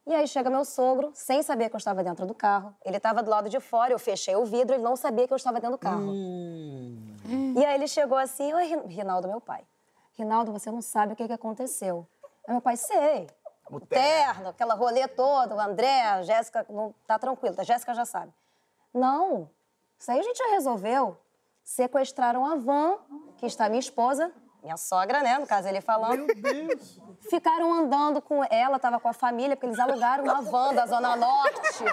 E 0.08 0.14
aí 0.14 0.28
chega 0.28 0.50
meu 0.52 0.64
sogro, 0.64 1.12
sem 1.16 1.42
saber 1.42 1.68
que 1.70 1.76
eu 1.76 1.80
estava 1.80 2.04
dentro 2.04 2.28
do 2.28 2.34
carro. 2.36 2.76
Ele 2.86 2.98
estava 2.98 3.24
do 3.24 3.30
lado 3.30 3.50
de 3.50 3.60
fora, 3.60 3.92
eu 3.92 3.98
fechei 3.98 4.36
o 4.36 4.46
vidro, 4.46 4.76
ele 4.76 4.84
não 4.84 4.96
sabia 4.96 5.28
que 5.28 5.34
eu 5.34 5.38
estava 5.38 5.60
dentro 5.60 5.76
do 5.78 5.80
carro. 5.80 6.12
E 7.56 7.66
aí 7.66 7.74
ele 7.76 7.88
chegou 7.88 8.18
assim, 8.18 8.54
oi, 8.54 8.66
Rin- 8.66 8.88
Rinaldo, 8.88 9.28
meu 9.28 9.42
pai. 9.42 9.66
Rinaldo, 10.14 10.52
você 10.52 10.70
não 10.70 10.82
sabe 10.82 11.14
o 11.14 11.16
que, 11.16 11.26
que 11.26 11.34
aconteceu. 11.34 12.08
Aí 12.48 12.54
meu 12.54 12.62
pai, 12.62 12.78
sei. 12.78 13.28
O 13.70 13.80
terno, 13.80 14.50
aquela 14.50 14.76
rolê 14.76 15.08
toda, 15.08 15.56
o 15.56 15.60
André, 15.60 16.04
a 16.04 16.22
Jéssica, 16.22 16.64
não, 16.70 16.94
tá 17.08 17.18
tranquilo, 17.18 17.56
a 17.58 17.64
Jéssica 17.64 17.96
já 17.96 18.06
sabe. 18.06 18.32
Não, 18.94 19.50
isso 19.98 20.12
aí 20.12 20.20
a 20.20 20.24
gente 20.24 20.38
já 20.38 20.52
resolveu. 20.52 21.18
Sequestraram 21.64 22.46
a 22.46 22.56
van, 22.56 22.98
que 23.38 23.46
está 23.48 23.68
minha 23.68 23.80
esposa, 23.80 24.32
minha 24.66 24.78
sogra, 24.78 25.22
né, 25.22 25.38
no 25.38 25.46
caso 25.46 25.68
ele 25.68 25.80
falando. 25.80 26.26
Meu 26.26 26.36
Deus! 26.36 27.00
Ficaram 27.30 27.72
andando 27.74 28.22
com 28.22 28.44
ela, 28.50 28.78
tava 28.80 29.00
com 29.00 29.08
a 29.08 29.14
família, 29.14 29.56
porque 29.56 29.68
eles 29.68 29.80
alugaram 29.80 30.24
uma 30.24 30.42
van 30.42 30.74
da 30.74 30.86
Zona 30.88 31.16
Norte 31.16 31.84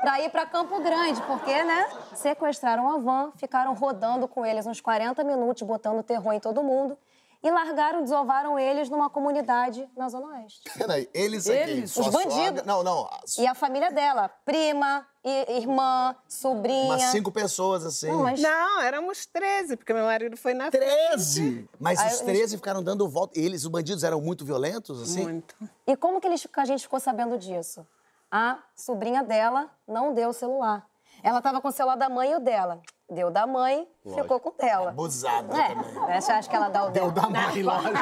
pra 0.00 0.20
ir 0.20 0.30
pra 0.30 0.46
Campo 0.46 0.80
Grande, 0.80 1.20
porque, 1.22 1.62
né? 1.64 1.88
Sequestraram 2.14 2.88
a 2.90 2.98
van, 2.98 3.32
ficaram 3.36 3.74
rodando 3.74 4.26
com 4.26 4.44
eles 4.46 4.66
uns 4.66 4.80
40 4.80 5.22
minutos, 5.24 5.62
botando 5.62 6.02
terror 6.02 6.32
em 6.32 6.40
todo 6.40 6.62
mundo. 6.62 6.96
E 7.40 7.50
largaram, 7.52 8.02
desovaram 8.02 8.58
eles 8.58 8.90
numa 8.90 9.08
comunidade 9.08 9.88
na 9.96 10.08
Zona 10.08 10.26
Oeste. 10.38 10.68
Peraí, 10.76 11.08
eles 11.14 11.48
aqui. 11.48 11.56
Eles? 11.70 11.96
Os 11.96 12.08
bandidos. 12.08 12.34
sogra- 12.34 12.62
Não, 12.66 12.82
não. 12.82 13.08
E 13.38 13.46
a 13.46 13.54
família 13.54 13.92
dela, 13.92 14.28
prima, 14.44 15.06
irmã, 15.48 16.14
sobrinha. 16.28 16.84
Umas 16.84 17.02
cinco 17.04 17.30
pessoas 17.32 17.84
assim. 17.84 18.08
Não, 18.10 18.22
mas 18.22 18.40
Não, 18.40 18.80
éramos 18.80 19.26
13, 19.26 19.76
porque 19.76 19.92
meu 19.92 20.04
marido 20.04 20.36
foi 20.36 20.54
na 20.54 20.70
frente. 20.70 20.84
13! 20.84 21.68
Mas 21.78 21.98
Aí 21.98 22.06
os 22.08 22.12
eles- 22.20 22.24
13 22.26 22.56
ficaram 22.56 22.82
dando 22.82 23.08
volta. 23.08 23.38
Eles, 23.38 23.62
os 23.64 23.68
bandidos, 23.70 24.02
eram 24.04 24.20
muito 24.20 24.44
violentos, 24.44 25.02
assim? 25.02 25.22
Muito. 25.22 25.54
E 25.86 25.96
como 25.96 26.20
que 26.20 26.26
eles- 26.26 26.46
a 26.56 26.64
gente 26.64 26.82
ficou 26.82 26.98
sabendo 27.00 27.36
disso? 27.38 27.86
A 28.30 28.58
sobrinha 28.76 29.22
dela 29.22 29.70
não 29.86 30.12
deu 30.12 30.28
o 30.30 30.32
celular. 30.32 30.86
Ela 31.22 31.40
tava 31.42 31.60
com 31.60 31.68
o 31.68 31.72
celular 31.72 31.96
da 31.96 32.08
mãe 32.08 32.30
e 32.32 32.36
o 32.36 32.40
dela. 32.40 32.80
Deu 33.10 33.30
da 33.30 33.46
mãe, 33.46 33.88
ficou 34.14 34.38
com 34.38 34.50
o 34.50 34.52
dela. 34.52 34.90
Abusada 34.90 35.56
É, 35.58 35.68
também. 35.74 36.20
você 36.20 36.30
acha 36.30 36.48
que 36.48 36.54
ela 36.54 36.68
dá 36.68 36.84
o 36.84 36.90
Deu 36.90 37.10
dela? 37.10 37.28
da 37.30 37.40
mãe, 37.40 37.62
lógico. 37.62 37.94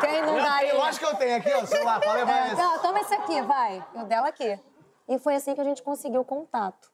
Quem 0.00 0.22
não 0.22 0.36
dá 0.36 0.54
aí? 0.54 0.72
Lógico 0.72 1.06
que 1.06 1.12
eu 1.12 1.18
tenho 1.18 1.36
aqui, 1.36 1.52
ó, 1.52 1.62
o 1.62 1.66
celular. 1.66 2.00
Fala, 2.00 2.24
vai 2.24 2.50
É, 2.50 2.54
não, 2.54 2.78
toma 2.78 3.00
esse 3.00 3.14
aqui, 3.14 3.42
vai. 3.42 3.84
E 3.96 3.98
o 4.00 4.04
dela 4.04 4.28
aqui. 4.28 4.58
E 5.08 5.18
foi 5.18 5.34
assim 5.36 5.54
que 5.54 5.60
a 5.60 5.64
gente 5.64 5.82
conseguiu 5.82 6.20
o 6.20 6.24
contato. 6.24 6.90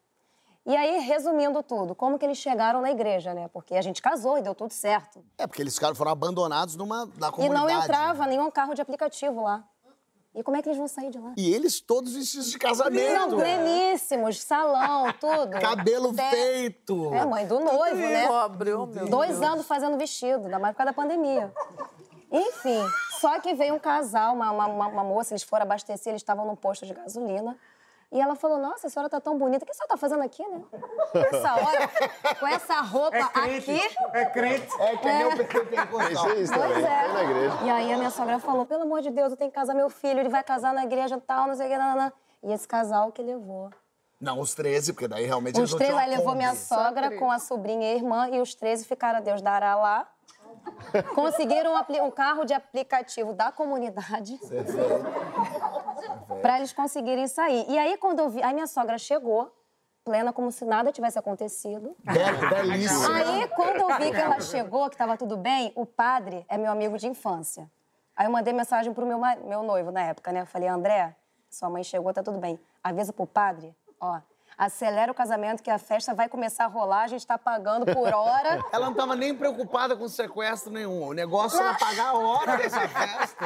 E 0.67 0.75
aí, 0.75 0.99
resumindo 1.01 1.63
tudo, 1.63 1.95
como 1.95 2.19
que 2.19 2.25
eles 2.25 2.39
chegaram 2.39 2.81
na 2.81 2.91
igreja, 2.91 3.35
né? 3.35 3.49
Porque 3.53 3.75
a 3.75 3.83
gente 3.83 4.01
casou 4.01 4.39
e 4.39 4.43
deu 4.43 4.55
tudo 4.55 4.73
certo. 4.73 5.23
É, 5.37 5.47
porque 5.47 5.61
eles 5.61 5.75
ficaram, 5.75 5.95
foram 5.95 6.11
abandonados 6.13 6.75
numa, 6.77 7.05
na 7.19 7.29
E 7.29 7.33
comunidade. 7.33 7.67
não 7.67 7.83
entrava 7.83 8.27
nenhum 8.27 8.51
carro 8.51 8.73
de 8.75 8.81
aplicativo 8.81 9.43
lá. 9.43 9.63
E 10.35 10.43
como 10.43 10.57
é 10.57 10.63
que 10.63 10.69
eles 10.69 10.79
vão 10.79 10.89
sair 10.89 11.11
de 11.11 11.19
lá? 11.19 11.33
E 11.37 11.55
eles 11.55 11.81
todos 11.81 12.15
vestidos 12.15 12.47
de 12.51 12.55
Não, 12.55 12.59
casamento. 12.61 13.37
pleníssimos, 13.37 14.41
salão, 14.41 15.13
tudo. 15.21 15.61
Cabelo 15.61 16.13
feito. 16.15 17.13
É, 17.15 17.25
mãe 17.27 17.47
do 17.47 17.61
noivo, 17.61 17.97
né? 18.01 18.27
Pobre, 18.27 18.73
oh, 18.73 18.87
meu 18.87 19.07
Dois 19.09 19.41
anos 19.43 19.67
fazendo 19.67 19.97
vestido, 19.99 20.45
ainda 20.47 20.59
mais 20.59 20.73
por 20.73 20.79
causa 20.79 20.93
da 20.93 20.97
pandemia. 20.97 21.53
Enfim, 22.33 22.81
só 23.21 23.39
que 23.39 23.55
veio 23.55 23.75
um 23.75 23.79
casal, 23.79 24.35
uma, 24.35 24.51
uma, 24.51 24.67
uma- 24.67 24.87
uma 24.89 25.05
moça, 25.05 25.35
eles 25.35 25.43
foram 25.45 25.63
abastecer, 25.65 26.11
eles 26.11 26.23
estavam 26.23 26.45
num 26.47 26.57
posto 26.57 26.85
de 26.85 26.95
gasolina. 26.95 27.57
E 28.15 28.21
ela 28.21 28.37
falou, 28.37 28.59
nossa, 28.59 28.87
a 28.87 28.91
senhora 28.91 29.11
tá 29.11 29.21
tão 29.21 29.37
bonita, 29.37 29.65
o 29.65 29.67
que 29.67 29.73
a 29.73 29.75
senhora 29.75 29.89
tá 29.89 29.97
fazendo 29.97 30.23
aqui, 30.23 30.47
né? 30.47 30.63
Essa 31.15 31.53
hora, 31.57 31.91
com 32.39 32.47
essa 32.47 32.81
roupa 32.81 33.19
aqui... 33.19 33.81
É 34.13 34.25
crente. 34.27 34.69
É 34.81 34.97
que 34.97 35.05
nem 35.09 35.27
o 35.27 35.37
PT 35.37 35.43
É 35.43 35.61
pentecostal. 35.65 36.11
isso, 36.31 36.41
isso 36.43 36.53
Pois 36.55 36.69
também. 36.75 36.85
é. 36.87 37.13
Na 37.13 37.23
igreja. 37.25 37.59
E 37.65 37.71
aí 37.71 37.93
a 37.93 37.97
minha 37.97 38.11
sogra 38.11 38.39
falou, 38.39 38.65
pelo 38.67 38.83
amor 38.85 39.03
de 39.03 39.11
Deus, 39.11 39.33
eu 39.33 39.37
tenho 39.37 39.51
que 39.51 39.57
casar 39.57 39.75
meu 39.75 39.91
filho, 39.91 40.21
ele 40.21 40.29
vai 40.29 40.45
casar 40.45 40.73
na 40.73 40.85
igreja 40.85 41.21
tal, 41.27 41.49
não 41.49 41.57
sei 41.57 41.67
o 41.67 41.71
que, 41.71 41.77
nananã. 41.77 42.13
E 42.41 42.53
esse 42.53 42.69
casal 42.69 43.11
que 43.11 43.21
levou. 43.21 43.71
Não, 44.21 44.39
os 44.39 44.55
13, 44.55 44.93
porque 44.93 45.09
daí 45.09 45.27
realmente 45.27 45.55
Os 45.57 45.59
eles 45.59 45.71
não 45.73 45.79
três, 45.79 45.91
tinham 45.93 46.05
aí 46.05 46.17
levou 46.17 46.37
minha 46.37 46.55
sogra 46.55 47.19
com 47.19 47.33
a 47.33 47.41
sobrinha 47.41 47.91
e 47.91 47.95
a 47.95 47.97
irmã, 47.97 48.29
e 48.31 48.41
os 48.41 48.55
13 48.55 48.85
ficaram 48.87 49.19
a 49.19 49.23
Deus 49.23 49.43
dará 49.43 49.75
lá. 49.75 50.07
Conseguiram 51.17 51.75
um, 51.75 52.05
um 52.05 52.11
carro 52.13 52.45
de 52.45 52.55
aplicativo 52.55 53.33
da 53.35 53.51
comunidade. 53.51 54.39
Pra 56.41 56.59
eles 56.59 56.73
conseguirem 56.73 57.27
sair. 57.27 57.65
E 57.69 57.79
aí, 57.79 57.97
quando 57.97 58.21
eu 58.21 58.29
vi. 58.29 58.43
Aí 58.43 58.53
minha 58.55 58.67
sogra 58.67 58.99
chegou, 58.99 59.53
plena, 60.05 60.33
como 60.33 60.51
se 60.53 60.65
nada 60.65 60.93
tivesse 60.93 61.19
acontecido. 61.19 61.97
Be- 62.05 62.49
Belíssimo. 62.55 63.13
Aí, 63.13 63.49
quando 63.49 63.77
eu 63.91 63.97
vi 63.99 64.11
que 64.11 64.21
ela 64.21 64.41
chegou, 64.41 64.91
que 64.91 64.97
tava 64.97 65.17
tudo 65.17 65.37
bem, 65.37 65.73
o 65.75 65.87
padre 65.87 66.45
é 66.49 66.57
meu 66.59 66.71
amigo 66.71 66.99
de 66.99 67.07
infância. 67.07 67.71
Aí 68.17 68.27
eu 68.27 68.31
mandei 68.31 68.53
mensagem 68.53 68.93
pro 68.93 69.05
meu, 69.07 69.19
meu 69.45 69.63
noivo 69.63 69.91
na 69.91 70.03
época, 70.03 70.31
né? 70.33 70.43
Eu 70.43 70.47
falei, 70.47 70.69
André, 70.69 71.17
sua 71.51 71.69
mãe 71.71 71.83
chegou, 71.83 72.13
tá 72.13 72.23
tudo 72.23 72.39
bem. 72.39 72.61
Avisa 72.83 73.13
pro 73.13 73.27
padre, 73.27 73.75
ó, 74.01 74.21
acelera 74.57 75.11
o 75.11 75.15
casamento 75.15 75.63
que 75.63 75.71
a 75.71 75.79
festa 75.79 76.15
vai 76.15 76.29
começar 76.29 76.65
a 76.65 76.69
rolar, 76.69 77.03
a 77.03 77.09
gente 77.09 77.27
tá 77.27 77.39
pagando 77.39 77.87
por 77.87 78.13
hora. 78.13 78.65
Ela 78.73 78.87
não 78.87 78.95
tava 78.95 79.15
nem 79.15 79.35
preocupada 79.35 79.97
com 79.97 80.09
sequestro 80.09 80.73
nenhum. 80.73 81.09
O 81.09 81.13
negócio 81.13 81.61
era 81.61 81.75
pagar 81.75 82.09
a 82.09 82.19
hora 82.19 82.57
dessa 82.57 82.89
festa. 82.89 83.45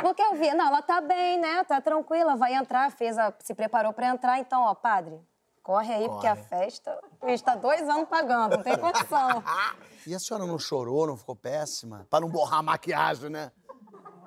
Porque 0.00 0.22
eu 0.22 0.34
vi, 0.34 0.52
não, 0.54 0.66
ela 0.66 0.82
tá 0.82 1.00
bem, 1.00 1.38
né? 1.38 1.62
Tá 1.64 1.80
tranquila, 1.80 2.36
vai 2.36 2.54
entrar, 2.54 2.90
fez 2.90 3.18
a, 3.18 3.32
se 3.40 3.54
preparou 3.54 3.92
pra 3.92 4.08
entrar, 4.08 4.38
então, 4.38 4.62
ó, 4.62 4.74
padre, 4.74 5.20
corre 5.62 5.92
aí, 5.92 6.08
porque 6.08 6.26
a 6.26 6.36
festa, 6.36 6.98
a 7.20 7.28
gente 7.28 7.44
tá 7.44 7.54
dois 7.54 7.86
anos 7.88 8.08
pagando, 8.08 8.56
não 8.56 8.62
tem 8.62 8.76
condição. 8.78 9.42
E 10.06 10.14
a 10.14 10.18
senhora 10.18 10.46
não 10.46 10.58
chorou, 10.58 11.06
não 11.06 11.14
ficou 11.14 11.36
péssima? 11.36 12.06
Pra 12.08 12.20
não 12.20 12.28
borrar 12.30 12.60
a 12.60 12.62
maquiagem, 12.62 13.28
né? 13.28 13.52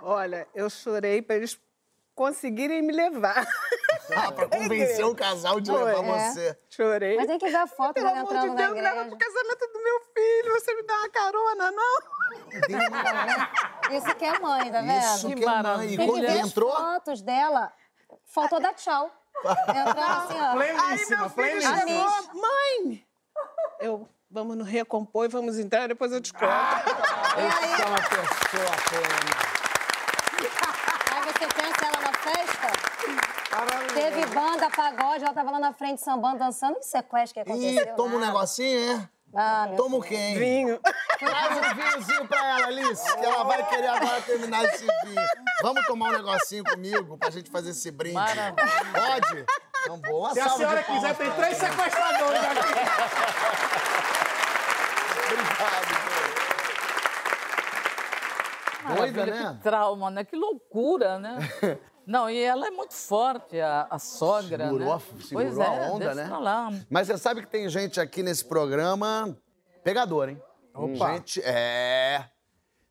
Olha, 0.03 0.47
eu 0.53 0.69
chorei 0.69 1.19
para 1.19 1.37
eles 1.37 1.59
conseguirem 2.15 2.81
me 2.81 2.93
levar. 2.93 3.45
Ah, 4.15 4.31
pra 4.33 4.47
convencer 4.49 5.05
o 5.05 5.15
casal 5.15 5.61
de 5.61 5.71
Foi. 5.71 5.81
levar 5.81 6.03
É. 6.05 6.29
você. 6.31 6.59
Chorei. 6.69 7.15
Mas 7.15 7.25
tem 7.25 7.39
que 7.39 7.47
ver 7.47 7.55
a 7.55 7.65
foto 7.65 7.93
Pelo 7.93 8.07
dela 8.07 8.19
amor 8.19 8.33
de 8.33 8.55
Deus, 8.57 8.73
leva 8.73 9.05
pro 9.05 9.17
casamento 9.17 9.67
do 9.73 9.81
meu 9.81 9.99
filho. 10.13 10.51
Você 10.59 10.75
me 10.75 10.83
dá 10.83 10.93
uma 10.93 11.09
carona, 11.09 11.71
não? 11.71 11.99
Isso 13.97 14.15
que 14.15 14.25
é 14.25 14.39
mãe, 14.39 14.69
tá 14.71 14.81
vendo? 14.81 14.99
Isso 14.99 15.27
que, 15.29 15.35
Que 15.35 15.45
é 15.45 15.63
mãe. 15.63 15.93
E. 15.93 15.97
Tem 15.97 16.07
quando 16.07 16.23
ele 16.23 16.39
as 16.39 16.47
entrou, 16.47 16.71
fotos 16.75 17.21
dela. 17.21 17.71
Faltou 18.25 18.59
dar 18.59 18.73
tchau. 18.73 19.09
Entrando 19.45 19.99
assim, 20.01 20.39
ó. 20.41 20.59
Aí 20.59 20.73
Pleníssima, 20.73 21.17
meu 21.19 21.29
filho 21.29 21.61
chegou, 21.61 22.41
mãe! 22.41 23.07
Eu, 23.79 24.09
vamos 24.29 24.57
no 24.57 24.63
recompor 24.65 25.25
e 25.25 25.29
vamos 25.29 25.57
entrar, 25.57 25.87
depois 25.87 26.11
eu 26.11 26.19
te 26.21 26.33
conto. 26.33 26.45
essa 26.45 27.81
é 27.81 27.85
uma 27.85 28.01
pessoa 28.01 28.71
plena. 28.89 29.53
Aí 31.11 31.21
você 31.23 31.47
pensa 31.47 31.85
ela 31.85 32.01
na 32.01 32.13
festa. 32.13 32.67
Teve 34.03 34.25
banda, 34.25 34.69
pagode, 34.69 35.23
ela 35.23 35.33
tava 35.33 35.49
lá 35.49 35.59
na 35.59 35.71
frente 35.71 36.01
sambando, 36.01 36.37
dançando. 36.39 36.75
Que 36.75 36.85
sequestro 36.85 37.35
que 37.35 37.39
aconteceu? 37.49 37.83
Ih, 37.83 37.95
toma 37.95 38.15
um 38.15 38.19
nada. 38.19 38.33
negocinho, 38.33 38.91
é? 38.91 39.09
Ah, 39.33 39.65
meu 39.67 39.77
Toma 39.77 39.97
o 39.97 40.05
hein? 40.05 40.37
Vinho. 40.37 40.79
Traz 41.17 41.57
um 41.57 41.61
vinhozinho 41.73 42.27
pra 42.27 42.45
ela, 42.45 42.67
Alice, 42.67 43.15
que 43.15 43.25
ela 43.25 43.45
vai 43.45 43.65
querer 43.65 43.87
agora 43.87 44.21
terminar 44.23 44.65
esse 44.65 44.85
vinho. 45.05 45.27
Vamos 45.61 45.85
tomar 45.85 46.09
um 46.09 46.17
negocinho 46.17 46.65
comigo 46.65 47.17
pra 47.17 47.29
gente 47.29 47.49
fazer 47.49 47.69
esse 47.69 47.89
brinde? 47.91 48.15
Maravilha. 48.15 48.53
Pode? 48.93 49.45
Então, 49.83 49.97
boa 49.99 50.33
Se 50.33 50.41
a 50.41 50.49
senhora 50.49 50.83
quiser, 50.83 51.15
tem 51.15 51.31
três 51.31 51.57
sequestradores 51.57 52.41
aqui. 52.43 52.73
Doida, 58.95 59.25
né? 59.25 59.55
Que 59.57 59.63
trauma, 59.63 60.09
né? 60.09 60.23
Que 60.23 60.35
loucura, 60.35 61.19
né? 61.19 61.37
Não, 62.05 62.29
e 62.29 62.37
ela 62.37 62.67
é 62.67 62.71
muito 62.71 62.93
forte, 62.93 63.61
a, 63.61 63.87
a 63.89 63.97
sogra, 63.97 64.65
Segurou, 64.65 64.87
né? 64.87 64.93
a- 64.93 64.99
segurou 65.23 65.47
pois 65.53 65.59
a 65.59 65.63
é, 65.73 65.89
onda, 65.89 66.13
né? 66.15 66.29
Mas 66.89 67.07
você 67.07 67.17
sabe 67.17 67.41
que 67.41 67.47
tem 67.47 67.69
gente 67.69 67.97
aqui 67.99 68.21
nesse 68.21 68.43
programa 68.43 69.37
pegador, 69.85 70.27
hein? 70.27 70.41
Opa. 70.73 71.13
Gente, 71.13 71.41
é. 71.45 72.25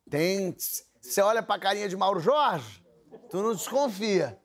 Tem. 0.09 0.55
Você 0.99 1.21
olha 1.21 1.43
pra 1.43 1.59
carinha 1.59 1.87
de 1.87 1.95
Mauro 1.95 2.19
Jorge, 2.19 2.83
tu 3.29 3.41
não 3.43 3.53
desconfia. 3.53 4.39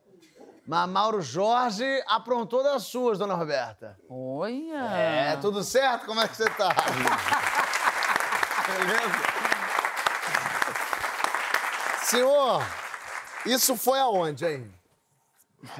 Mas 0.67 0.87
Mauro 0.87 1.19
Jorge 1.19 1.83
aprontou 2.05 2.61
das 2.61 2.83
suas, 2.83 3.17
dona 3.17 3.33
Roberta. 3.33 3.97
Olha! 4.07 4.85
É, 4.93 5.35
tudo 5.37 5.63
certo? 5.63 6.05
Como 6.05 6.21
é 6.21 6.27
que 6.27 6.35
você 6.37 6.47
tá? 6.51 6.69
Beleza? 8.67 9.38
Senhor, 12.09 12.61
isso 13.45 13.77
foi 13.77 13.99
aonde, 13.99 14.43
hein? 14.43 14.73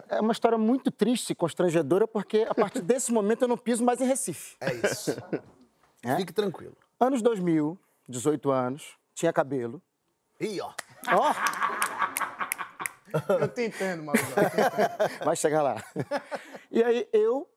É 0.07 0.21
uma 0.21 0.32
história 0.32 0.59
muito 0.59 0.91
triste 0.91 1.32
e 1.32 1.36
constrangedora, 1.36 2.07
porque 2.07 2.45
a 2.47 2.53
partir 2.53 2.82
desse 2.84 3.11
momento 3.11 3.41
eu 3.41 3.47
não 3.47 3.57
piso 3.57 3.84
mais 3.84 3.99
em 3.99 4.05
Recife. 4.05 4.55
É 4.61 4.73
isso. 4.75 5.11
É? 6.03 6.15
Fique 6.17 6.32
tranquilo. 6.32 6.77
Anos 6.99 7.23
2000, 7.23 7.75
18 8.07 8.51
anos, 8.51 8.95
tinha 9.15 9.34
cabelo. 9.34 9.82
Ih, 10.39 10.61
ó. 10.61 10.71
Ó, 11.13 11.34
Eu 13.39 13.47
te 13.47 13.63
entendo, 13.65 14.03
entendo. 14.03 15.25
vai 15.25 15.36
chegar 15.36 15.63
lá. 15.63 15.84
E 16.69 16.84
aí 16.84 17.07
eu 17.11 17.49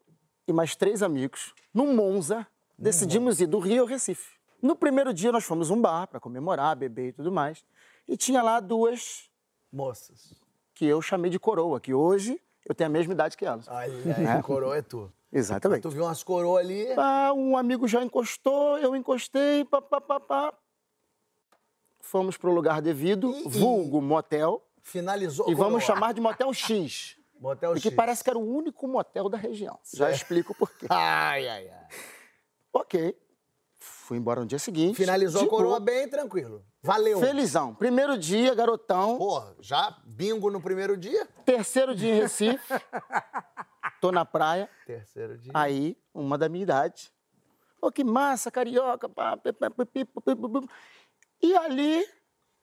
e 0.49 0.53
mais 0.53 0.75
três 0.75 1.03
amigos, 1.03 1.55
no 1.75 1.89
Monza, 1.93 2.47
decidimos 2.79 3.39
ir 3.39 3.47
do 3.47 3.59
Rio 3.59 3.83
ao 3.83 3.87
Recife. 3.87 4.31
No 4.63 4.75
primeiro 4.75 5.13
dia 5.13 5.31
nós 5.31 5.45
fomos 5.45 5.71
a 5.71 5.75
um 5.75 5.81
bar 5.81 6.07
para 6.07 6.19
comemorar, 6.19 6.75
beber 6.75 7.09
e 7.09 7.13
tudo 7.13 7.31
mais. 7.31 7.63
E 8.09 8.17
tinha 8.17 8.43
lá 8.43 8.61
duas 8.61 9.31
Moças. 9.73 10.35
que 10.75 10.85
eu 10.87 11.01
chamei 11.01 11.31
de 11.31 11.39
coroa, 11.39 11.81
que 11.81 11.95
hoje 11.95 12.41
eu 12.67 12.75
tenho 12.75 12.89
a 12.91 12.93
mesma 12.93 13.13
idade 13.13 13.37
que 13.37 13.45
elas. 13.45 13.67
Olha 13.69 14.37
aí, 14.37 14.43
coroa 14.43 14.77
é 14.77 14.83
tu. 14.83 15.13
Exatamente. 15.33 15.83
Tu 15.83 15.91
viu 15.91 16.05
umas 16.05 16.23
coroas 16.23 16.65
ali. 16.65 16.87
Ah, 16.97 17.33
um 17.35 17.57
amigo 17.57 17.89
já 17.89 18.03
encostou, 18.05 18.77
eu 18.79 18.95
encostei, 18.95 19.65
pá, 19.65 19.81
pá, 19.81 20.01
pá, 20.01 20.21
pá. 20.21 20.53
Fomos 22.01 22.37
pro 22.37 22.53
lugar 22.53 22.83
devido, 22.83 23.33
E- 23.33 23.47
e- 23.47 23.49
vulgo 23.49 24.03
motel, 24.03 24.63
Finalizou. 24.83 25.49
e 25.49 25.55
vamos 25.55 25.83
coroa. 25.85 25.95
chamar 26.01 26.13
de 26.13 26.21
motel 26.21 26.53
X. 26.53 27.17
Motel 27.43 27.73
Porque 27.73 27.89
X. 27.89 27.97
parece 27.97 28.23
que 28.23 28.31
era 28.31 28.39
o 28.39 28.57
único 28.57 28.87
motel 28.87 29.29
da 29.29 29.37
região. 29.37 29.77
Já 29.93 30.13
explico 30.13 30.55
por 30.55 30.71
quê. 30.77 30.87
Ai, 30.89 31.49
ai, 31.49 31.69
ai. 31.71 31.89
Ok. 32.73 33.17
Fui 34.13 34.19
embora 34.19 34.43
no 34.43 34.47
dia 34.47 34.59
seguinte. 34.59 34.95
Finalizou 34.95 35.45
a 35.45 35.49
coroa 35.49 35.81
bem 35.81 36.07
tranquilo. 36.07 36.63
Valeu. 36.83 37.19
Felizão. 37.19 37.75
Primeiro 37.75 38.19
dia, 38.19 38.55
garotão. 38.55 39.17
Pô, 39.17 39.43
já 39.59 39.97
bingo 40.05 40.51
no 40.51 40.61
primeiro 40.61 40.99
dia? 40.99 41.27
Terceiro 41.47 41.95
dia 41.95 42.15
em 42.15 42.21
Recife. 42.21 42.75
Tô 44.03 44.13
na 44.13 44.27
praia. 44.27 44.69
Terceiro 44.85 45.39
dia. 45.39 45.51
Aí, 45.55 45.97
uma 46.13 46.37
da 46.37 46.47
minha 46.47 46.63
idade. 46.63 47.11
Pô, 47.81 47.91
que 47.91 48.05
massa, 48.05 48.51
carioca. 48.51 49.11
E 51.41 51.57
ali, 51.57 52.07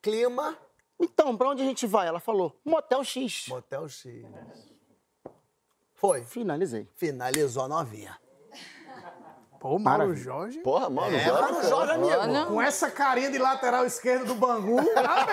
Clima, 0.04 0.56
então, 1.00 1.36
pra 1.36 1.50
onde 1.50 1.64
a 1.64 1.66
gente 1.66 1.88
vai? 1.88 2.08
Ela 2.08 2.20
falou, 2.20 2.62
Motel 2.64 3.04
X. 3.04 3.48
Motel 3.48 3.90
X. 3.90 4.24
Foi. 5.96 6.24
Finalizei. 6.26 6.88
Finalizou 6.96 7.64
a 7.64 7.68
novinha. 7.68 8.16
Pô, 9.60 9.70
Mauro 9.70 9.84
Maravilha. 9.84 10.16
Jorge. 10.24 10.60
Porra, 10.60 10.90
mano, 10.90 11.16
É, 11.16 11.20
Jorge, 11.20 11.52
Mauro 11.52 11.68
Jorge, 11.68 11.92
amigo. 11.94 12.12
Olha. 12.14 12.46
Com 12.46 12.62
essa 12.62 12.90
carinha 12.90 13.30
de 13.30 13.38
lateral 13.38 13.86
esquerdo 13.86 14.26
do 14.28 14.36
Bangu, 14.36 14.78
tá. 14.94 15.26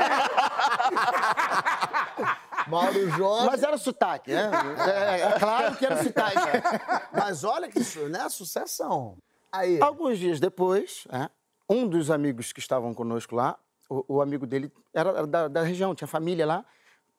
Mauro 2.68 3.10
Jorge. 3.10 3.46
Mas 3.46 3.62
era 3.62 3.78
sotaque, 3.78 4.32
né? 4.32 4.50
É, 4.88 5.20
é 5.22 5.38
claro 5.38 5.76
que 5.76 5.86
era 5.86 6.02
sotaque. 6.02 6.36
Mas 7.12 7.44
olha 7.44 7.68
que 7.68 7.78
isso, 7.78 8.08
né? 8.08 8.28
Sucessão. 8.28 9.16
Aí. 9.52 9.80
Alguns 9.80 10.18
dias 10.18 10.40
depois, 10.40 11.06
é, 11.10 11.30
um 11.68 11.86
dos 11.86 12.10
amigos 12.10 12.52
que 12.52 12.58
estavam 12.60 12.92
conosco 12.92 13.34
lá, 13.36 13.56
o, 13.88 14.16
o 14.16 14.20
amigo 14.20 14.46
dele 14.46 14.72
era 14.92 15.10
era 15.10 15.26
da, 15.26 15.48
da 15.48 15.62
região, 15.62 15.94
tinha 15.94 16.08
família 16.08 16.44
lá, 16.44 16.64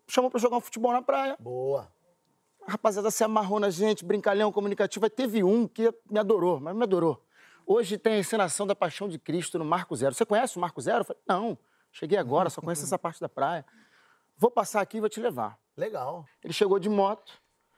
chamou 0.07 0.29
pra 0.29 0.39
jogar 0.39 0.57
um 0.57 0.61
futebol 0.61 0.91
na 0.91 1.01
praia. 1.01 1.37
Boa. 1.39 1.87
A 2.67 2.71
rapaziada 2.71 3.09
se 3.09 3.23
amarrou 3.23 3.61
na 3.61 3.69
gente, 3.69 4.03
brincalhão, 4.03 4.51
comunicativo. 4.51 5.05
Aí 5.05 5.09
teve 5.09 5.41
um 5.41 5.65
que 5.65 5.89
me 6.11 6.19
adorou, 6.19 6.59
mas 6.59 6.75
me 6.75 6.83
adorou. 6.83 7.23
Hoje 7.65 7.97
tem 7.97 8.15
a 8.15 8.19
encenação 8.19 8.67
da 8.67 8.75
Paixão 8.75 9.07
de 9.07 9.17
Cristo 9.17 9.57
no 9.57 9.63
Marco 9.63 9.95
Zero. 9.95 10.13
Você 10.13 10.25
conhece 10.25 10.57
o 10.57 10.59
Marco 10.59 10.81
Zero? 10.81 10.99
Eu 10.99 11.05
falei, 11.05 11.21
não, 11.25 11.57
cheguei 11.93 12.17
agora, 12.17 12.49
só 12.49 12.59
conheço 12.59 12.83
essa 12.83 12.99
parte 12.99 13.21
da 13.21 13.29
praia. 13.29 13.65
Vou 14.37 14.51
passar 14.51 14.81
aqui 14.81 14.97
e 14.97 14.99
vou 14.99 15.09
te 15.09 15.21
levar. 15.21 15.57
Legal. 15.77 16.25
Ele 16.43 16.51
chegou 16.51 16.77
de 16.77 16.89
moto, 16.89 17.31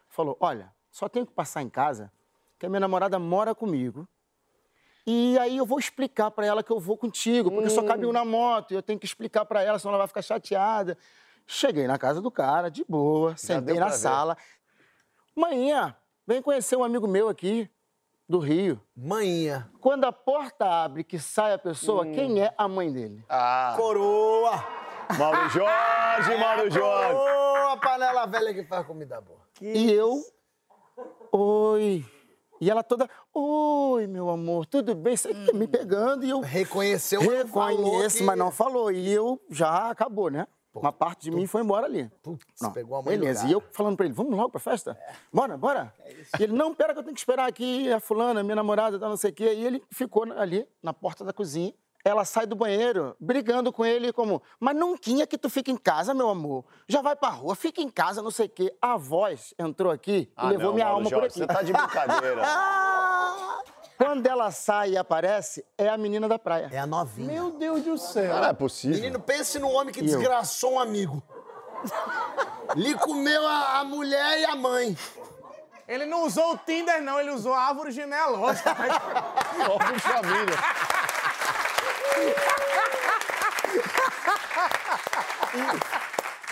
falou: 0.07 0.35
Olha, 0.39 0.73
só 0.89 1.07
tenho 1.07 1.25
que 1.25 1.33
passar 1.33 1.61
em 1.61 1.69
casa, 1.69 2.11
que 2.57 2.65
a 2.65 2.69
minha 2.69 2.79
namorada 2.79 3.19
mora 3.19 3.53
comigo. 3.53 4.07
E 5.05 5.37
aí 5.37 5.57
eu 5.57 5.67
vou 5.67 5.77
explicar 5.77 6.31
pra 6.31 6.47
ela 6.47 6.63
que 6.63 6.71
eu 6.71 6.79
vou 6.79 6.97
contigo, 6.97 7.51
porque 7.51 7.69
só 7.69 7.83
cabe 7.83 8.07
um 8.07 8.11
na 8.11 8.25
moto, 8.25 8.71
e 8.71 8.75
eu 8.75 8.81
tenho 8.81 8.97
que 8.97 9.05
explicar 9.05 9.45
pra 9.45 9.61
ela, 9.61 9.77
senão 9.77 9.91
ela 9.93 9.99
vai 9.99 10.07
ficar 10.07 10.23
chateada. 10.23 10.97
Cheguei 11.45 11.87
na 11.87 11.97
casa 11.97 12.21
do 12.21 12.29
cara, 12.29 12.69
de 12.69 12.85
boa, 12.87 13.35
sentei 13.35 13.73
deu 13.73 13.79
na 13.83 13.89
ver. 13.89 13.97
sala. 13.97 14.37
Manhã, 15.39 15.95
vem 16.27 16.41
conhecer 16.41 16.75
um 16.75 16.83
amigo 16.83 17.07
meu 17.07 17.29
aqui, 17.29 17.69
do 18.27 18.39
Rio. 18.39 18.79
Manhã. 18.95 19.69
Quando 19.79 20.03
a 20.03 20.11
porta 20.11 20.65
abre, 20.83 21.03
que 21.03 21.17
sai 21.17 21.53
a 21.53 21.57
pessoa, 21.57 22.05
quem 22.05 22.41
é 22.41 22.53
a 22.57 22.67
mãe 22.67 22.91
dele? 22.91 23.23
Ah, 23.29 23.73
Coroa. 23.77 24.63
Mauro 25.17 25.49
Jorge, 25.49 26.35
Mauro 26.37 26.69
Jorge. 26.69 27.13
Coroa, 27.13 27.77
panela 27.77 28.25
velha 28.27 28.53
que 28.53 28.63
faz 28.65 28.85
comida 28.85 29.19
boa. 29.21 29.39
E 29.61 29.91
eu, 29.91 30.21
oi. 31.31 32.05
E 32.61 32.69
ela 32.69 32.83
toda, 32.83 33.09
oi, 33.33 34.05
meu 34.05 34.29
amor, 34.29 34.65
tudo 34.65 34.93
bem? 34.93 35.15
Você 35.15 35.33
tá 35.33 35.53
me 35.53 35.65
pegando 35.65 36.25
e 36.25 36.29
eu 36.29 36.41
Reconheceu, 36.41 37.21
mas 37.23 37.39
não 37.39 37.47
falou 37.47 37.85
reconheço, 37.85 38.17
que- 38.17 38.23
mas 38.23 38.37
não 38.37 38.51
falou. 38.51 38.91
E 38.91 39.09
eu 39.09 39.41
já 39.49 39.89
acabou, 39.89 40.29
né? 40.29 40.45
Uma 40.82 40.91
parte 40.91 41.23
de 41.23 41.32
mim 41.32 41.45
foi 41.47 41.61
embora 41.61 41.86
ali. 41.86 42.09
Putz, 42.23 42.45
Não, 42.61 42.71
pegou 42.71 42.97
a 42.97 43.01
mãe 43.01 43.17
Beleza, 43.17 43.47
e 43.47 43.51
eu 43.51 43.61
falando 43.71 43.97
pra 43.97 44.05
ele, 44.05 44.13
vamos 44.13 44.36
logo 44.36 44.49
pra 44.49 44.59
festa? 44.59 44.97
Bora, 45.32 45.57
bora. 45.57 45.93
E 46.39 46.43
ele, 46.43 46.53
não, 46.53 46.73
pera 46.73 46.93
que 46.93 46.99
eu 46.99 47.03
tenho 47.03 47.13
que 47.13 47.19
esperar 47.21 47.47
aqui 47.47 47.91
a 47.91 47.99
fulana, 47.99 48.41
minha 48.43 48.55
namorada, 48.55 48.99
tá, 48.99 49.07
não 49.09 49.17
sei 49.17 49.32
o 49.32 49.34
quê. 49.34 49.53
E 49.53 49.65
ele 49.65 49.84
ficou 49.91 50.23
ali, 50.34 50.67
na 50.82 50.93
porta 50.93 51.23
da 51.23 51.34
cozinha. 51.34 51.73
Ela 52.05 52.23
sai 52.23 52.45
do 52.45 52.55
banheiro, 52.55 53.13
brigando 53.19 53.73
com 53.73 53.86
ele, 53.86 54.13
como, 54.13 54.41
mas 54.57 54.73
não 54.73 54.97
tinha 54.97 55.27
que 55.27 55.38
tu 55.38 55.49
fica 55.49 55.69
em 55.69 55.75
casa, 55.75 56.13
meu 56.13 56.30
amor. 56.30 56.63
Já 56.88 57.01
vai 57.01 57.13
pra 57.13 57.27
rua, 57.27 57.55
fica 57.55 57.82
em 57.82 57.89
casa, 57.89 58.21
não 58.21 58.32
sei 58.32 58.45
o 58.45 58.49
quê. 58.49 58.73
A 58.82 58.95
voz 58.95 59.53
entrou 59.59 59.91
aqui 59.91 60.19
e 60.21 60.32
Ah, 60.36 60.49
levou 60.49 60.67
não, 60.67 60.73
minha 60.75 60.86
Mauro 60.86 60.99
alma 60.99 61.09
Jorge, 61.09 61.19
por 61.19 61.25
aqui. 61.25 61.39
Você 61.39 61.47
tá 61.47 61.61
de 61.61 61.73
brincadeira. 61.73 62.41
Quando 64.01 64.25
ela 64.27 64.49
sai 64.49 64.91
e 64.91 64.97
aparece, 64.97 65.65
é 65.77 65.89
a 65.89 65.97
menina 65.97 66.25
da 66.29 66.39
praia. 66.39 66.69
É 66.71 66.79
a 66.79 66.87
novinha. 66.87 67.27
Meu 67.33 67.51
Deus 67.51 67.83
do 67.83 67.97
céu. 67.97 68.33
Não 68.37 68.45
é 68.45 68.53
possível. 68.53 68.95
Menino, 68.95 69.19
pense 69.19 69.59
no 69.59 69.69
homem 69.69 69.93
que 69.93 69.99
E 69.99 70.09
eu? 70.09 70.17
desgraçou 70.17 70.75
um 70.75 70.79
amigo. 70.79 71.21
Lhe 72.75 72.93
comeu 72.95 73.45
a, 73.45 73.79
a 73.79 73.83
mulher 73.83 74.39
e 74.39 74.45
a 74.45 74.55
mãe. 74.55 74.97
Ele 75.85 76.05
não 76.05 76.23
usou 76.25 76.53
o 76.53 76.57
Tinder, 76.57 77.01
não, 77.01 77.19
ele 77.19 77.31
usou 77.31 77.53
a 77.53 77.59
árvore 77.61 77.91
genealógica. 77.91 78.73
Pobre 79.67 79.93
de 79.93 79.99
família. 79.99 80.55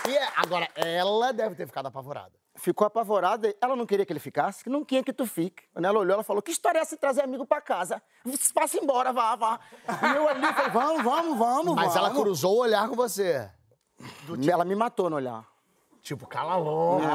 E 0.07 0.17
é- 0.17 0.29
agora, 0.35 0.67
ela 0.75 1.31
deve 1.33 1.55
ter 1.55 1.65
ficado 1.65 1.87
apavorada. 1.87 2.31
Ficou 2.57 2.87
apavorada, 2.87 3.55
ela 3.61 3.75
não 3.75 3.85
queria 3.85 4.03
que 4.05 4.11
ele 4.11 4.19
ficasse, 4.19 4.63
que 4.63 4.69
não 4.69 4.83
queria 4.83 5.03
que 5.03 5.13
tu 5.13 5.27
fique. 5.27 5.63
Quando 5.71 5.85
ela 5.85 5.99
olhou, 5.99 6.15
ela 6.15 6.23
falou: 6.23 6.41
Que 6.41 6.51
história 6.51 6.79
é 6.79 6.81
essa 6.81 6.95
de 6.95 6.99
trazer 6.99 7.21
amigo 7.21 7.45
pra 7.45 7.61
casa? 7.61 8.01
Passa 8.53 8.77
embora, 8.77 9.13
vá, 9.13 9.35
vá. 9.35 9.59
E 9.87 10.15
eu 10.17 10.27
ali 10.27 10.41
falei: 10.53 10.71
Vamos, 10.71 11.03
vamos, 11.03 11.37
vamos, 11.37 11.75
Mas 11.75 11.95
ela 11.95 12.09
vamos. 12.09 12.23
cruzou 12.23 12.55
o 12.55 12.59
olhar 12.61 12.89
com 12.89 12.95
você. 12.95 13.49
Ela 14.49 14.65
me 14.65 14.75
matou 14.75 15.09
no 15.09 15.15
olhar. 15.17 15.45
Tipo, 16.01 16.25
cala 16.25 16.55
a 16.55 16.59
boca. 16.59 17.05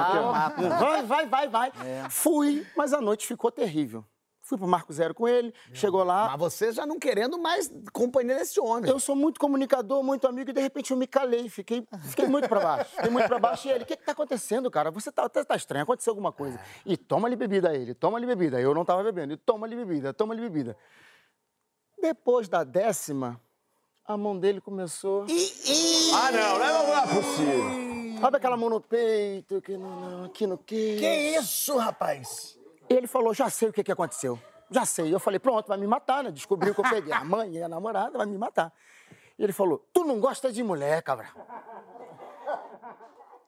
Vai, 0.79 1.03
vai, 1.03 1.27
vai, 1.27 1.49
vai. 1.49 1.73
Fui, 2.11 2.67
mas 2.77 2.93
a 2.93 3.01
noite 3.01 3.27
ficou 3.27 3.51
terrível. 3.51 4.05
Fui 4.43 4.59
pro 4.59 4.67
Marco 4.67 4.93
Zero 4.93 5.15
com 5.15 5.29
ele, 5.29 5.55
chegou 5.73 6.03
lá. 6.03 6.31
Mas 6.31 6.39
você 6.39 6.73
já 6.73 6.85
não 6.85 6.99
querendo 6.99 7.39
mais 7.39 7.73
companhia 7.93 8.37
desse 8.37 8.59
homem. 8.61 8.91
Eu 8.91 8.99
sou 8.99 9.15
muito 9.15 9.39
comunicador, 9.39 10.03
muito 10.03 10.27
amigo, 10.27 10.51
e 10.51 10.53
de 10.53 10.61
repente 10.61 10.91
eu 10.91 10.97
me 10.97 11.07
calei, 11.07 11.49
fiquei, 11.49 11.87
fiquei 12.09 12.27
muito 12.27 12.49
pra 12.49 12.59
baixo. 12.59 12.91
Fiquei 12.97 13.11
muito 13.11 13.29
pra 13.29 13.39
baixo. 13.39 13.69
E 13.69 13.71
ele, 13.71 13.85
o 13.85 13.87
que 13.87 13.97
que 13.97 14.05
tá 14.05 14.11
acontecendo, 14.11 14.69
cara? 14.69 14.91
Você 14.91 15.13
tá, 15.13 15.29
tá, 15.29 15.45
tá 15.45 15.55
estranho, 15.55 15.85
aconteceu 15.85 16.11
alguma 16.11 16.33
coisa. 16.33 16.61
E 16.85 16.97
toma 16.97 17.29
ali 17.29 17.37
bebida 17.37 17.71
a 17.71 17.75
ele, 17.75 17.95
toma 17.95 18.19
ali 18.19 18.27
bebida. 18.27 18.61
Eu 18.61 18.75
não 18.75 18.85
tava 18.85 19.05
bebendo. 19.05 19.33
E 19.33 19.37
toma 19.37 19.65
ali 19.65 19.77
bebida, 19.77 20.13
toma 20.13 20.35
ali 20.35 20.43
bebida. 20.43 20.77
Depois 22.01 22.49
da 22.49 22.65
décima, 22.65 23.41
a 24.05 24.17
mão 24.17 24.37
dele 24.37 24.61
começou. 24.61 25.25
Ah, 26.15 26.33
não, 26.33 26.59
não 26.59 26.99
é 26.99 27.07
possível. 27.15 28.21
Sabe 28.21 28.37
aquela 28.37 28.57
mão 28.57 28.71
no 28.71 28.81
peito, 28.81 29.57
aqui 29.57 29.77
no, 29.77 30.25
aqui 30.25 30.47
no 30.49 30.59
quê? 30.59 30.97
Que 30.99 31.39
isso, 31.39 31.77
rapaz? 31.77 32.59
Ele 32.97 33.07
falou, 33.07 33.33
já 33.35 33.49
sei 33.51 33.69
o 33.69 33.73
que, 33.73 33.83
que 33.83 33.93
aconteceu. 33.93 34.39
Já 34.71 34.85
sei. 34.87 35.13
Eu 35.13 35.21
falei, 35.21 35.39
pronto, 35.39 35.67
vai 35.69 35.77
me 35.79 35.87
matar, 35.87 36.25
né? 36.25 36.31
Descobriu 36.31 36.75
que 36.75 36.81
eu 36.81 36.89
peguei 36.89 37.13
a 37.13 37.23
mãe 37.25 37.53
e 37.55 37.63
a 37.63 37.69
namorada, 37.69 38.17
vai 38.19 38.27
me 38.27 38.39
matar. 38.39 38.73
E 39.39 39.43
ele 39.45 39.53
falou, 39.53 39.87
tu 39.93 40.05
não 40.05 40.21
gosta 40.21 40.51
de 40.53 40.63
mulher, 40.63 41.03
cabra. 41.03 41.29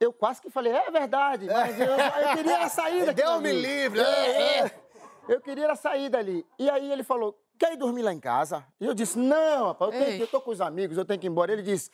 Eu 0.00 0.12
quase 0.12 0.40
que 0.42 0.50
falei, 0.50 0.72
é 0.72 0.90
verdade, 0.90 1.46
mas 1.46 1.78
eu, 1.80 1.86
eu 1.86 2.36
queria 2.36 2.58
a 2.64 2.68
saída. 2.68 3.12
aqui 3.12 3.22
Deus 3.22 3.40
me 3.40 3.48
dali. 3.48 3.60
livre. 3.62 4.00
É, 4.00 4.58
é. 4.58 4.74
Eu 5.28 5.40
queria 5.40 5.70
a 5.72 5.76
saída 5.76 6.18
ali. 6.18 6.44
E 6.58 6.68
aí 6.68 6.92
ele 6.92 7.02
falou, 7.02 7.38
quer 7.58 7.72
ir 7.72 7.76
dormir 7.76 8.02
lá 8.02 8.12
em 8.12 8.20
casa? 8.20 8.66
E 8.80 8.84
eu 8.84 8.92
disse, 8.92 9.18
não, 9.18 9.68
rapaz, 9.68 9.94
eu, 9.94 10.00
tenho 10.04 10.16
que- 10.18 10.22
eu 10.24 10.26
tô 10.26 10.40
com 10.40 10.50
os 10.50 10.60
amigos, 10.60 10.98
eu 10.98 11.04
tenho 11.04 11.18
que 11.18 11.26
ir 11.26 11.30
embora. 11.30 11.52
Ele 11.52 11.62
disse, 11.62 11.90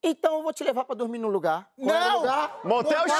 então 0.00 0.36
eu 0.36 0.42
vou 0.44 0.52
te 0.52 0.62
levar 0.62 0.84
pra 0.84 0.94
dormir 0.94 1.18
num 1.18 1.28
lugar. 1.28 1.68
Qual 1.76 1.88
o 1.88 1.92
Não! 1.92 2.16
lugar? 2.20 2.60
Motel 2.62 3.08
X. 3.08 3.18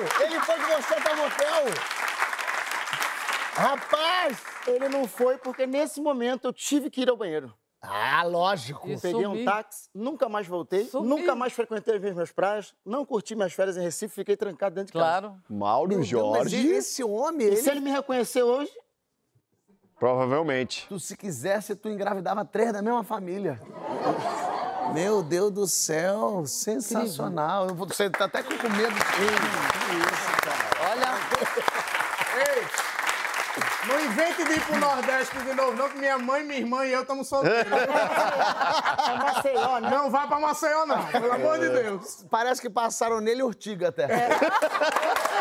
motel! 0.00 0.26
Ele 0.26 0.40
foi 0.40 0.54
com 0.56 0.82
você 0.82 0.94
até 0.94 1.12
o 1.12 1.16
motel! 1.16 1.64
Rapaz, 3.54 4.38
ele 4.66 4.88
não 4.88 5.06
foi 5.08 5.38
porque 5.38 5.66
nesse 5.66 6.00
momento 6.00 6.46
eu 6.48 6.52
tive 6.52 6.90
que 6.90 7.00
ir 7.02 7.08
ao 7.08 7.16
banheiro. 7.16 7.54
Ah, 7.80 8.22
lógico. 8.24 8.88
Eu 8.88 8.98
Peguei 9.00 9.26
um 9.26 9.44
táxi, 9.44 9.88
nunca 9.94 10.28
mais 10.28 10.46
voltei, 10.46 10.84
Sumi. 10.86 11.06
nunca 11.08 11.34
mais 11.34 11.52
frequentei 11.52 11.94
as 11.96 12.00
minhas 12.00 12.32
praias, 12.32 12.74
não 12.84 13.04
curti 13.06 13.34
minhas 13.34 13.52
férias 13.52 13.76
em 13.76 13.82
Recife, 13.82 14.14
fiquei 14.14 14.36
trancado 14.36 14.74
dentro 14.74 14.92
de 14.92 14.98
casa. 14.98 15.20
Claro. 15.20 15.36
Mauro 15.48 15.88
Meu 15.90 15.98
Deus, 16.00 16.10
mas 16.12 16.50
Jorge, 16.50 16.68
esse 16.68 17.04
homem, 17.04 17.46
E 17.46 17.50
ele... 17.50 17.56
se 17.56 17.70
ele 17.70 17.80
me 17.80 17.90
reconhecer 17.90 18.42
hoje, 18.42 18.72
provavelmente. 19.98 20.86
Tu, 20.88 20.98
se 20.98 21.16
quisesse, 21.16 21.74
tu 21.76 21.88
engravidava 21.88 22.44
três 22.44 22.72
da 22.72 22.82
mesma 22.82 23.04
família. 23.04 23.60
Meu 24.92 25.22
Deus 25.22 25.50
do 25.52 25.66
céu, 25.66 26.44
sensacional. 26.46 27.68
Eu 27.68 27.74
vou- 27.74 27.86
Você 27.88 28.10
tá 28.10 28.24
até 28.26 28.42
com 28.42 28.52
com 29.86 29.94
medo. 29.94 30.16
Olha, 30.90 31.14
Não 33.86 34.00
invente 34.00 34.44
de 34.44 34.52
ir 34.52 34.60
pro 34.62 34.76
Nordeste 34.78 35.38
de 35.38 35.54
novo, 35.54 35.72
não, 35.76 35.88
que 35.88 35.96
minha 35.96 36.18
mãe, 36.18 36.42
minha 36.42 36.58
irmã 36.58 36.84
e 36.84 36.92
eu 36.92 37.02
estamos 37.02 37.28
solteiros. 37.28 37.72
é 37.72 39.16
Maceió, 39.16 39.78
né? 39.78 39.90
Não 39.90 40.10
vai 40.10 40.26
pra 40.26 40.40
Maceió, 40.40 40.84
não, 40.86 41.04
pelo 41.06 41.32
amor 41.32 41.58
de 41.60 41.68
Deus. 41.68 42.24
Parece 42.30 42.60
que 42.60 42.68
passaram 42.68 43.20
nele 43.20 43.42
urtiga 43.42 43.88
até. 43.88 44.04
Olha 44.06 45.35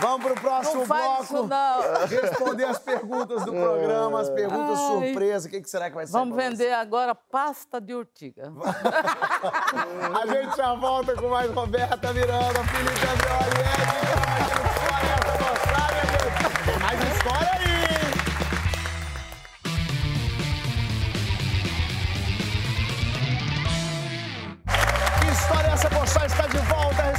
Vamos 0.00 0.26
pro 0.26 0.34
próximo 0.40 0.80
não 0.80 0.86
bloco. 0.86 1.22
isso 1.22 1.46
não. 1.46 2.06
Responder 2.06 2.64
as 2.64 2.78
perguntas 2.78 3.44
do 3.44 3.52
programa, 3.52 4.20
as 4.20 4.30
perguntas 4.30 4.78
Ai. 4.78 4.86
surpresa. 4.86 5.48
O 5.48 5.50
que, 5.50 5.60
que 5.60 5.68
será 5.70 5.88
que 5.90 5.94
vai 5.96 6.06
ser? 6.06 6.12
Vamos 6.12 6.36
vender 6.36 6.72
agora 6.72 7.14
pasta 7.14 7.80
de 7.80 7.94
urtiga. 7.94 8.50
A 10.22 10.26
gente 10.26 10.56
já 10.56 10.74
volta 10.74 11.14
com 11.14 11.28
mais 11.28 11.50
Roberta 11.50 12.12
Miranda, 12.12 12.64
Felipe 12.64 13.06
Andreoli, 13.06 13.60
Ed, 13.60 14.00
História 14.70 15.12
essa 15.20 15.32
mostrada, 15.42 17.14
história 17.14 17.59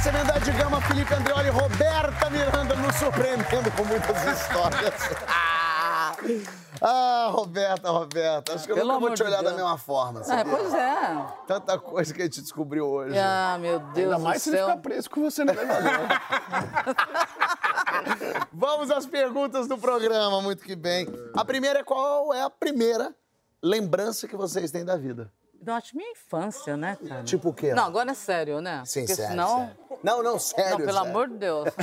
recebendo 0.02 0.36
Ed 0.36 0.50
Gama, 0.58 0.80
Felipe 0.80 1.14
Andreoli 1.14 1.46
e 1.46 1.50
Roberta 1.50 2.28
Miranda, 2.28 2.74
nos 2.74 2.96
surpreendendo 2.96 3.70
com 3.70 3.84
muitas 3.84 4.40
histórias. 4.40 4.94
Ah, 5.28 6.16
ah, 6.82 7.28
Roberta, 7.30 7.88
Roberta, 7.88 8.54
acho 8.54 8.64
que 8.64 8.72
eu 8.72 8.76
Pelo 8.76 8.94
nunca 8.94 9.00
vou 9.00 9.10
te 9.10 9.18
de 9.18 9.22
olhar 9.22 9.44
da 9.44 9.50
Deus. 9.50 9.54
mesma 9.54 9.78
forma. 9.78 10.22
É, 10.22 10.24
sabia? 10.24 10.56
pois 10.56 10.74
é. 10.74 11.26
Tanta 11.46 11.78
coisa 11.78 12.12
que 12.12 12.20
a 12.20 12.24
gente 12.24 12.40
descobriu 12.40 12.84
hoje. 12.84 13.16
Ah, 13.16 13.56
meu 13.60 13.78
Deus 13.78 13.96
Ainda 13.96 14.16
do 14.16 14.22
mais 14.22 14.42
se 14.42 14.50
ele 14.50 14.58
ficar 14.58 14.76
preso 14.78 15.08
com 15.08 15.20
você 15.20 15.44
no 15.44 15.52
elevador. 15.52 15.92
Vamos 18.52 18.90
às 18.90 19.06
perguntas 19.06 19.68
do 19.68 19.78
programa, 19.78 20.42
muito 20.42 20.64
que 20.64 20.74
bem. 20.74 21.06
A 21.36 21.44
primeira 21.44 21.78
é 21.78 21.84
qual 21.84 22.34
é 22.34 22.42
a 22.42 22.50
primeira 22.50 23.14
lembrança 23.62 24.26
que 24.26 24.34
vocês 24.34 24.72
têm 24.72 24.84
da 24.84 24.96
vida? 24.96 25.30
Eu 25.64 25.74
acho 25.74 25.96
minha 25.96 26.10
infância, 26.10 26.76
né, 26.76 26.98
cara? 27.08 27.22
Tipo 27.22 27.50
o 27.50 27.54
quê? 27.54 27.72
Não, 27.72 27.84
agora 27.84 28.10
é 28.10 28.14
sério, 28.14 28.60
né? 28.60 28.82
Sim, 28.84 29.02
Porque 29.02 29.14
sério, 29.14 29.30
senão... 29.30 29.58
sério. 29.58 29.81
Não, 30.02 30.22
não, 30.22 30.38
sério. 30.38 30.70
Não, 30.70 30.76
pelo 30.78 30.92
sério. 30.92 31.10
amor 31.10 31.28
de 31.28 31.34
Deus. 31.36 31.68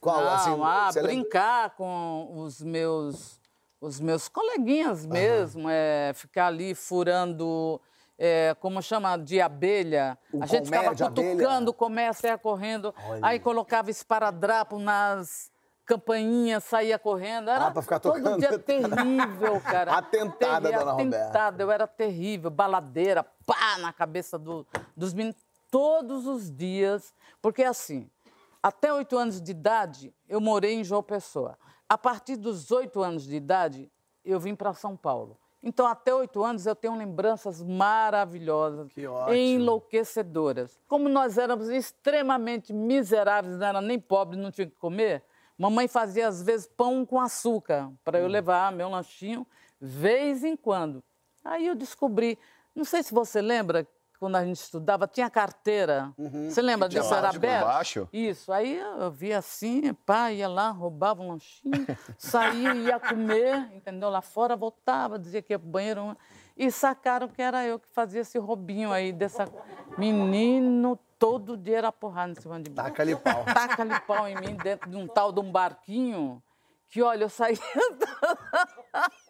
Qual, 0.00 0.20
Não, 0.20 0.30
assim, 0.32 0.60
ah, 0.64 0.90
você 0.90 1.02
lembra? 1.02 1.14
brincar 1.22 1.70
com 1.76 2.30
os 2.36 2.62
meus, 2.62 3.38
os 3.80 4.00
meus 4.00 4.28
coleguinhas 4.28 5.04
mesmo, 5.04 5.68
é, 5.68 6.12
ficar 6.14 6.46
ali 6.46 6.74
furando, 6.74 7.78
é, 8.18 8.56
como 8.60 8.80
chama, 8.82 9.18
de 9.18 9.42
abelha. 9.42 10.16
Um 10.32 10.42
a 10.42 10.46
gente 10.46 10.64
ficava 10.66 10.88
abelha. 10.90 11.08
cutucando, 11.10 11.72
comia, 11.74 12.12
saia 12.14 12.38
correndo, 12.38 12.94
aí 13.20 13.38
colocava 13.38 13.90
esparadrapo 13.90 14.78
nas 14.78 15.50
campainhas, 15.84 16.64
saía 16.64 16.98
correndo. 16.98 17.50
Era 17.50 17.66
Ah, 17.66 17.70
pra 17.70 17.82
ficar 17.82 17.98
todo 18.00 18.14
tocando. 18.16 18.38
dia 18.38 18.58
terrível, 18.58 19.60
cara. 19.68 19.92
Atentada, 19.98 20.68
Terri- 20.70 20.78
dona 20.78 20.92
Roberta. 20.92 21.18
Atentada, 21.24 21.62
eu 21.62 21.70
era 21.70 21.86
terrível, 21.86 22.48
baladeira, 22.50 23.22
pá, 23.44 23.76
na 23.80 23.92
cabeça 23.92 24.38
do- 24.38 24.66
dos 24.96 25.12
meninos, 25.12 25.36
todos 25.70 26.26
os 26.26 26.50
dias, 26.50 27.14
porque 27.40 27.62
assim, 27.62 28.08
até 28.62 28.92
oito 28.92 29.16
anos 29.16 29.40
de 29.40 29.50
idade, 29.52 30.12
eu 30.28 30.40
morei 30.40 30.74
em 30.74 30.84
João 30.84 31.02
Pessoa. 31.02 31.58
A 31.88 31.96
partir 31.96 32.36
dos 32.36 32.70
oito 32.70 33.02
anos 33.02 33.24
de 33.26 33.36
idade, 33.36 33.90
eu 34.24 34.38
vim 34.38 34.54
para 34.54 34.74
São 34.74 34.96
Paulo. 34.96 35.36
Então, 35.62 35.86
até 35.86 36.14
oito 36.14 36.42
anos, 36.42 36.64
eu 36.66 36.74
tenho 36.74 36.96
lembranças 36.96 37.62
maravilhosas, 37.62 38.88
enlouquecedoras. 39.34 40.80
Como 40.88 41.08
nós 41.08 41.36
éramos 41.36 41.68
extremamente 41.68 42.72
miseráveis, 42.72 43.56
não 43.58 43.66
era 43.66 43.80
nem 43.80 43.98
pobres, 43.98 44.40
não 44.40 44.50
tinha 44.50 44.66
o 44.66 44.70
que 44.70 44.76
comer, 44.76 45.22
mamãe 45.58 45.86
fazia, 45.86 46.28
às 46.28 46.42
vezes, 46.42 46.66
pão 46.66 47.04
com 47.04 47.20
açúcar 47.20 47.90
para 48.04 48.18
Hum. 48.18 48.22
eu 48.22 48.28
levar 48.28 48.72
meu 48.72 48.88
lanchinho, 48.88 49.46
vez 49.80 50.44
em 50.44 50.56
quando. 50.56 51.02
Aí 51.44 51.66
eu 51.66 51.74
descobri, 51.74 52.38
não 52.74 52.84
sei 52.84 53.02
se 53.02 53.12
você 53.12 53.40
lembra, 53.42 53.86
quando 54.20 54.36
a 54.36 54.44
gente 54.44 54.60
estudava, 54.60 55.08
tinha 55.08 55.30
carteira. 55.30 56.12
Você 56.46 56.60
lembra 56.60 56.90
disso? 56.90 57.12
Era 57.14 57.30
aberto? 57.30 57.62
embaixo? 57.62 58.08
Isso. 58.12 58.52
Aí 58.52 58.78
eu 58.78 59.10
via 59.10 59.38
assim, 59.38 59.94
pá, 59.94 60.30
ia 60.30 60.46
lá, 60.46 60.68
roubava 60.70 61.22
um 61.22 61.30
lanchinho, 61.30 61.86
saía, 62.18 62.74
ia 62.74 63.00
comer, 63.00 63.70
entendeu? 63.74 64.10
Lá 64.10 64.20
fora, 64.20 64.54
voltava, 64.54 65.18
dizia 65.18 65.40
que 65.40 65.54
ia 65.54 65.58
pro 65.58 65.68
banheiro. 65.68 66.14
E 66.54 66.70
sacaram 66.70 67.26
que 67.28 67.40
era 67.40 67.64
eu 67.64 67.78
que 67.78 67.88
fazia 67.88 68.20
esse 68.20 68.38
roubinho 68.38 68.92
aí 68.92 69.10
dessa. 69.10 69.48
Menino, 69.96 70.98
todo 71.18 71.56
dia 71.56 71.78
era 71.78 71.90
porrada 71.90 72.32
em 72.32 72.34
cima 72.34 72.60
de 72.60 72.68
mim. 72.68 72.76
Taca-lhe 72.76 73.16
pau. 73.16 73.44
Taca-lhe 73.46 73.98
pau 74.00 74.28
em 74.28 74.34
mim 74.34 74.54
dentro 74.62 74.90
de 74.90 74.96
um 74.98 75.06
tal 75.06 75.32
de 75.32 75.40
um 75.40 75.50
barquinho. 75.50 76.42
Que 76.90 77.02
olha, 77.02 77.24
eu 77.24 77.28
saía. 77.30 77.56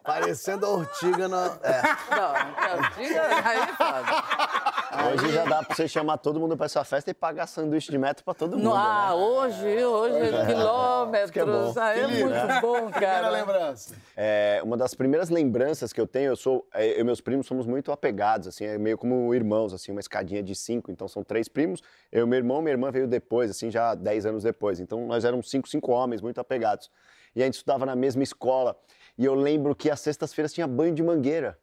Parecendo 0.03 0.65
a 0.65 0.71
urtiga 0.71 1.29
na... 1.29 1.59
É. 1.63 1.83
Não, 2.17 2.33
não 2.81 2.91
diga 2.97 3.23
aí, 3.45 3.67
Fábio. 3.77 4.80
Hoje 5.09 5.33
já 5.33 5.45
dá 5.45 5.63
pra 5.63 5.75
você 5.75 5.89
chamar 5.89 6.19
todo 6.19 6.39
mundo 6.39 6.57
pra 6.57 6.67
essa 6.67 6.85
festa 6.85 7.11
e 7.11 7.15
pagar 7.15 7.47
sanduíche 7.47 7.91
de 7.91 7.99
metro 7.99 8.25
pra 8.25 8.35
todo 8.35 8.57
mundo, 8.57 8.73
ah, 8.75 9.09
né? 9.11 9.15
hoje, 9.15 9.85
hoje, 9.85 10.17
é. 10.17 10.29
É 10.29 10.47
quilômetros. 10.47 11.75
bom. 11.75 11.81
Ah, 11.81 11.95
é 11.97 12.07
muito 12.07 12.61
bom, 12.61 12.91
Primeira 12.91 13.01
cara. 13.01 13.31
lembrança. 13.31 13.95
É, 14.17 14.61
uma 14.63 14.77
das 14.77 14.95
primeiras 14.95 15.31
lembranças 15.31 15.93
que 15.93 16.01
eu 16.01 16.07
tenho, 16.07 16.29
eu 16.33 16.37
sou, 16.37 16.67
é, 16.75 16.97
eu 16.97 17.01
e 17.01 17.05
meus 17.05 17.21
primos 17.21 17.47
somos 17.47 17.67
muito 17.67 17.91
apegados, 17.93 18.49
assim, 18.49 18.65
é 18.65 18.77
meio 18.79 18.99
como 18.99 19.35
irmãos, 19.35 19.73
assim, 19.73 19.91
uma 19.93 20.01
escadinha 20.01 20.43
de 20.43 20.55
cinco, 20.55 20.91
então 20.91 21.09
são 21.09 21.25
três 21.25 21.49
primos, 21.49 21.81
eu, 22.13 22.27
meu 22.27 22.37
irmão, 22.39 22.61
minha 22.61 22.73
irmã 22.73 22.91
veio 22.91 23.07
depois, 23.09 23.51
assim, 23.51 23.71
já 23.71 23.95
dez 23.95 24.27
anos 24.27 24.43
depois, 24.43 24.81
então 24.81 25.07
nós 25.07 25.25
éramos 25.25 25.51
cinco, 25.51 25.69
cinco 25.69 25.93
homens, 25.93 26.21
muito 26.21 26.41
apegados. 26.41 26.91
E 27.35 27.43
a 27.43 27.45
gente 27.45 27.55
estudava 27.55 27.87
na 27.87 27.95
mesma 27.95 28.23
escola, 28.23 28.77
e 29.17 29.25
eu 29.25 29.35
lembro 29.35 29.75
que 29.75 29.91
às 29.91 30.01
sextas-feiras 30.01 30.53
tinha 30.53 30.67
banho 30.67 30.95
de 30.95 31.03
mangueira, 31.03 31.59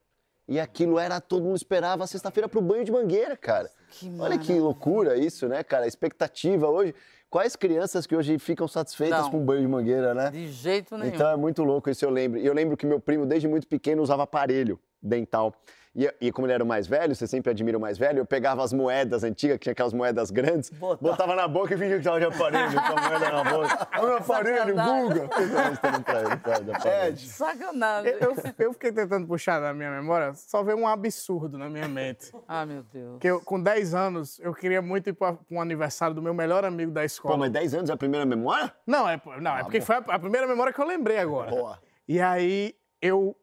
e 0.47 0.59
aquilo 0.59 0.97
era, 0.97 1.19
todo 1.19 1.43
mundo 1.43 1.57
esperava 1.57 2.07
sexta-feira 2.07 2.47
pro 2.47 2.61
banho 2.61 2.85
de 2.85 2.91
mangueira, 2.91 3.35
cara. 3.35 3.69
Que 3.91 4.09
Olha 4.19 4.37
que 4.37 4.53
loucura 4.53 5.17
isso, 5.17 5.47
né, 5.47 5.63
cara, 5.63 5.85
a 5.85 5.87
expectativa 5.87 6.67
hoje, 6.67 6.93
quais 7.29 7.55
crianças 7.55 8.05
que 8.05 8.15
hoje 8.15 8.37
ficam 8.39 8.67
satisfeitas 8.67 9.23
Não. 9.23 9.31
com 9.31 9.45
banho 9.45 9.61
de 9.61 9.67
mangueira, 9.67 10.13
né? 10.13 10.29
De 10.31 10.47
jeito 10.47 10.97
nenhum. 10.97 11.13
Então 11.13 11.29
é 11.29 11.35
muito 11.35 11.63
louco 11.63 11.89
isso, 11.89 12.05
eu 12.05 12.09
lembro. 12.09 12.39
E 12.39 12.45
eu 12.45 12.53
lembro 12.53 12.77
que 12.77 12.85
meu 12.85 12.99
primo, 12.99 13.25
desde 13.25 13.47
muito 13.47 13.67
pequeno, 13.67 14.01
usava 14.01 14.23
aparelho 14.23 14.79
dental. 15.01 15.53
E, 15.97 16.13
e 16.21 16.31
como 16.31 16.45
ele 16.45 16.53
era 16.53 16.63
o 16.63 16.67
mais 16.67 16.85
velho, 16.85 17.15
você 17.15 17.25
sempre 17.25 17.49
admira 17.49 17.75
o 17.75 17.81
mais 17.81 17.97
velho, 17.97 18.19
eu 18.19 18.25
pegava 18.25 18.63
as 18.63 18.71
moedas 18.71 19.23
antigas, 19.23 19.57
que 19.57 19.63
tinha 19.63 19.71
aquelas 19.71 19.93
moedas 19.93 20.29
grandes, 20.29 20.69
botava 20.69 21.33
na 21.33 21.47
boca 21.47 21.73
e 21.73 21.77
fingia 21.77 21.97
que 21.97 22.03
tava 22.03 22.19
de 22.19 22.25
aparelho, 22.27 22.71
com 22.71 22.99
a 22.99 23.09
moeda 23.09 23.31
na 23.31 23.43
boca. 23.43 23.87
Olha 23.97 24.03
o 24.03 24.05
meu 24.05 24.17
aparelho, 24.17 24.75
de 24.75 26.71
aparelho. 26.71 27.17
Sacanagem. 27.17 28.13
Eu, 28.21 28.35
eu 28.59 28.73
fiquei 28.73 28.91
tentando 28.91 29.25
puxar 29.25 29.59
na 29.59 29.73
minha 29.73 29.89
memória, 29.89 30.35
só 30.35 30.61
veio 30.61 30.77
um 30.77 30.87
absurdo 30.87 31.57
na 31.57 31.67
minha 31.67 31.87
mente. 31.87 32.31
Ah, 32.47 32.63
meu 32.63 32.83
Deus. 32.83 33.17
Que 33.19 33.27
eu, 33.27 33.41
com 33.41 33.59
10 33.59 33.95
anos, 33.95 34.39
eu 34.39 34.53
queria 34.53 34.83
muito 34.83 35.09
ir 35.09 35.13
para 35.13 35.35
um 35.49 35.59
aniversário 35.59 36.13
do 36.13 36.21
meu 36.21 36.33
melhor 36.33 36.63
amigo 36.63 36.91
da 36.91 37.03
escola. 37.03 37.33
Pô, 37.33 37.39
mas 37.39 37.51
10 37.51 37.73
anos 37.73 37.89
é 37.89 37.93
a 37.93 37.97
primeira 37.97 38.23
memória? 38.23 38.71
Não, 38.85 39.09
é, 39.09 39.19
não, 39.41 39.57
é 39.57 39.63
porque 39.63 39.81
foi 39.81 39.95
a, 39.95 39.99
a 39.99 40.19
primeira 40.19 40.45
memória 40.45 40.71
que 40.71 40.79
eu 40.79 40.85
lembrei 40.85 41.17
agora. 41.17 41.49
Boa. 41.49 41.79
E 42.07 42.21
aí 42.21 42.75
eu 43.01 43.35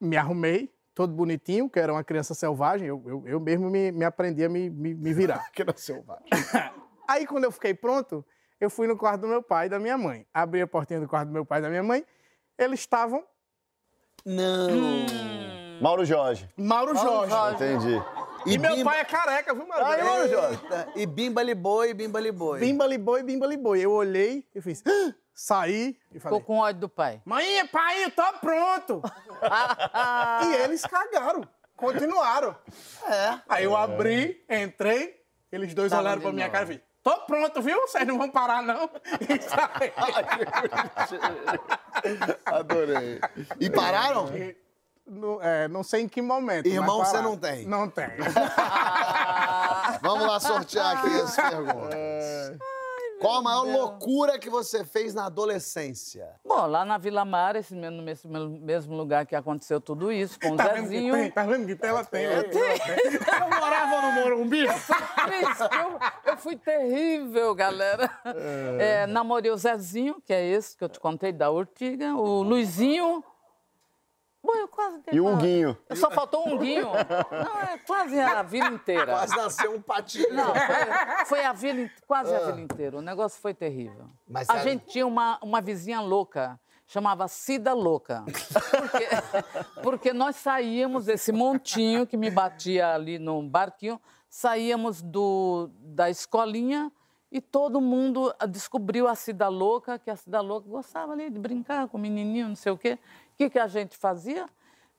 me 0.00 0.16
arrumei, 0.16 0.70
todo 0.94 1.12
bonitinho, 1.12 1.68
que 1.70 1.78
era 1.80 1.92
uma 1.92 2.04
criança 2.04 2.34
selvagem, 2.34 2.86
eu, 2.88 3.02
eu, 3.06 3.22
eu 3.26 3.40
mesmo 3.40 3.70
me, 3.70 3.90
me 3.92 4.04
aprendi 4.04 4.44
a 4.44 4.48
me, 4.48 4.68
me, 4.70 4.94
me 4.94 5.12
virar. 5.12 5.48
Que 5.52 5.62
era 5.62 5.74
selvagem. 5.76 6.26
Aí 7.08 7.26
quando 7.26 7.44
eu 7.44 7.50
fiquei 7.52 7.74
pronto, 7.74 8.24
eu 8.60 8.70
fui 8.70 8.86
no 8.86 8.96
quarto 8.96 9.22
do 9.22 9.28
meu 9.28 9.42
pai 9.42 9.66
e 9.66 9.68
da 9.68 9.78
minha 9.78 9.98
mãe. 9.98 10.26
Abri 10.32 10.60
a 10.62 10.66
portinha 10.66 11.00
do 11.00 11.08
quarto 11.08 11.28
do 11.28 11.32
meu 11.32 11.44
pai 11.44 11.58
e 11.58 11.62
da 11.62 11.68
minha 11.68 11.82
mãe, 11.82 12.04
eles 12.58 12.80
estavam 12.80 13.24
Não. 14.24 14.68
Mauro 15.80 16.04
Jorge. 16.04 16.48
Mauro 16.56 16.94
Jorge. 16.96 17.34
Entendi. 17.54 18.02
E, 18.46 18.58
meu 18.58 18.74
bimba- 18.76 18.90
pai 18.90 19.00
é 19.00 19.04
careca, 19.04 19.54
viu, 19.54 19.66
Mauro? 19.66 19.84
Ai, 19.84 20.02
Mauro 20.02 20.28
Jorge. 20.28 20.60
E 20.96 21.06
bimba 21.06 21.42
liboi, 21.42 21.94
bimba 21.94 22.20
liboi. 22.20 22.60
Bimba 22.60 22.86
liboi, 22.86 23.22
bimba 23.22 23.46
liboi. 23.46 23.80
Eu 23.80 23.92
olhei 23.92 24.44
e 24.54 24.60
fiz, 24.60 24.82
"Ah!" 24.86 25.14
Saí 25.42 25.98
e 26.14 26.20
falei, 26.20 26.38
Ficou 26.38 26.40
com 26.40 26.58
ódio 26.58 26.82
do 26.82 26.88
pai. 26.88 27.20
mãe, 27.24 27.66
pai, 27.66 28.04
eu 28.04 28.10
tô 28.12 28.22
pronto. 28.34 29.02
e 30.46 30.54
eles 30.62 30.82
cagaram. 30.86 31.42
continuaram. 31.76 32.56
É. 33.08 33.40
Aí 33.48 33.64
eu 33.64 33.76
abri, 33.76 34.44
entrei, 34.48 35.20
eles 35.50 35.74
dois 35.74 35.90
Tava 35.90 36.02
olharam 36.02 36.22
pra 36.22 36.32
minha 36.32 36.46
novo. 36.46 36.52
cara 36.52 36.64
e 36.64 36.66
falaram, 36.68 36.86
tô 37.02 37.26
pronto, 37.26 37.60
viu? 37.60 37.80
Vocês 37.80 38.06
não 38.06 38.18
vão 38.18 38.30
parar, 38.30 38.62
não. 38.62 38.88
E 39.28 39.42
saí. 39.42 39.92
Adorei. 42.46 43.20
E 43.58 43.68
pararam? 43.68 44.28
Não, 45.04 45.42
é, 45.42 45.66
não 45.66 45.82
sei 45.82 46.02
em 46.02 46.08
que 46.08 46.22
momento. 46.22 46.66
Irmão, 46.66 47.04
você 47.04 47.20
não 47.20 47.36
tem? 47.36 47.66
Não 47.66 47.90
tem. 47.90 48.06
Vamos 50.00 50.24
lá 50.24 50.38
sortear 50.38 50.98
aqui 50.98 51.20
as 51.20 51.34
perguntas. 51.34 52.71
Qual 53.22 53.36
a 53.36 53.42
maior 53.42 53.64
loucura 53.64 54.36
que 54.36 54.50
você 54.50 54.84
fez 54.84 55.14
na 55.14 55.26
adolescência? 55.26 56.28
Bom, 56.44 56.66
lá 56.66 56.84
na 56.84 56.98
Vila 56.98 57.24
Mar, 57.24 57.54
esse 57.54 57.72
mesmo, 57.72 58.02
no 58.24 58.50
mesmo, 58.60 58.96
lugar 58.96 59.24
que 59.24 59.36
aconteceu 59.36 59.80
tudo 59.80 60.10
isso, 60.10 60.38
com 60.40 60.50
o 60.50 60.56
Tá 60.58 60.68
vendo 60.68 60.88
Zezinho. 60.88 61.14
tem? 61.14 61.30
Tá 61.30 61.44
vendo 61.44 61.66
que 61.66 61.76
tem? 61.76 61.90
Ela 61.90 62.04
tem. 62.04 62.24
Eu 62.24 62.50
tenho. 62.50 62.62
Eu 63.22 63.60
morava 63.60 64.02
no 64.02 64.12
Morumbi. 64.12 64.66
Triste, 64.66 65.62
eu, 65.62 66.32
eu 66.32 66.36
fui 66.36 66.56
terrível, 66.56 67.54
galera. 67.54 68.10
É, 68.78 69.06
namorei 69.06 69.50
o 69.50 69.56
Zezinho, 69.56 70.20
que 70.26 70.32
é 70.32 70.44
esse 70.44 70.76
que 70.76 70.82
eu 70.82 70.88
te 70.88 70.98
contei, 70.98 71.32
da 71.32 71.50
Urtiga, 71.50 72.14
o 72.14 72.42
Luizinho. 72.42 73.22
Bom, 74.44 74.54
eu 74.56 74.66
quase 74.66 75.00
E 75.12 75.20
o 75.20 75.26
Huguinho. 75.32 75.78
Só 75.94 76.10
faltou 76.10 76.48
um 76.48 76.58
Guinho. 76.58 76.86
Não, 76.86 77.60
é 77.62 77.78
quase 77.86 78.18
a 78.18 78.42
vila 78.42 78.68
inteira. 78.68 79.12
Quase 79.12 79.36
nasceu 79.36 79.72
um 79.74 79.80
patinho. 79.80 80.34
Não, 80.34 80.46
foi, 80.54 81.24
foi 81.26 81.44
a 81.44 81.52
vila, 81.52 81.88
quase 82.06 82.34
a 82.34 82.40
vila 82.46 82.60
inteira. 82.60 82.98
O 82.98 83.02
negócio 83.02 83.40
foi 83.40 83.54
terrível. 83.54 84.06
Mas 84.26 84.50
a 84.50 84.54
sabe- 84.54 84.70
gente 84.70 84.86
tinha 84.86 85.06
uma, 85.06 85.38
uma 85.42 85.60
vizinha 85.60 86.00
louca, 86.00 86.58
chamava 86.88 87.28
Cida 87.28 87.72
Louca. 87.72 88.24
Porque, 88.26 89.08
porque 89.82 90.12
nós 90.12 90.34
saíamos, 90.36 91.06
esse 91.06 91.30
montinho 91.30 92.04
que 92.06 92.16
me 92.16 92.30
batia 92.30 92.92
ali 92.94 93.18
no 93.20 93.42
barquinho, 93.48 94.00
saíamos 94.28 95.02
do, 95.02 95.70
da 95.78 96.10
escolinha 96.10 96.90
e 97.30 97.40
todo 97.40 97.80
mundo 97.80 98.34
descobriu 98.50 99.08
a 99.08 99.14
Cida 99.14 99.48
Louca, 99.48 99.98
que 99.98 100.10
a 100.10 100.16
Cida 100.16 100.40
Louca 100.42 100.68
gostava 100.68 101.12
ali 101.12 101.30
de 101.30 101.38
brincar 101.38 101.88
com 101.88 101.96
o 101.96 102.00
menininho, 102.00 102.48
não 102.48 102.56
sei 102.56 102.72
o 102.72 102.76
quê. 102.76 102.98
O 103.32 103.36
que, 103.36 103.50
que 103.50 103.58
a 103.58 103.66
gente 103.66 103.96
fazia? 103.96 104.48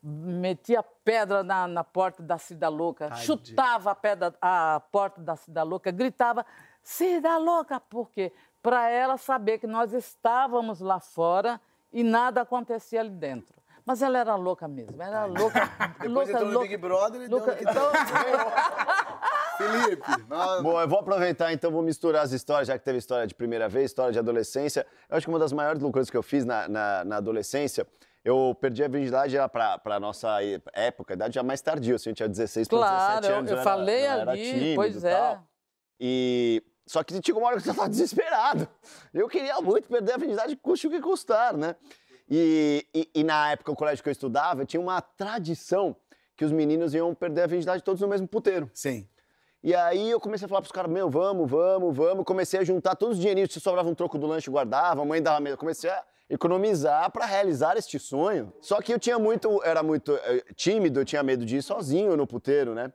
Metia 0.01 0.83
pedra 1.05 1.43
na, 1.43 1.67
na 1.67 1.83
porta 1.83 2.21
da 2.21 2.37
Cida 2.37 2.67
Louca, 2.67 3.15
chutava 3.15 3.91
a, 3.91 3.95
pedra, 3.95 4.33
a 4.41 4.81
porta 4.91 5.21
da 5.21 5.35
Cida 5.37 5.63
Louca, 5.63 5.91
gritava, 5.91 6.45
Cida 6.81 7.37
Louca, 7.37 7.79
por 7.79 8.09
quê? 8.09 8.33
Para 8.61 8.89
ela 8.89 9.17
saber 9.17 9.59
que 9.59 9.67
nós 9.67 9.93
estávamos 9.93 10.81
lá 10.81 10.99
fora 10.99 11.59
e 11.91 12.03
nada 12.03 12.41
acontecia 12.41 12.99
ali 12.99 13.11
dentro. 13.11 13.53
Mas 13.85 14.01
ela 14.01 14.17
era 14.17 14.35
louca 14.35 14.67
mesmo, 14.67 15.01
era 15.01 15.25
louca. 15.25 15.69
Depois 15.99 16.11
louca, 16.11 16.31
entrou 16.31 16.45
no 16.47 16.53
louca, 16.53 16.67
Big 16.67 16.77
Brother 16.77 17.21
e 17.21 17.27
louca. 17.27 17.53
deu 17.55 17.69
Então, 17.69 17.91
Felipe, 19.57 20.25
nós- 20.27 20.61
Bom, 20.63 20.79
eu 20.81 20.87
vou 20.87 20.99
aproveitar 20.99 21.53
então, 21.53 21.71
vou 21.71 21.81
misturar 21.83 22.23
as 22.23 22.31
histórias, 22.31 22.67
já 22.67 22.77
que 22.77 22.83
teve 22.83 22.97
história 22.97 23.27
de 23.27 23.35
primeira 23.35 23.69
vez, 23.69 23.85
história 23.85 24.11
de 24.11 24.19
adolescência. 24.19 24.85
Eu 25.09 25.17
acho 25.17 25.25
que 25.25 25.29
uma 25.29 25.39
das 25.39 25.53
maiores 25.53 25.81
loucuras 25.81 26.09
que 26.09 26.17
eu 26.17 26.23
fiz 26.23 26.43
na, 26.45 26.67
na, 26.67 27.05
na 27.05 27.17
adolescência, 27.17 27.85
eu 28.23 28.55
perdi 28.59 28.83
a 28.83 28.87
virgindade 28.87 29.33
já 29.33 29.47
pra, 29.49 29.77
pra 29.77 29.99
nossa 29.99 30.37
época, 30.73 31.13
idade 31.13 31.35
já 31.35 31.43
mais 31.43 31.61
tardia, 31.61 31.95
assim, 31.95 32.09
eu 32.09 32.15
tinha 32.15 32.29
16 32.29 32.67
para 32.67 32.77
claro, 32.77 33.21
17 33.21 33.37
anos. 33.39 33.51
eu, 33.51 33.57
era- 33.57 33.63
falei 33.63 34.01
eu 34.01 34.11
era 34.11 34.31
ali, 34.31 34.51
tímido 34.53 34.75
pois 34.75 35.03
é. 35.03 35.15
tal. 35.17 35.47
E 35.99 36.63
só 36.85 37.03
que 37.03 37.19
tinha 37.21 37.35
uma 37.37 37.47
hora 37.47 37.61
que 37.61 37.69
eu 37.69 37.73
tava 37.75 37.87
desesperado. 37.89 38.67
Eu 39.13 39.27
queria 39.27 39.59
muito 39.61 39.87
perder 39.87 40.13
a 40.13 40.17
virgindade, 40.17 40.55
custe 40.55 40.87
o 40.87 40.89
que 40.89 40.99
custar, 41.01 41.55
né? 41.55 41.75
E, 42.29 42.85
e, 42.93 43.09
e 43.15 43.23
na 43.23 43.51
época, 43.51 43.71
o 43.71 43.75
colégio 43.75 44.01
que 44.03 44.09
eu 44.09 44.11
estudava, 44.13 44.65
tinha 44.65 44.79
uma 44.81 45.01
tradição 45.01 45.95
que 46.35 46.43
os 46.45 46.51
meninos 46.51 46.93
iam 46.95 47.13
perder 47.13 47.43
a 47.43 47.47
virgindade 47.47 47.83
todos 47.83 48.01
no 48.01 48.07
mesmo 48.07 48.27
puteiro. 48.27 48.69
Sim. 48.73 49.07
E 49.61 49.73
aí 49.75 50.09
eu 50.09 50.19
comecei 50.19 50.45
a 50.45 50.49
falar 50.49 50.61
pros 50.61 50.71
caras, 50.71 50.91
meu, 50.91 51.09
vamos, 51.09 51.49
vamos, 51.49 51.95
vamos. 51.95 52.25
Comecei 52.25 52.59
a 52.59 52.63
juntar 52.63 52.95
todos 52.95 53.15
os 53.17 53.21
dinheirinhos, 53.21 53.53
se 53.53 53.59
sobrava 53.61 53.87
um 53.89 53.93
troco 53.95 54.17
do 54.17 54.25
lanche, 54.27 54.49
eu 54.49 54.53
guardava, 54.53 55.01
a 55.01 55.05
mãe 55.05 55.21
dava 55.21 55.39
medo. 55.39 55.57
Comecei 55.57 55.89
a 55.89 56.03
economizar 56.33 57.11
para 57.11 57.25
realizar 57.25 57.77
este 57.77 57.99
sonho. 57.99 58.51
Só 58.59 58.81
que 58.81 58.91
eu 58.91 58.99
tinha 58.99 59.19
muito, 59.19 59.61
era 59.63 59.83
muito 59.83 60.15
eh, 60.15 60.43
tímido, 60.55 60.99
eu 60.99 61.05
tinha 61.05 61.21
medo 61.21 61.45
de 61.45 61.57
ir 61.57 61.61
sozinho 61.61 62.17
no 62.17 62.25
puteiro, 62.25 62.73
né? 62.73 62.91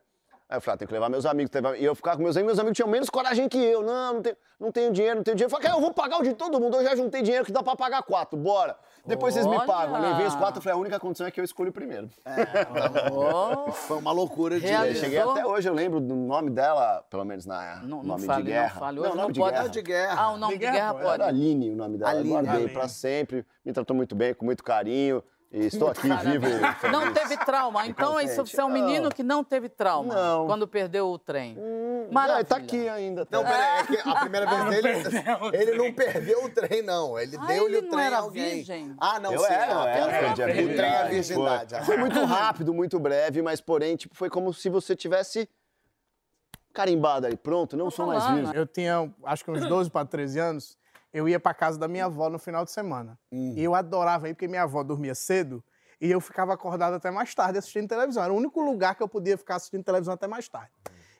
Aí 0.50 0.56
eu 0.56 0.60
falei, 0.62 0.74
ah, 0.74 0.78
tem 0.78 0.88
que 0.88 0.94
levar 0.94 1.10
meus 1.10 1.26
amigos. 1.26 1.50
E 1.78 1.84
eu 1.84 1.94
ficava 1.94 2.16
com 2.16 2.22
meus 2.22 2.34
amigos, 2.34 2.52
meus 2.54 2.58
amigos 2.58 2.76
tinham 2.76 2.88
menos 2.88 3.10
coragem 3.10 3.46
que 3.50 3.58
eu. 3.58 3.82
Não, 3.82 4.14
não 4.14 4.22
tenho, 4.22 4.36
não 4.58 4.72
tenho 4.72 4.92
dinheiro, 4.92 5.16
não 5.16 5.22
tenho 5.22 5.36
dinheiro. 5.36 5.46
Eu 5.46 5.50
falei, 5.50 5.66
cara, 5.66 5.76
eu 5.76 5.80
vou 5.82 5.92
pagar 5.92 6.20
o 6.20 6.22
de 6.22 6.32
todo 6.32 6.58
mundo, 6.58 6.76
eu 6.78 6.84
já 6.84 6.96
juntei 6.96 7.20
dinheiro 7.20 7.44
que 7.44 7.52
dá 7.52 7.62
pra 7.62 7.76
pagar 7.76 8.02
quatro, 8.02 8.38
bora. 8.38 8.74
Depois 9.04 9.34
vocês 9.34 9.46
me 9.46 9.56
Olha! 9.56 9.66
pagam. 9.66 9.96
Eu 10.02 10.10
levei 10.10 10.26
os 10.26 10.34
quatro, 10.34 10.60
falei, 10.62 10.76
a 10.76 10.80
única 10.80 10.98
condição 10.98 11.26
é 11.26 11.30
que 11.30 11.38
eu 11.38 11.44
escolho 11.44 11.68
o 11.70 11.72
primeiro. 11.72 12.08
Oh, 13.12 13.70
Foi 13.86 13.98
uma 13.98 14.12
loucura 14.12 14.58
de. 14.58 14.66
Eu 14.66 14.94
cheguei 14.94 15.18
até 15.18 15.44
hoje, 15.46 15.68
eu 15.68 15.74
lembro 15.74 16.00
do 16.00 16.14
nome 16.14 16.50
dela, 16.50 17.04
pelo 17.10 17.24
menos 17.24 17.44
na 17.46 17.76
não, 17.82 17.98
não 17.98 18.02
nome 18.04 18.26
fale, 18.26 18.44
de 18.44 18.50
guerra. 18.50 18.72
não 18.74 18.80
fale. 18.80 19.00
Hoje 19.00 19.08
não, 19.10 19.16
nome 19.16 19.32
de 19.32 19.40
pode. 19.40 19.52
guerra. 19.52 19.68
de 19.68 19.82
guerra. 19.82 20.14
Ah, 20.22 20.30
o 20.30 20.36
nome 20.38 20.52
De 20.54 20.58
de 20.58 20.64
guerra 20.64 20.76
guerra 20.76 20.92
pode. 20.92 21.04
pode. 21.04 21.14
Era 21.22 21.26
Aline 21.26 21.70
o 21.70 21.76
nome 21.76 21.98
dela. 21.98 22.10
Aline. 22.10 22.28
Eu 22.28 22.32
guardei 22.34 22.54
Aline. 22.54 22.72
pra 22.72 22.88
sempre. 22.88 23.46
Me 23.64 23.72
tratou 23.72 23.94
muito 23.96 24.14
bem, 24.14 24.34
com 24.34 24.44
muito 24.44 24.64
carinho. 24.64 25.22
E 25.50 25.64
estou 25.64 25.88
aqui 25.88 26.02
vivo. 26.08 26.46
Não 26.92 27.10
teve 27.10 27.36
trauma. 27.38 27.86
Então, 27.86 28.20
isso 28.20 28.36
contente. 28.36 28.50
você 28.54 28.60
é 28.60 28.64
um 28.66 28.68
menino 28.70 29.04
Não. 29.04 29.10
que 29.10 29.22
não 29.22 29.42
teve 29.42 29.70
trauma 29.70 30.14
Não. 30.14 30.46
quando 30.46 30.68
perdeu 30.68 31.08
o 31.08 31.18
trem. 31.18 31.56
Ah, 31.58 32.12
Maravilha. 32.12 32.44
tá 32.44 32.56
aqui 32.56 32.86
ainda. 32.86 33.24
tá. 33.24 33.34
Não, 33.38 33.44
peraí, 33.44 33.78
é 33.80 33.84
que 33.86 34.08
a 34.10 34.14
primeira 34.20 34.46
vez 34.46 34.82
dele, 34.82 35.18
ele 35.54 35.78
não 35.78 35.90
perdeu 35.94 36.44
o 36.44 36.50
trem, 36.50 36.82
não. 36.82 37.18
Ele 37.18 37.38
Ah, 37.40 37.46
deu-lhe 37.46 37.76
ele 37.78 37.86
o 37.86 37.90
trem 37.90 38.02
a 38.02 38.06
era 38.06 38.18
alguém. 38.18 38.54
virgem? 38.56 38.94
Ah, 39.00 39.18
não, 39.18 39.32
Eu 39.32 39.38
sim. 39.40 39.46
era, 39.52 39.72
eu 39.72 39.78
ah, 39.78 39.88
era, 39.88 40.06
pera- 40.06 40.20
perdi 40.34 40.42
a 40.42 40.46
o 40.46 40.76
trem 40.76 40.90
é 40.90 40.96
a 40.98 41.04
virgindade. 41.04 41.74
Foi, 41.76 41.84
foi 41.84 41.96
muito 41.96 42.24
rápido, 42.24 42.74
muito 42.74 43.00
breve, 43.00 43.40
mas 43.40 43.58
porém, 43.62 43.96
tipo, 43.96 44.14
foi 44.14 44.28
como 44.28 44.52
se 44.52 44.68
você 44.68 44.94
tivesse 44.94 45.48
carimbado 46.74 47.26
aí. 47.26 47.36
Pronto, 47.38 47.74
não 47.74 47.90
sou 47.90 48.06
mais 48.06 48.24
virgem. 48.26 48.54
Eu 48.54 48.66
tinha, 48.66 49.10
acho 49.24 49.44
que 49.44 49.50
uns 49.50 49.66
12 49.66 49.90
para 49.90 50.06
13 50.06 50.38
anos, 50.38 50.76
eu 51.12 51.28
ia 51.28 51.40
para 51.40 51.54
casa 51.54 51.78
da 51.78 51.88
minha 51.88 52.04
avó 52.06 52.28
no 52.28 52.38
final 52.38 52.64
de 52.64 52.70
semana. 52.70 53.18
E 53.32 53.62
eu 53.62 53.74
adorava 53.74 54.28
ir, 54.28 54.34
porque 54.34 54.48
minha 54.48 54.62
avó 54.62 54.82
dormia 54.82 55.14
cedo 55.14 55.62
e 56.00 56.10
eu 56.10 56.20
ficava 56.20 56.52
acordado 56.54 56.94
até 56.94 57.10
mais 57.10 57.34
tarde 57.34 57.58
assistindo 57.58 57.88
televisão. 57.88 58.22
Era 58.22 58.32
o 58.32 58.36
único 58.36 58.60
lugar 58.62 58.94
que 58.94 59.02
eu 59.02 59.08
podia 59.08 59.36
ficar 59.36 59.56
assistindo 59.56 59.82
televisão 59.82 60.14
até 60.14 60.26
mais 60.26 60.48
tarde. 60.48 60.70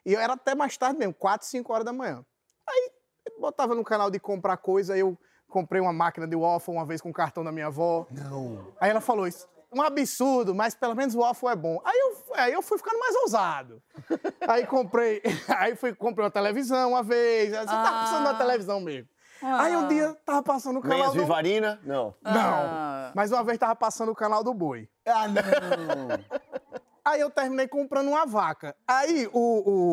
E 0.05 0.13
eu 0.13 0.19
era 0.19 0.33
até 0.33 0.55
mais 0.55 0.77
tarde 0.77 0.97
mesmo, 0.97 1.13
4, 1.13 1.45
5 1.47 1.73
horas 1.73 1.85
da 1.85 1.91
manhã. 1.93 2.23
Aí 2.67 2.91
botava 3.39 3.75
no 3.75 3.83
canal 3.83 4.09
de 4.09 4.19
comprar 4.19 4.57
coisa, 4.57 4.97
eu 4.97 5.17
comprei 5.47 5.81
uma 5.81 5.91
máquina 5.93 6.27
de 6.27 6.35
waffle 6.35 6.73
uma 6.73 6.85
vez 6.85 7.01
com 7.01 7.09
o 7.09 7.13
cartão 7.13 7.43
da 7.43 7.51
minha 7.51 7.67
avó. 7.67 8.05
Não. 8.11 8.67
Aí 8.79 8.89
ela 8.89 9.01
falou 9.01 9.27
isso. 9.27 9.47
Um 9.71 9.81
absurdo, 9.83 10.55
mas 10.55 10.73
pelo 10.73 10.95
menos 10.95 11.13
o 11.13 11.19
waffle 11.19 11.49
é 11.49 11.55
bom. 11.55 11.79
Aí 11.85 11.95
eu, 11.97 12.33
aí 12.35 12.53
eu 12.53 12.61
fui 12.61 12.77
ficando 12.77 12.99
mais 12.99 13.15
ousado. 13.17 13.81
Aí 14.47 14.65
comprei, 14.65 15.21
aí 15.47 15.75
fui, 15.75 15.93
comprei 15.93 16.23
uma 16.25 16.31
televisão 16.31 16.89
uma 16.91 17.03
vez. 17.03 17.51
Você 17.51 17.57
Ah. 17.67 17.83
passando 18.03 18.23
na 18.23 18.33
televisão 18.33 18.79
mesmo. 18.79 19.07
Aí 19.41 19.75
um 19.75 19.87
dia 19.87 20.15
tava 20.25 20.43
passando 20.43 20.79
o 20.79 20.81
canal 20.81 20.97
Meias 20.97 21.13
do... 21.13 21.19
Vivarina? 21.19 21.79
Não. 21.83 22.13
Não, 22.21 22.33
Ah. 22.33 23.11
mas 23.15 23.31
uma 23.31 23.43
vez 23.43 23.57
tava 23.57 23.75
passando 23.75 24.11
o 24.11 24.15
canal 24.15 24.43
do 24.43 24.53
boi. 24.53 24.89
Ah, 25.05 25.27
não. 25.27 25.41
Aí 27.05 27.21
eu 27.21 27.29
terminei 27.31 27.67
comprando 27.67 28.09
uma 28.09 28.23
vaca. 28.25 28.75
Aí, 28.87 29.27
o, 29.33 29.39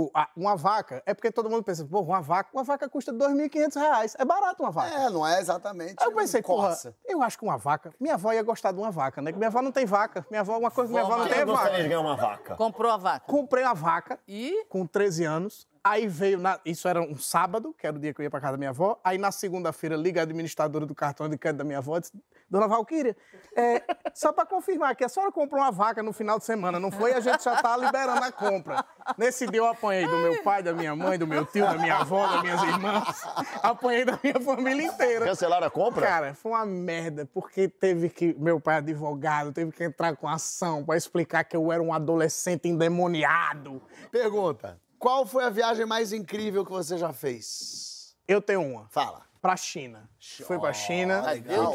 o, 0.06 0.10
a- 0.12 0.28
uma 0.36 0.54
vaca, 0.54 1.02
é 1.06 1.14
porque 1.14 1.30
todo 1.30 1.48
mundo 1.48 1.62
pensa, 1.62 1.82
pô, 1.86 2.00
uma 2.02 2.20
vaca, 2.20 2.50
uma 2.52 2.62
vaca 2.64 2.90
custa 2.90 3.10
2.500 3.10 3.74
reais. 3.80 4.16
É 4.18 4.24
barato 4.24 4.62
uma 4.62 4.70
vaca. 4.70 4.94
É, 4.94 5.08
não 5.08 5.26
é 5.26 5.40
exatamente. 5.40 5.94
Aí 5.98 6.06
eu 6.08 6.12
pensei, 6.12 6.40
um 6.40 6.44
porra, 6.44 6.76
eu 7.06 7.22
acho 7.22 7.38
que 7.38 7.44
uma 7.44 7.56
vaca. 7.56 7.94
Minha 7.98 8.14
avó 8.14 8.32
ia 8.32 8.42
gostar 8.42 8.72
de 8.72 8.78
uma 8.78 8.90
vaca, 8.90 9.22
né? 9.22 9.32
Que 9.32 9.38
minha 9.38 9.48
avó 9.48 9.62
não 9.62 9.72
tem 9.72 9.86
vaca. 9.86 10.26
Minha 10.28 10.40
avó, 10.42 10.58
uma 10.58 10.70
coisa 10.70 10.88
que 10.92 10.92
minha 10.98 11.06
avó 11.06 11.16
não 11.16 11.26
tem 11.28 11.38
é 11.38 11.44
vaca. 11.46 11.70
ganhar 11.70 12.00
uma 12.00 12.16
vaca? 12.16 12.54
Comprou 12.56 12.92
a 12.92 12.96
vaca. 12.98 13.24
Comprei 13.26 13.64
a 13.64 13.72
vaca 13.72 14.18
E 14.28 14.66
com 14.68 14.84
13 14.86 15.24
anos. 15.24 15.66
Aí 15.88 16.08
veio, 16.08 16.38
na- 16.38 16.58
isso 16.64 16.88
era 16.88 17.00
um 17.00 17.16
sábado, 17.16 17.72
que 17.78 17.86
era 17.86 17.96
o 17.96 17.98
dia 18.00 18.12
que 18.12 18.20
eu 18.20 18.24
ia 18.24 18.30
pra 18.30 18.40
casa 18.40 18.52
da 18.52 18.58
minha 18.58 18.70
avó. 18.70 18.98
Aí 19.04 19.18
na 19.18 19.30
segunda-feira 19.30 19.94
liga 19.96 20.20
a 20.20 20.24
administradora 20.24 20.84
do 20.84 20.94
cartão 20.94 21.28
de 21.28 21.38
crédito 21.38 21.58
da 21.58 21.64
minha 21.64 21.78
avó 21.78 21.96
e 21.96 22.00
disse, 22.00 22.12
Dona 22.50 22.66
Valquíria, 22.66 23.16
é, 23.56 23.82
só 24.14 24.32
pra 24.32 24.44
confirmar 24.44 24.96
que 24.96 25.04
a 25.04 25.08
senhora 25.08 25.30
comprou 25.30 25.60
uma 25.60 25.70
vaca 25.70 26.02
no 26.02 26.12
final 26.12 26.38
de 26.38 26.44
semana, 26.44 26.80
não 26.80 26.90
foi? 26.90 27.12
A 27.12 27.20
gente 27.20 27.42
já 27.44 27.62
tá 27.62 27.76
liberando 27.76 28.22
a 28.24 28.32
compra. 28.32 28.84
Nesse 29.16 29.46
dia 29.46 29.60
eu 29.60 29.66
apanhei 29.66 30.06
do 30.06 30.16
meu 30.16 30.42
pai, 30.42 30.62
da 30.62 30.72
minha 30.72 30.94
mãe, 30.96 31.18
do 31.18 31.26
meu 31.26 31.44
tio, 31.46 31.64
da 31.64 31.74
minha 31.78 31.96
avó, 31.98 32.26
das 32.26 32.42
minhas 32.42 32.62
irmãs. 32.62 33.24
Apanhei 33.62 34.04
da 34.04 34.18
minha 34.22 34.40
família 34.40 34.86
inteira. 34.86 35.24
Cancelaram 35.24 35.66
a 35.66 35.70
compra? 35.70 36.06
Cara, 36.06 36.34
foi 36.34 36.52
uma 36.52 36.66
merda, 36.66 37.26
porque 37.32 37.68
teve 37.68 38.08
que. 38.08 38.34
Meu 38.38 38.60
pai, 38.60 38.76
é 38.76 38.78
advogado, 38.78 39.52
teve 39.52 39.70
que 39.72 39.84
entrar 39.84 40.16
com 40.16 40.28
ação 40.28 40.84
pra 40.84 40.96
explicar 40.96 41.44
que 41.44 41.56
eu 41.56 41.70
era 41.72 41.82
um 41.82 41.92
adolescente 41.92 42.68
endemoniado. 42.68 43.80
Pergunta: 44.10 44.80
qual 44.98 45.26
foi 45.26 45.44
a 45.44 45.50
viagem 45.50 45.86
mais 45.86 46.12
incrível 46.12 46.64
que 46.64 46.70
você 46.72 46.96
já 46.98 47.12
fez? 47.12 48.14
Eu 48.26 48.40
tenho 48.42 48.62
uma. 48.62 48.88
Fala. 48.88 49.22
Pra 49.40 49.56
China. 49.56 50.08
Fui 50.44 50.58
pra 50.58 50.72
China. 50.72 51.22
Legal. 51.22 51.72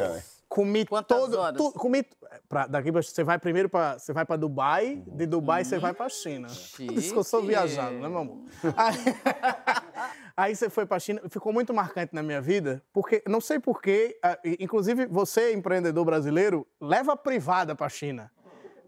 Comi 0.50 0.86
Quantas 0.86 1.18
todo. 1.18 1.38
horas? 1.40 1.58
tu- 1.58 1.72
comi. 1.72 2.04
Pra, 2.50 2.68
daqui 2.68 2.92
pra, 2.92 3.02
você 3.02 3.24
vai 3.24 3.38
primeiro 3.40 3.70
pra, 3.70 3.98
você 3.98 4.12
vai 4.12 4.26
pra 4.26 4.36
Dubai, 4.36 5.02
de 5.08 5.26
Dubai 5.26 5.64
você 5.64 5.78
vai 5.80 5.94
pra 5.94 6.10
China. 6.10 6.48
Por 6.50 6.98
isso 6.98 7.14
que 7.14 7.20
eu 7.20 7.24
sou 7.24 7.40
Chique. 7.42 7.52
viajado, 7.54 7.96
né, 7.96 8.08
meu 8.10 8.18
amor? 8.20 8.38
Aí, 8.76 8.96
aí 10.36 10.56
você 10.56 10.70
foi 10.70 10.86
pra 10.86 11.00
China, 11.00 11.22
ficou 11.30 11.54
muito 11.54 11.74
marcante 11.74 12.14
na 12.14 12.22
minha 12.24 12.42
vida, 12.42 12.84
porque 12.94 13.24
não 13.28 13.40
sei 13.42 13.60
porquê, 13.60 14.18
inclusive 14.60 15.06
você, 15.08 15.54
empreendedor 15.54 16.04
brasileiro, 16.06 16.68
leva 16.82 17.16
privada 17.16 17.76
pra 17.76 17.88
China. 17.90 18.30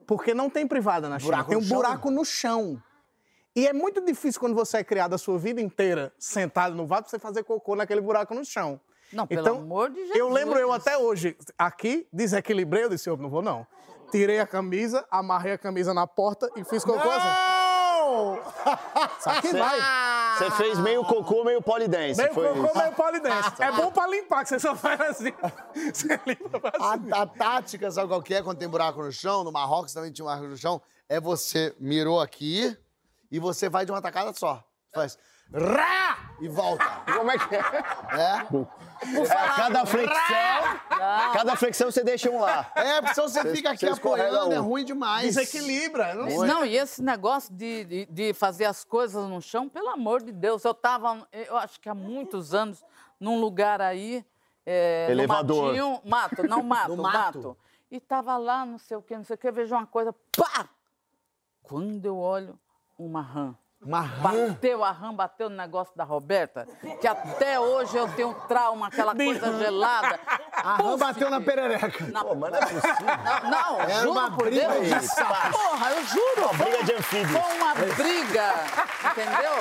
Porque 0.06 0.34
não 0.34 0.50
tem 0.50 0.68
privada 0.68 1.08
na 1.08 1.18
China. 1.20 1.32
Buraco 1.32 1.50
tem 1.50 1.58
um 1.58 1.66
buraco 1.68 2.12
no 2.12 2.26
chão. 2.26 2.82
E 3.56 3.68
é 3.68 3.74
muito 3.74 4.02
difícil 4.02 4.40
quando 4.40 4.56
você 4.56 4.78
é 4.78 4.84
criado 4.84 5.14
a 5.14 5.18
sua 5.18 5.38
vida 5.38 5.62
inteira 5.62 6.12
sentado 6.18 6.76
no 6.76 6.88
vaso, 6.88 7.08
você 7.08 7.20
fazer 7.20 7.44
cocô 7.44 7.76
naquele 7.76 8.02
buraco 8.02 8.34
no 8.34 8.44
chão. 8.44 8.80
Não, 9.12 9.28
pelo 9.28 9.42
então, 9.42 9.58
amor 9.58 9.92
de 9.92 10.00
Jesus. 10.00 10.16
Eu 10.18 10.30
lembro 10.30 10.58
eu 10.58 10.74
até 10.74 10.98
hoje, 10.98 11.38
aqui, 11.58 12.08
desequilibrei, 12.12 12.86
eu 12.86 12.90
disse, 12.90 13.08
eu 13.08 13.16
não 13.16 13.30
vou 13.30 13.44
não. 13.44 13.66
Tirei 14.12 14.40
a 14.40 14.48
camisa, 14.48 15.06
amarrei 15.10 15.54
a 15.54 15.58
camisa 15.58 15.94
na 15.94 16.08
porta 16.08 16.50
e 16.56 16.64
fiz 16.64 16.84
cocô 16.84 17.10
assim. 17.10 17.28
Não! 17.28 18.40
Isso 19.20 19.30
aqui 19.30 19.54
vai. 19.54 19.80
Você 20.38 20.52
fez 20.52 20.80
meio 20.80 21.04
cocô, 21.06 21.44
meio 21.44 21.62
polidense. 21.62 22.20
Meio 22.22 22.34
foi 22.34 22.48
cocô, 22.50 22.66
isso. 22.66 22.78
meio 22.78 22.92
polidense. 22.94 23.52
É 23.62 23.72
bom 23.72 23.92
pra 23.92 24.08
limpar, 24.08 24.44
que 24.44 24.50
você 24.50 24.60
só 24.60 24.76
faz 24.76 25.00
assim. 25.00 25.32
Você 25.94 26.20
limpa 26.26 26.72
assim. 26.74 27.12
A, 27.12 27.22
a 27.22 27.26
tática, 27.28 27.90
sabe 27.92 28.08
qual 28.08 28.22
que 28.22 28.34
é 28.34 28.42
quando 28.42 28.58
tem 28.58 28.68
buraco 28.68 29.02
no 29.02 29.12
chão? 29.12 29.44
No 29.44 29.52
Marrocos 29.52 29.94
também 29.94 30.12
tinha 30.12 30.26
um 30.26 30.28
buraco 30.28 30.48
no 30.48 30.58
chão. 30.58 30.82
É 31.08 31.20
você 31.20 31.76
mirou 31.80 32.20
aqui 32.20 32.76
e 33.34 33.40
você 33.40 33.68
vai 33.68 33.84
de 33.86 33.92
uma 33.92 34.02
tacada 34.02 34.32
só. 34.34 34.64
Faz 34.94 35.18
rá 35.52 36.36
e 36.40 36.48
volta. 36.48 36.86
Como 37.14 37.30
é 37.32 37.38
que 37.38 37.56
é? 37.56 37.60
É? 37.60 38.38
É, 39.22 39.56
cada 39.56 39.86
flexão, 39.86 40.80
cada 41.34 41.56
flexão 41.56 41.92
você 41.92 42.04
deixa 42.04 42.30
um 42.30 42.40
lá. 42.40 42.72
É, 42.76 43.02
porque 43.02 43.16
senão 43.16 43.28
você 43.28 43.54
fica 43.54 43.72
aqui 43.72 43.88
apoiando, 43.88 44.54
é 44.54 44.60
um. 44.60 44.64
ruim 44.64 44.86
demais. 44.86 45.24
Desequilibra. 45.36 46.14
Não 46.14 46.46
Não, 46.46 46.66
e 46.66 46.78
esse 46.78 47.02
negócio 47.02 47.54
de, 47.54 47.84
de, 47.86 48.06
de 48.06 48.34
fazer 48.34 48.66
as 48.66 48.84
coisas 48.84 49.28
no 49.28 49.42
chão, 49.42 49.68
pelo 49.68 49.90
amor 49.90 50.24
de 50.24 50.32
Deus, 50.32 50.64
eu 50.64 50.72
estava, 50.72 51.28
eu 51.32 51.58
acho 51.58 51.80
que 51.80 51.90
há 51.90 51.96
muitos 51.96 52.54
anos, 52.54 52.84
num 53.20 53.40
lugar 53.40 53.82
aí. 53.82 54.26
é, 54.66 55.06
no 55.08 55.14
Elevador. 55.14 55.66
matinho, 55.66 56.02
mato, 56.06 56.44
não 56.48 56.62
mato, 56.64 56.96
No 56.96 57.04
mato. 57.04 57.18
mato. 57.18 57.58
E 57.92 58.00
tava 58.00 58.38
lá, 58.38 58.66
não 58.66 58.78
sei 58.78 58.98
o 58.98 59.02
quê, 59.02 59.16
não 59.18 59.24
sei 59.24 59.36
o 59.36 59.38
quê, 59.38 59.52
vejo 59.52 59.76
uma 59.76 59.86
coisa, 59.86 60.14
pá! 60.36 60.68
Quando 61.62 62.04
eu 62.06 62.18
olho, 62.18 62.60
uma 62.98 63.22
rã. 63.22 63.56
Uma 63.86 64.00
rã. 64.00 64.48
Bateu 64.48 64.82
a 64.82 64.92
rã, 64.92 65.14
bateu 65.14 65.50
no 65.50 65.58
negócio 65.58 65.94
da 65.98 66.06
Roberta, 66.06 66.66
que 67.02 67.06
até 67.06 67.60
hoje 67.60 67.98
eu 67.98 68.08
tenho 68.16 68.34
trauma, 68.48 68.88
aquela 68.88 69.14
coisa 69.14 69.58
gelada. 69.60 70.18
A 70.54 70.76
rã 70.78 70.98
bateu 70.98 71.30
na 71.30 71.42
perereca. 71.42 72.08
Na... 72.08 72.24
Pô, 72.24 72.34
mas 72.34 72.52
não 72.52 72.60
é 72.60 72.62
possível. 72.62 73.06
Não, 73.44 73.50
não 73.52 73.82
Era 73.82 73.94
juro 74.00 74.12
uma 74.12 74.32
por 74.32 74.46
briga 74.46 74.68
Deus. 74.70 74.88
de 74.88 75.08
saco. 75.10 75.52
Porra, 75.52 75.92
eu 75.92 76.04
juro. 76.06 76.50
briga 76.58 76.84
de 76.86 76.94
anfíbios. 76.94 77.32
Foi 77.42 77.58
uma 77.58 77.76
briga, 77.76 78.54
entendeu? 79.12 79.52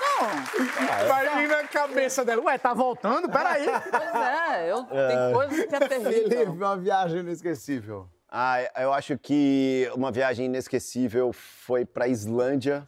Não, 0.00 1.08
Vai 1.08 1.36
vir 1.36 1.48
na 1.48 1.64
cabeça 1.68 2.24
dela. 2.24 2.42
Ué, 2.44 2.56
tá 2.56 2.72
voltando? 2.72 3.28
Peraí. 3.28 3.66
pois 3.66 4.14
é, 4.14 4.72
eu, 4.72 4.84
tem 4.84 5.32
coisas 5.34 5.66
que 5.66 5.74
é 5.74 5.88
Felipe, 5.88 6.28
terrível. 6.30 6.52
uma 6.54 6.76
viagem 6.78 7.18
inesquecível. 7.20 8.08
Ah, 8.34 8.56
eu 8.80 8.90
acho 8.94 9.18
que 9.18 9.90
uma 9.94 10.10
viagem 10.10 10.46
inesquecível 10.46 11.34
foi 11.34 11.84
pra 11.84 12.08
Islândia 12.08 12.86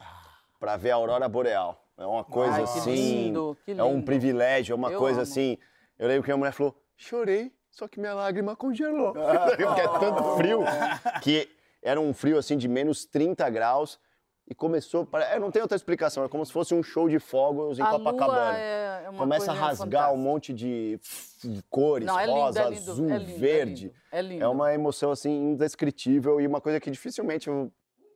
pra 0.59 0.75
ver 0.79 0.93
a 0.93 0.95
aurora 0.95 1.29
boreal. 1.29 1.85
É 1.99 2.07
uma 2.07 2.25
coisa 2.25 2.55
Ai, 2.55 2.63
que 2.65 2.79
assim, 2.79 3.25
lindo, 3.27 3.55
que 3.63 3.73
é 3.73 3.85
um 3.85 3.97
lindo. 3.97 4.07
privilégio, 4.07 4.73
é 4.73 4.75
uma 4.77 4.91
Eu 4.91 4.99
coisa 4.99 5.19
amo. 5.21 5.23
assim. 5.31 5.59
Eu 5.99 6.09
lembro 6.09 6.25
que 6.25 6.33
a 6.33 6.37
mulher 6.37 6.53
falou: 6.53 6.75
"Chorei, 6.97 7.53
só 7.71 7.87
que 7.87 8.01
minha 8.01 8.15
lágrima 8.15 8.57
congelou". 8.57 9.13
Porque 9.55 9.81
é 9.83 9.89
tanto 9.99 10.23
frio 10.37 10.61
que 11.23 11.47
era 11.83 12.01
um 12.01 12.15
frio 12.15 12.39
assim 12.39 12.57
de 12.57 12.67
menos 12.67 13.05
30 13.05 13.49
graus 13.51 14.01
e 14.47 14.55
começou, 14.55 15.09
é, 15.15 15.39
não 15.39 15.51
tem 15.51 15.63
outra 15.63 15.75
explicação, 15.77 16.23
é 16.25 16.29
como 16.29 16.45
se 16.45 16.53
fosse 16.53 16.75
um 16.75 16.83
show 16.83 17.09
de 17.09 17.19
fogos 17.19 17.79
em 17.79 17.83
A 17.83 17.87
Copacabana. 17.87 18.41
lua 18.51 18.59
é, 18.59 19.03
é 19.07 19.11
uma 19.11 19.19
Começa 19.19 19.51
a 19.51 19.55
rasgar 19.55 19.79
fantástica. 19.79 20.13
um 20.13 20.17
monte 20.19 20.53
de 20.53 21.01
cores, 21.71 22.07
Não, 22.07 22.19
é 22.21 22.27
lindo, 22.27 22.39
rosa, 22.39 22.61
é 22.61 22.71
lindo, 22.71 22.91
azul, 22.91 23.11
é 23.11 23.19
lindo, 23.19 23.31
é 23.31 23.35
verde. 23.39 23.85
lindo, 23.87 23.95
é 24.13 24.23
lindo. 24.23 24.45
É 24.45 24.49
uma 24.49 24.75
emoção 24.75 25.11
assim 25.11 25.31
indescritível 25.53 26.41
e 26.41 26.47
uma 26.47 26.61
coisa 26.61 26.79
que 26.79 26.91
dificilmente 26.91 27.49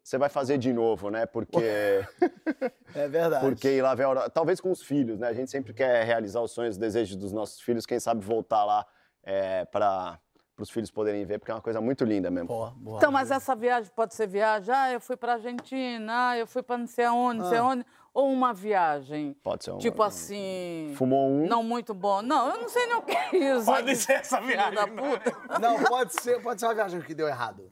você 0.04 0.16
vai 0.18 0.28
fazer 0.28 0.58
de 0.58 0.72
novo, 0.72 1.10
né? 1.10 1.24
Porque 1.26 1.56
É 2.94 3.08
verdade. 3.08 3.44
porque 3.46 3.68
ir 3.76 3.82
lá 3.82 3.94
ver 3.94 4.04
a 4.04 4.06
aurora, 4.06 4.30
talvez 4.30 4.60
com 4.60 4.70
os 4.70 4.82
filhos, 4.82 5.18
né? 5.18 5.28
A 5.28 5.32
gente 5.34 5.50
sempre 5.50 5.72
quer 5.72 6.04
realizar 6.04 6.40
os 6.42 6.50
sonhos, 6.52 6.74
os 6.74 6.78
desejos 6.78 7.16
dos 7.16 7.32
nossos 7.32 7.60
filhos, 7.60 7.84
quem 7.86 7.98
sabe 8.00 8.24
voltar 8.24 8.64
lá 8.64 8.86
é, 9.22 9.64
para 9.66 10.18
os 10.62 10.70
filhos 10.70 10.90
poderem 10.90 11.24
ver, 11.24 11.38
porque 11.38 11.50
é 11.50 11.54
uma 11.54 11.60
coisa 11.60 11.80
muito 11.80 12.04
linda 12.04 12.30
mesmo. 12.30 12.48
Boa, 12.48 12.70
boa. 12.76 12.96
Então, 12.98 13.10
mas 13.12 13.30
essa 13.30 13.54
viagem 13.54 13.90
pode 13.94 14.14
ser 14.14 14.26
viagem, 14.26 14.74
ah, 14.74 14.92
eu 14.92 15.00
fui 15.00 15.16
pra 15.16 15.34
Argentina, 15.34 16.30
ah, 16.30 16.38
eu 16.38 16.46
fui 16.46 16.62
pra 16.62 16.76
não 16.78 16.86
sei 16.86 17.04
aonde, 17.04 17.40
não 17.40 17.48
sei 17.48 17.58
aonde, 17.58 17.86
ou 18.12 18.32
uma 18.32 18.52
viagem, 18.52 19.34
Pode 19.42 19.64
ser 19.64 19.70
uma- 19.70 19.78
tipo 19.80 20.02
assim... 20.02 20.92
Fumou 20.96 21.28
um? 21.28 21.46
Não 21.46 21.62
muito 21.62 21.94
bom. 21.94 22.20
Não, 22.22 22.48
eu 22.48 22.60
não 22.60 22.68
sei 22.68 22.86
nem 22.86 22.96
o 22.96 23.02
que 23.02 23.12
é 23.16 23.36
isso. 23.56 23.66
Pode 23.66 23.94
ser 23.96 24.12
essa 24.14 24.40
viagem. 24.40 24.78
é? 24.78 24.86
puta. 24.86 25.58
Não, 25.60 25.82
pode 25.84 26.20
ser, 26.20 26.42
pode 26.42 26.58
ser 26.60 26.66
uma 26.66 26.74
viagem 26.74 27.00
que 27.02 27.14
deu 27.14 27.28
errado. 27.28 27.70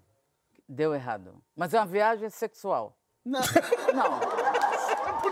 Deu 0.69 0.95
errado. 0.95 1.43
Mas 1.57 1.73
é 1.75 1.79
uma 1.81 1.87
viagem 1.87 2.29
sexual. 2.31 2.97
Não. 3.25 3.41
Não. 3.95 4.76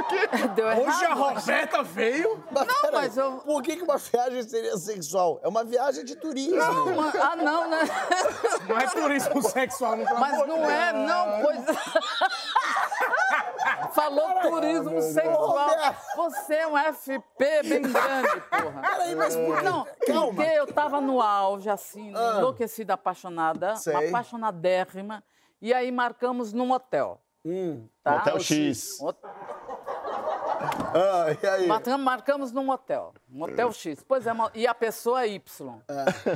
Por 0.08 0.28
quê? 0.28 0.48
Deu 0.54 0.70
errado. 0.70 0.86
Hoje 0.88 1.04
a 1.06 1.14
Roberta 1.14 1.82
veio. 1.82 2.44
Mas, 2.50 2.66
Não, 2.66 2.74
peraí, 2.82 2.92
mas 2.92 3.16
eu- 3.16 3.32
Por 3.38 3.62
que, 3.62 3.76
que 3.76 3.82
uma 3.82 3.96
viagem 3.96 4.42
seria 4.42 4.76
sexual? 4.76 5.40
É 5.42 5.48
uma 5.48 5.64
viagem 5.64 6.04
de 6.04 6.16
turismo. 6.16 6.56
Não, 6.56 6.94
mas- 6.94 7.14
ah, 7.16 7.36
não, 7.36 7.68
né? 7.68 7.80
Não 8.68 8.78
é 8.78 8.86
turismo 8.88 9.42
sexual, 9.42 9.96
não 9.96 10.18
Mas 10.18 10.46
não 10.46 10.70
é, 10.70 10.92
não, 10.92 11.42
pois. 11.42 11.64
Falou 13.92 14.40
turismo 14.40 15.00
sexual. 15.02 15.68
Você 16.16 16.54
é 16.54 16.66
um 16.66 16.76
FP 16.76 17.62
bem 17.64 17.82
grande, 17.82 18.40
porra. 18.50 18.80
Peraí, 18.82 19.14
mas 19.14 19.36
por? 19.36 19.62
Não, 19.62 19.86
Calma. 20.06 20.34
porque 20.34 20.42
eu 20.50 20.66
tava 20.72 21.00
no 21.00 21.20
auge, 21.20 21.68
assim, 21.70 22.08
enlouquecida, 22.10 22.94
apaixonada, 22.94 23.76
Sei. 23.76 23.94
uma 23.94 24.08
apaixonadérrima. 24.08 25.22
E 25.60 25.72
aí 25.72 25.90
marcamos 25.92 26.52
num 26.52 26.72
hotel. 26.72 27.20
Tá? 28.02 28.16
Hotel 28.16 28.40
X. 28.40 28.98
Hot- 29.00 29.18
Ah, 30.94 31.26
e 31.42 31.46
aí? 31.46 31.66
Marcamos, 31.66 32.04
marcamos 32.04 32.52
num 32.52 32.70
hotel, 32.70 33.12
um 33.32 33.42
hotel 33.42 33.72
X. 33.72 34.04
Pois 34.06 34.26
é, 34.26 34.30
e 34.54 34.64
a 34.64 34.74
pessoa 34.74 35.24
é 35.24 35.28
Y. 35.28 35.80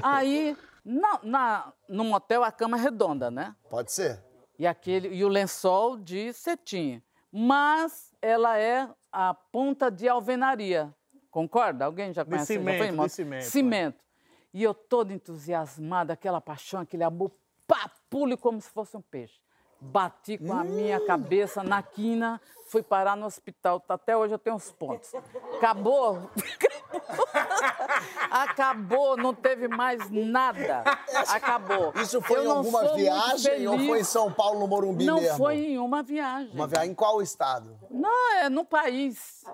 Aí, 0.03 0.57
na, 0.85 1.21
na, 1.23 1.73
num 1.89 2.13
hotel, 2.13 2.43
a 2.43 2.51
cama 2.51 2.77
é 2.77 2.81
redonda, 2.81 3.31
né? 3.31 3.55
Pode 3.71 3.93
ser. 3.93 4.21
E, 4.59 4.67
aquele, 4.67 5.15
e 5.15 5.25
o 5.25 5.29
lençol 5.29 5.97
de 5.97 6.33
cetim. 6.33 7.01
Mas 7.31 8.13
ela 8.21 8.59
é 8.59 8.89
a 9.13 9.33
ponta 9.33 9.91
de 9.91 10.09
alvenaria. 10.09 10.93
Concorda? 11.31 11.85
Alguém 11.85 12.13
já 12.13 12.25
conhece? 12.25 12.55
já 12.55 12.59
cimento, 12.59 12.79
foi 12.79 12.91
moto? 12.91 13.07
de 13.07 13.13
cimento, 13.13 13.43
é. 13.43 13.45
Cimento. 13.45 14.05
E 14.53 14.63
eu 14.65 14.75
toda 14.75 15.13
entusiasmada, 15.13 16.15
aquela 16.15 16.41
paixão, 16.41 16.81
aquele 16.81 17.05
amor, 17.05 17.31
pá, 17.67 17.91
pule 18.11 18.37
como 18.37 18.61
se 18.61 18.71
fosse 18.71 18.97
um 18.97 19.03
peixe. 19.03 19.39
Bati 19.81 20.39
com 20.39 20.53
a 20.53 20.65
minha 20.65 20.99
cabeça 21.07 21.63
na 21.63 21.81
quina, 21.81 22.41
fui 22.69 22.83
parar 22.83 23.17
no 23.17 23.27
hospital. 23.27 23.83
Até 23.89 24.17
hoje 24.17 24.35
eu 24.35 24.39
tenho 24.39 24.57
uns 24.57 24.71
pontos. 24.71 25.13
Acabou. 25.57 26.31
Acabou, 28.31 29.17
não 29.17 29.35
teve 29.35 29.69
mais 29.69 30.11
nada. 30.11 30.83
Acabou. 31.29 31.93
Isso 31.97 32.21
foi 32.21 32.39
Eu 32.39 32.43
em 32.43 32.47
não 32.49 32.57
alguma 32.59 32.95
viagem 32.95 33.67
ou 33.67 33.79
foi 33.79 34.01
em 34.01 34.05
São 34.05 34.33
Paulo, 34.33 34.61
no 34.61 34.67
Morumbi 34.69 35.05
Não 35.05 35.21
mesmo? 35.21 35.37
foi 35.37 35.57
em 35.57 35.79
uma 35.79 36.03
viagem. 36.03 36.51
Uma 36.55 36.67
viagem 36.67 36.91
em 36.91 36.95
qual 36.95 37.21
estado? 37.23 37.79
Não, 37.91 38.37
é 38.37 38.49
no 38.49 38.65
país. 38.65 39.45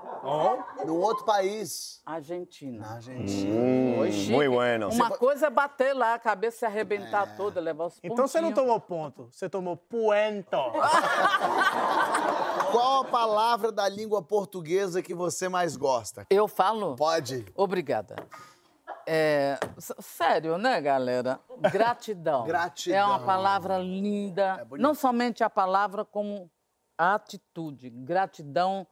No 0.84 1.00
outro 1.00 1.24
país. 1.24 2.02
Argentina. 2.04 2.86
Na 2.86 2.94
Argentina. 2.94 4.10
Chique. 4.10 4.32
muito 4.32 4.52
bueno. 4.52 4.88
Uma 4.90 5.10
coisa 5.10 5.46
é 5.46 5.50
bater 5.50 5.94
lá, 5.94 6.14
a 6.14 6.18
cabeça 6.18 6.58
se 6.58 6.66
arrebentar 6.66 7.36
toda, 7.36 7.60
levar 7.60 7.86
os 7.86 7.98
Então 8.02 8.26
você 8.26 8.40
não 8.40 8.52
tomou 8.52 8.80
ponto, 8.80 9.28
você 9.30 9.48
tomou 9.48 9.76
puento. 9.76 10.56
Qual 13.04 13.22
a 13.22 13.26
palavra 13.26 13.70
da 13.72 13.88
língua 13.88 14.22
portuguesa 14.22 15.02
que 15.02 15.14
você 15.14 15.48
mais 15.48 15.76
gosta? 15.76 16.26
Eu 16.30 16.48
falo? 16.48 16.96
Pode. 16.96 17.44
Obrigada. 17.54 18.16
É, 19.06 19.58
sério, 20.00 20.56
né, 20.56 20.80
galera? 20.80 21.38
Gratidão. 21.72 22.44
Gratidão. 22.48 22.98
É 22.98 23.04
uma 23.04 23.18
palavra 23.20 23.78
linda. 23.78 24.64
bonito. 24.64 24.82
não 24.82 24.94
somente 24.94 25.44
a 25.44 25.50
palavra, 25.50 26.04
como 26.04 26.50
a 26.96 27.14
atitude. 27.14 27.90
Gratidão 27.90 28.86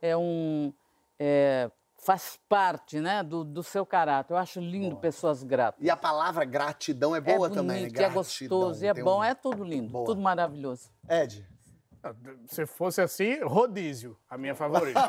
é 0.00 0.16
um. 0.16 0.72
é, 1.18 1.70
faz 1.98 2.38
parte 2.48 3.00
né, 3.00 3.22
do, 3.24 3.42
do 3.42 3.62
seu 3.64 3.84
caráter. 3.84 4.32
Eu 4.34 4.36
acho 4.38 4.60
lindo 4.60 4.96
pessoas 4.96 5.42
gratas. 5.42 5.82
E 5.84 5.90
a 5.90 5.96
palavra 5.96 6.44
gratidão 6.44 7.14
é 7.14 7.18
É 7.18 7.20
boa 7.20 7.38
bonito, 7.48 7.54
também, 7.54 7.82
né? 7.82 7.88
é 7.88 7.90
Gratidão, 7.90 8.14
gostoso, 8.14 8.84
e 8.84 8.86
é 8.88 8.94
bom, 8.94 9.18
um- 9.18 9.24
é 9.24 9.34
tudo 9.34 9.64
lindo, 9.64 9.90
Boa. 9.90 10.04
tudo 10.04 10.20
maravilhoso. 10.20 10.90
Ed, 11.08 11.44
Se 12.46 12.66
fosse 12.66 13.00
assim, 13.00 13.40
rodízio, 13.42 14.16
a 14.28 14.36
minha 14.36 14.54
favorita. 14.54 15.00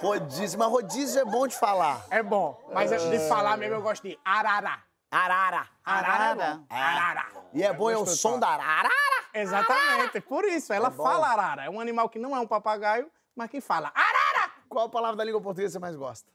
rodízio. 0.00 0.58
Mas 0.58 0.68
rodízio 0.68 1.20
é 1.20 1.24
bom 1.24 1.46
de 1.46 1.56
falar. 1.56 2.04
É 2.10 2.22
bom, 2.22 2.58
mas 2.72 2.90
de 2.90 3.28
falar 3.28 3.56
mesmo 3.56 3.76
eu 3.76 3.82
gosto 3.82 4.02
de 4.08 4.18
arara. 4.24 4.78
Arara. 5.10 5.68
Arara 5.84 6.06
é 6.06 6.10
Arara? 6.10 6.54
bom. 6.56 6.66
Arara. 6.68 7.26
E 7.54 7.62
é 7.62 7.72
bom, 7.72 7.88
é 7.90 7.96
o 7.96 8.06
som 8.06 8.38
da 8.38 8.48
arara. 8.48 8.90
Exatamente, 9.32 10.20
por 10.20 10.44
isso. 10.44 10.72
Ela 10.72 10.90
bom. 10.90 11.02
fala 11.02 11.28
arara. 11.28 11.64
É 11.64 11.70
um 11.70 11.80
animal 11.80 12.08
que 12.08 12.18
não 12.18 12.36
é 12.36 12.40
um 12.40 12.46
papagaio, 12.46 13.10
mas 13.34 13.50
que 13.50 13.60
fala 13.60 13.92
arara. 13.94 14.50
Qual 14.68 14.86
a 14.86 14.88
palavra 14.88 15.16
da 15.16 15.24
língua 15.24 15.40
portuguesa 15.40 15.68
que 15.68 15.72
você 15.74 15.78
mais 15.78 15.96
gosta? 15.96 16.30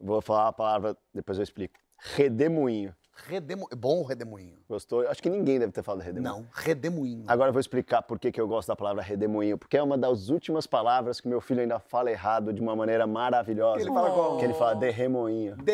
Vou 0.00 0.20
falar 0.20 0.48
a 0.48 0.52
palavra, 0.52 0.96
depois 1.12 1.38
eu 1.38 1.44
explico. 1.44 1.78
Redemoinho. 1.98 2.94
Redemo... 3.14 3.68
Bom 3.76 4.02
redemoinho. 4.02 4.56
Gostou? 4.68 5.06
Acho 5.08 5.22
que 5.22 5.30
ninguém 5.30 5.58
deve 5.58 5.72
ter 5.72 5.82
falado 5.82 6.02
redemoinho. 6.02 6.42
Não, 6.42 6.46
redemoinho. 6.52 7.24
Agora 7.26 7.48
eu 7.48 7.52
vou 7.52 7.60
explicar 7.60 8.02
por 8.02 8.18
que, 8.18 8.32
que 8.32 8.40
eu 8.40 8.48
gosto 8.48 8.68
da 8.68 8.76
palavra 8.76 9.02
redemoinho. 9.02 9.56
Porque 9.56 9.76
é 9.76 9.82
uma 9.82 9.96
das 9.96 10.28
últimas 10.28 10.66
palavras 10.66 11.20
que 11.20 11.28
meu 11.28 11.40
filho 11.40 11.60
ainda 11.60 11.78
fala 11.78 12.10
errado 12.10 12.52
de 12.52 12.60
uma 12.60 12.74
maneira 12.74 13.06
maravilhosa. 13.06 13.80
Ele 13.82 13.92
fala 13.92 14.10
como? 14.10 14.38
Que 14.38 14.44
ele 14.44 14.54
fala 14.54 14.74
derremoinho. 14.74 15.56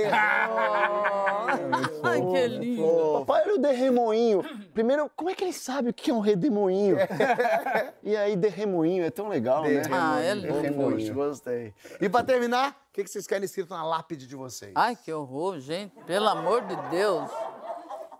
Ai, 2.03 2.21
que 2.21 2.47
lindo. 2.47 3.21
Papai, 3.21 3.43
olha 3.45 3.55
o 3.55 3.59
derremoinho. 3.59 4.43
Primeiro, 4.73 5.11
como 5.17 5.31
é 5.31 5.35
que 5.35 5.45
ele 5.45 5.53
sabe 5.53 5.91
o 5.91 5.95
que 5.95 6.11
é 6.11 6.15
um 6.15 6.21
redemoinho? 6.21 6.97
e 8.03 8.17
aí, 8.17 8.37
derremoinho, 8.37 9.05
é 9.05 9.11
tão 9.11 9.29
legal, 9.29 9.63
né? 9.65 9.83
Ah, 9.91 10.21
é 10.21 10.35
lindo. 10.35 10.61
Redemoinho, 10.61 11.15
gostei. 11.15 11.75
E 12.01 12.09
pra 12.09 12.23
terminar, 12.23 12.77
o 12.91 12.93
que, 12.93 13.05
que 13.05 13.11
vocês 13.11 13.25
querem 13.25 13.45
escrito 13.45 13.71
na 13.71 13.85
lápide 13.85 14.27
de 14.27 14.35
vocês? 14.35 14.73
Ai, 14.75 14.97
que 14.97 15.13
horror, 15.13 15.61
gente. 15.61 15.95
Pelo 16.07 16.29
amor 16.29 16.63
de 16.63 16.75
Deus. 16.91 17.31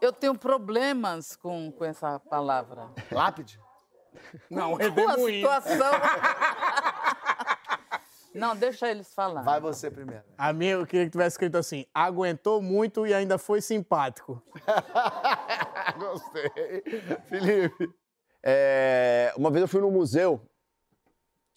Eu 0.01 0.13
tenho 0.13 0.39
problemas 0.39 1.35
com, 1.35 1.73
com 1.73 1.85
essa 1.85 2.21
palavra. 2.21 2.89
Lápide? 3.11 3.61
Não, 4.49 4.71
Com 4.71 4.77
a 4.77 4.79
redemoinho. 4.79 5.41
situação. 5.49 5.91
Não, 8.33 8.55
deixa 8.55 8.89
eles 8.89 9.13
falar. 9.13 9.43
Vai 9.43 9.61
você 9.61 9.91
primeiro. 9.91 10.23
A 10.39 10.53
minha, 10.53 10.75
eu 10.75 10.87
queria 10.87 11.07
que 11.07 11.11
tivesse 11.11 11.35
escrito 11.35 11.59
assim: 11.59 11.85
aguentou 11.93 12.63
muito 12.63 13.05
e 13.05 13.13
ainda 13.13 13.39
foi 13.39 13.61
simpático. 13.61 14.41
Gostei. 15.99 16.49
Felipe. 17.29 17.93
É, 18.41 19.35
uma 19.37 19.51
vez 19.51 19.63
eu 19.63 19.69
fui 19.69 19.81
no 19.81 19.91
museu 19.91 20.41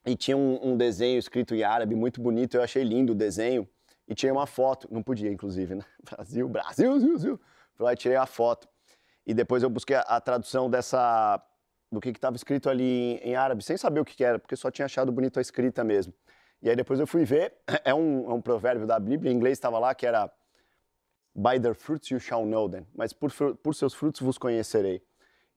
e 0.05 0.15
tinha 0.15 0.35
um, 0.35 0.71
um 0.71 0.77
desenho 0.77 1.17
escrito 1.17 1.55
em 1.55 1.63
árabe 1.63 1.95
muito 1.95 2.21
bonito. 2.21 2.55
Eu 2.55 2.63
achei 2.63 2.83
lindo 2.83 3.13
o 3.13 3.15
desenho 3.15 3.67
e 4.07 4.13
tinha 4.13 4.33
uma 4.33 4.45
foto. 4.45 4.87
Não 4.91 5.01
podia, 5.01 5.31
inclusive, 5.31 5.75
né? 5.75 5.83
Brasil, 6.03 6.47
Brasil, 6.49 6.99
Brasil. 6.99 7.41
Fui 7.73 7.85
lá 7.85 7.93
e 7.93 7.95
tirei 7.95 8.17
a 8.17 8.25
foto. 8.25 8.67
E 9.25 9.33
depois 9.33 9.63
eu 9.63 9.69
busquei 9.69 9.95
a, 9.95 10.01
a 10.01 10.21
tradução 10.21 10.69
dessa 10.69 11.41
do 11.91 12.01
que 12.01 12.09
estava 12.09 12.35
escrito 12.35 12.69
ali 12.69 12.83
em, 12.83 13.29
em 13.29 13.35
árabe, 13.35 13.63
sem 13.63 13.77
saber 13.77 13.99
o 13.99 14.05
que, 14.05 14.15
que 14.15 14.23
era, 14.23 14.39
porque 14.39 14.55
só 14.55 14.71
tinha 14.71 14.85
achado 14.85 15.11
bonito 15.11 15.37
a 15.37 15.41
escrita 15.41 15.83
mesmo. 15.83 16.11
E 16.59 16.69
aí 16.69 16.75
depois 16.75 16.99
eu 16.99 17.05
fui 17.05 17.23
ver, 17.23 17.53
é 17.85 17.93
um, 17.93 18.31
é 18.31 18.33
um 18.33 18.41
provérbio 18.41 18.87
da 18.87 18.99
Bíblia, 18.99 19.31
em 19.31 19.35
inglês 19.35 19.57
estava 19.57 19.77
lá 19.77 19.93
que 19.93 20.05
era 20.05 20.31
By 21.35 21.59
their 21.59 21.73
fruits 21.73 22.11
you 22.11 22.19
shall 22.19 22.45
know 22.45 22.69
them, 22.69 22.85
mas 22.93 23.11
por, 23.11 23.31
por 23.57 23.73
seus 23.73 23.93
frutos 23.93 24.21
vos 24.21 24.37
conhecerei. 24.37 25.03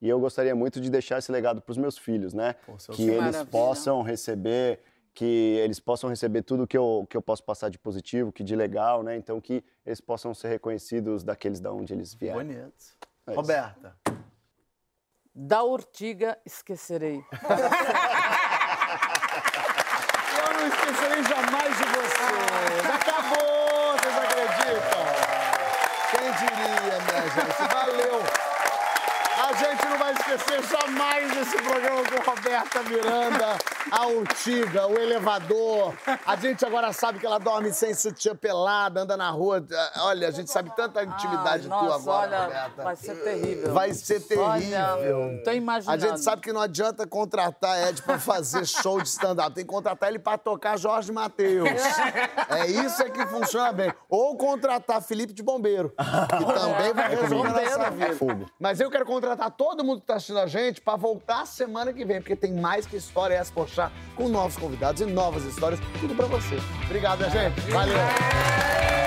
E 0.01 0.09
eu 0.09 0.20
gostaria 0.20 0.55
muito 0.55 0.80
de 0.80 0.90
deixar 0.90 1.18
esse 1.18 1.32
legado 1.32 1.61
para 1.61 1.72
os 1.72 1.78
meus 1.78 1.97
filhos, 1.97 2.34
né? 2.34 2.55
Que 2.92 3.03
eles 3.03 3.16
Maravilha. 3.16 3.47
possam 3.47 4.03
receber, 4.03 4.80
que 5.14 5.24
eles 5.24 5.80
possam 5.80 6.11
receber 6.11 6.42
tudo 6.42 6.66
que 6.66 6.76
eu, 6.76 7.07
que 7.09 7.16
eu 7.16 7.22
posso 7.22 7.42
passar 7.42 7.70
de 7.70 7.78
positivo, 7.78 8.30
que 8.30 8.44
de 8.44 8.55
legal, 8.55 9.03
né? 9.03 9.16
Então 9.16 9.40
que 9.40 9.64
eles 9.84 10.01
possam 10.01 10.34
ser 10.34 10.49
reconhecidos 10.49 11.24
daqueles 11.24 11.61
da 11.61 11.72
onde 11.72 11.94
eles 11.94 12.12
vieram. 12.12 12.40
Bonito. 12.40 12.97
É. 13.26 13.34
Roberta. 13.34 13.97
Da 15.34 15.62
urtiga 15.62 16.38
esquecerei. 16.44 17.22
Eu 20.38 20.55
não 20.55 20.68
esquecerei 20.68 21.22
jamais 21.24 21.36
esquecer 30.37 30.62
jamais 30.64 31.37
esse 31.37 31.57
programa 31.62 32.03
com 32.05 32.30
Roberta 32.30 32.82
Miranda, 32.82 33.57
a 33.91 34.07
Urtiga, 34.09 34.87
o 34.87 34.99
elevador. 34.99 35.95
A 36.26 36.37
gente 36.37 36.64
agora 36.64 36.93
sabe 36.93 37.18
que 37.18 37.26
ela 37.26 37.39
dorme 37.39 37.72
sem 37.72 37.95
sutiã 37.95 38.34
pelada, 38.34 39.01
anda 39.03 39.16
na 39.16 39.30
rua. 39.30 39.64
Olha, 40.01 40.28
a 40.28 40.30
gente 40.30 40.51
sabe 40.51 40.74
tanta 40.74 41.03
intimidade 41.03 41.68
Ai, 41.70 41.78
tua 41.78 41.89
nossa, 41.89 42.11
agora, 42.11 42.26
olha, 42.28 42.45
Roberta. 42.47 42.82
vai 42.82 42.97
ser 42.97 43.14
terrível. 43.22 43.72
Vai 43.72 43.93
ser 43.95 44.20
terrível. 44.20 44.47
Olha, 44.47 45.43
tô 45.45 45.51
A 45.51 45.55
imaginando. 45.55 46.01
gente 46.01 46.20
sabe 46.20 46.43
que 46.43 46.53
não 46.53 46.61
adianta 46.61 47.07
contratar 47.07 47.89
Ed 47.89 48.03
pra 48.03 48.18
fazer 48.18 48.66
show 48.66 49.01
de 49.01 49.09
stand-up. 49.09 49.55
Tem 49.55 49.64
que 49.64 49.70
contratar 49.72 50.09
ele 50.09 50.18
pra 50.18 50.37
tocar 50.39 50.78
Jorge 50.78 51.12
Matheus. 51.12 51.68
É 52.49 52.66
isso 52.66 53.03
é 53.03 53.11
que 53.11 53.24
funciona 53.26 53.72
bem. 53.72 53.93
Ou 54.09 54.37
contratar 54.37 55.01
Felipe 55.03 55.32
de 55.32 55.43
Bombeiro, 55.43 55.91
que 55.91 56.45
também 56.55 56.93
vai 56.93 57.14
resolver 57.14 57.49
a 57.72 57.78
nossa 57.78 57.91
vida. 57.91 58.47
Mas 58.59 58.80
eu 58.80 58.91
quero 58.91 59.05
contratar 59.07 59.51
todo 59.51 59.84
mundo 59.84 60.01
que 60.01 60.07
tá 60.07 60.14
assistindo 60.14 60.39
a 60.41 60.47
gente 60.47 60.80
pra 60.80 60.97
voltar 60.97 61.47
semana 61.47 61.93
que 61.93 62.05
vem, 62.05 62.20
porque 62.20 62.37
tem 62.37 62.53
mais 62.53 62.87
que 62.87 62.97
história 62.97 63.34
essa 63.34 63.53
Pochá, 63.76 63.92
com 64.14 64.26
novos 64.28 64.56
convidados 64.56 65.02
e 65.02 65.04
novas 65.04 65.44
histórias. 65.44 65.78
Tudo 66.00 66.14
pra 66.14 66.24
você. 66.26 66.58
Obrigado, 66.86 67.18
minha 67.18 67.30
gente. 67.30 67.60
Valeu. 67.70 69.05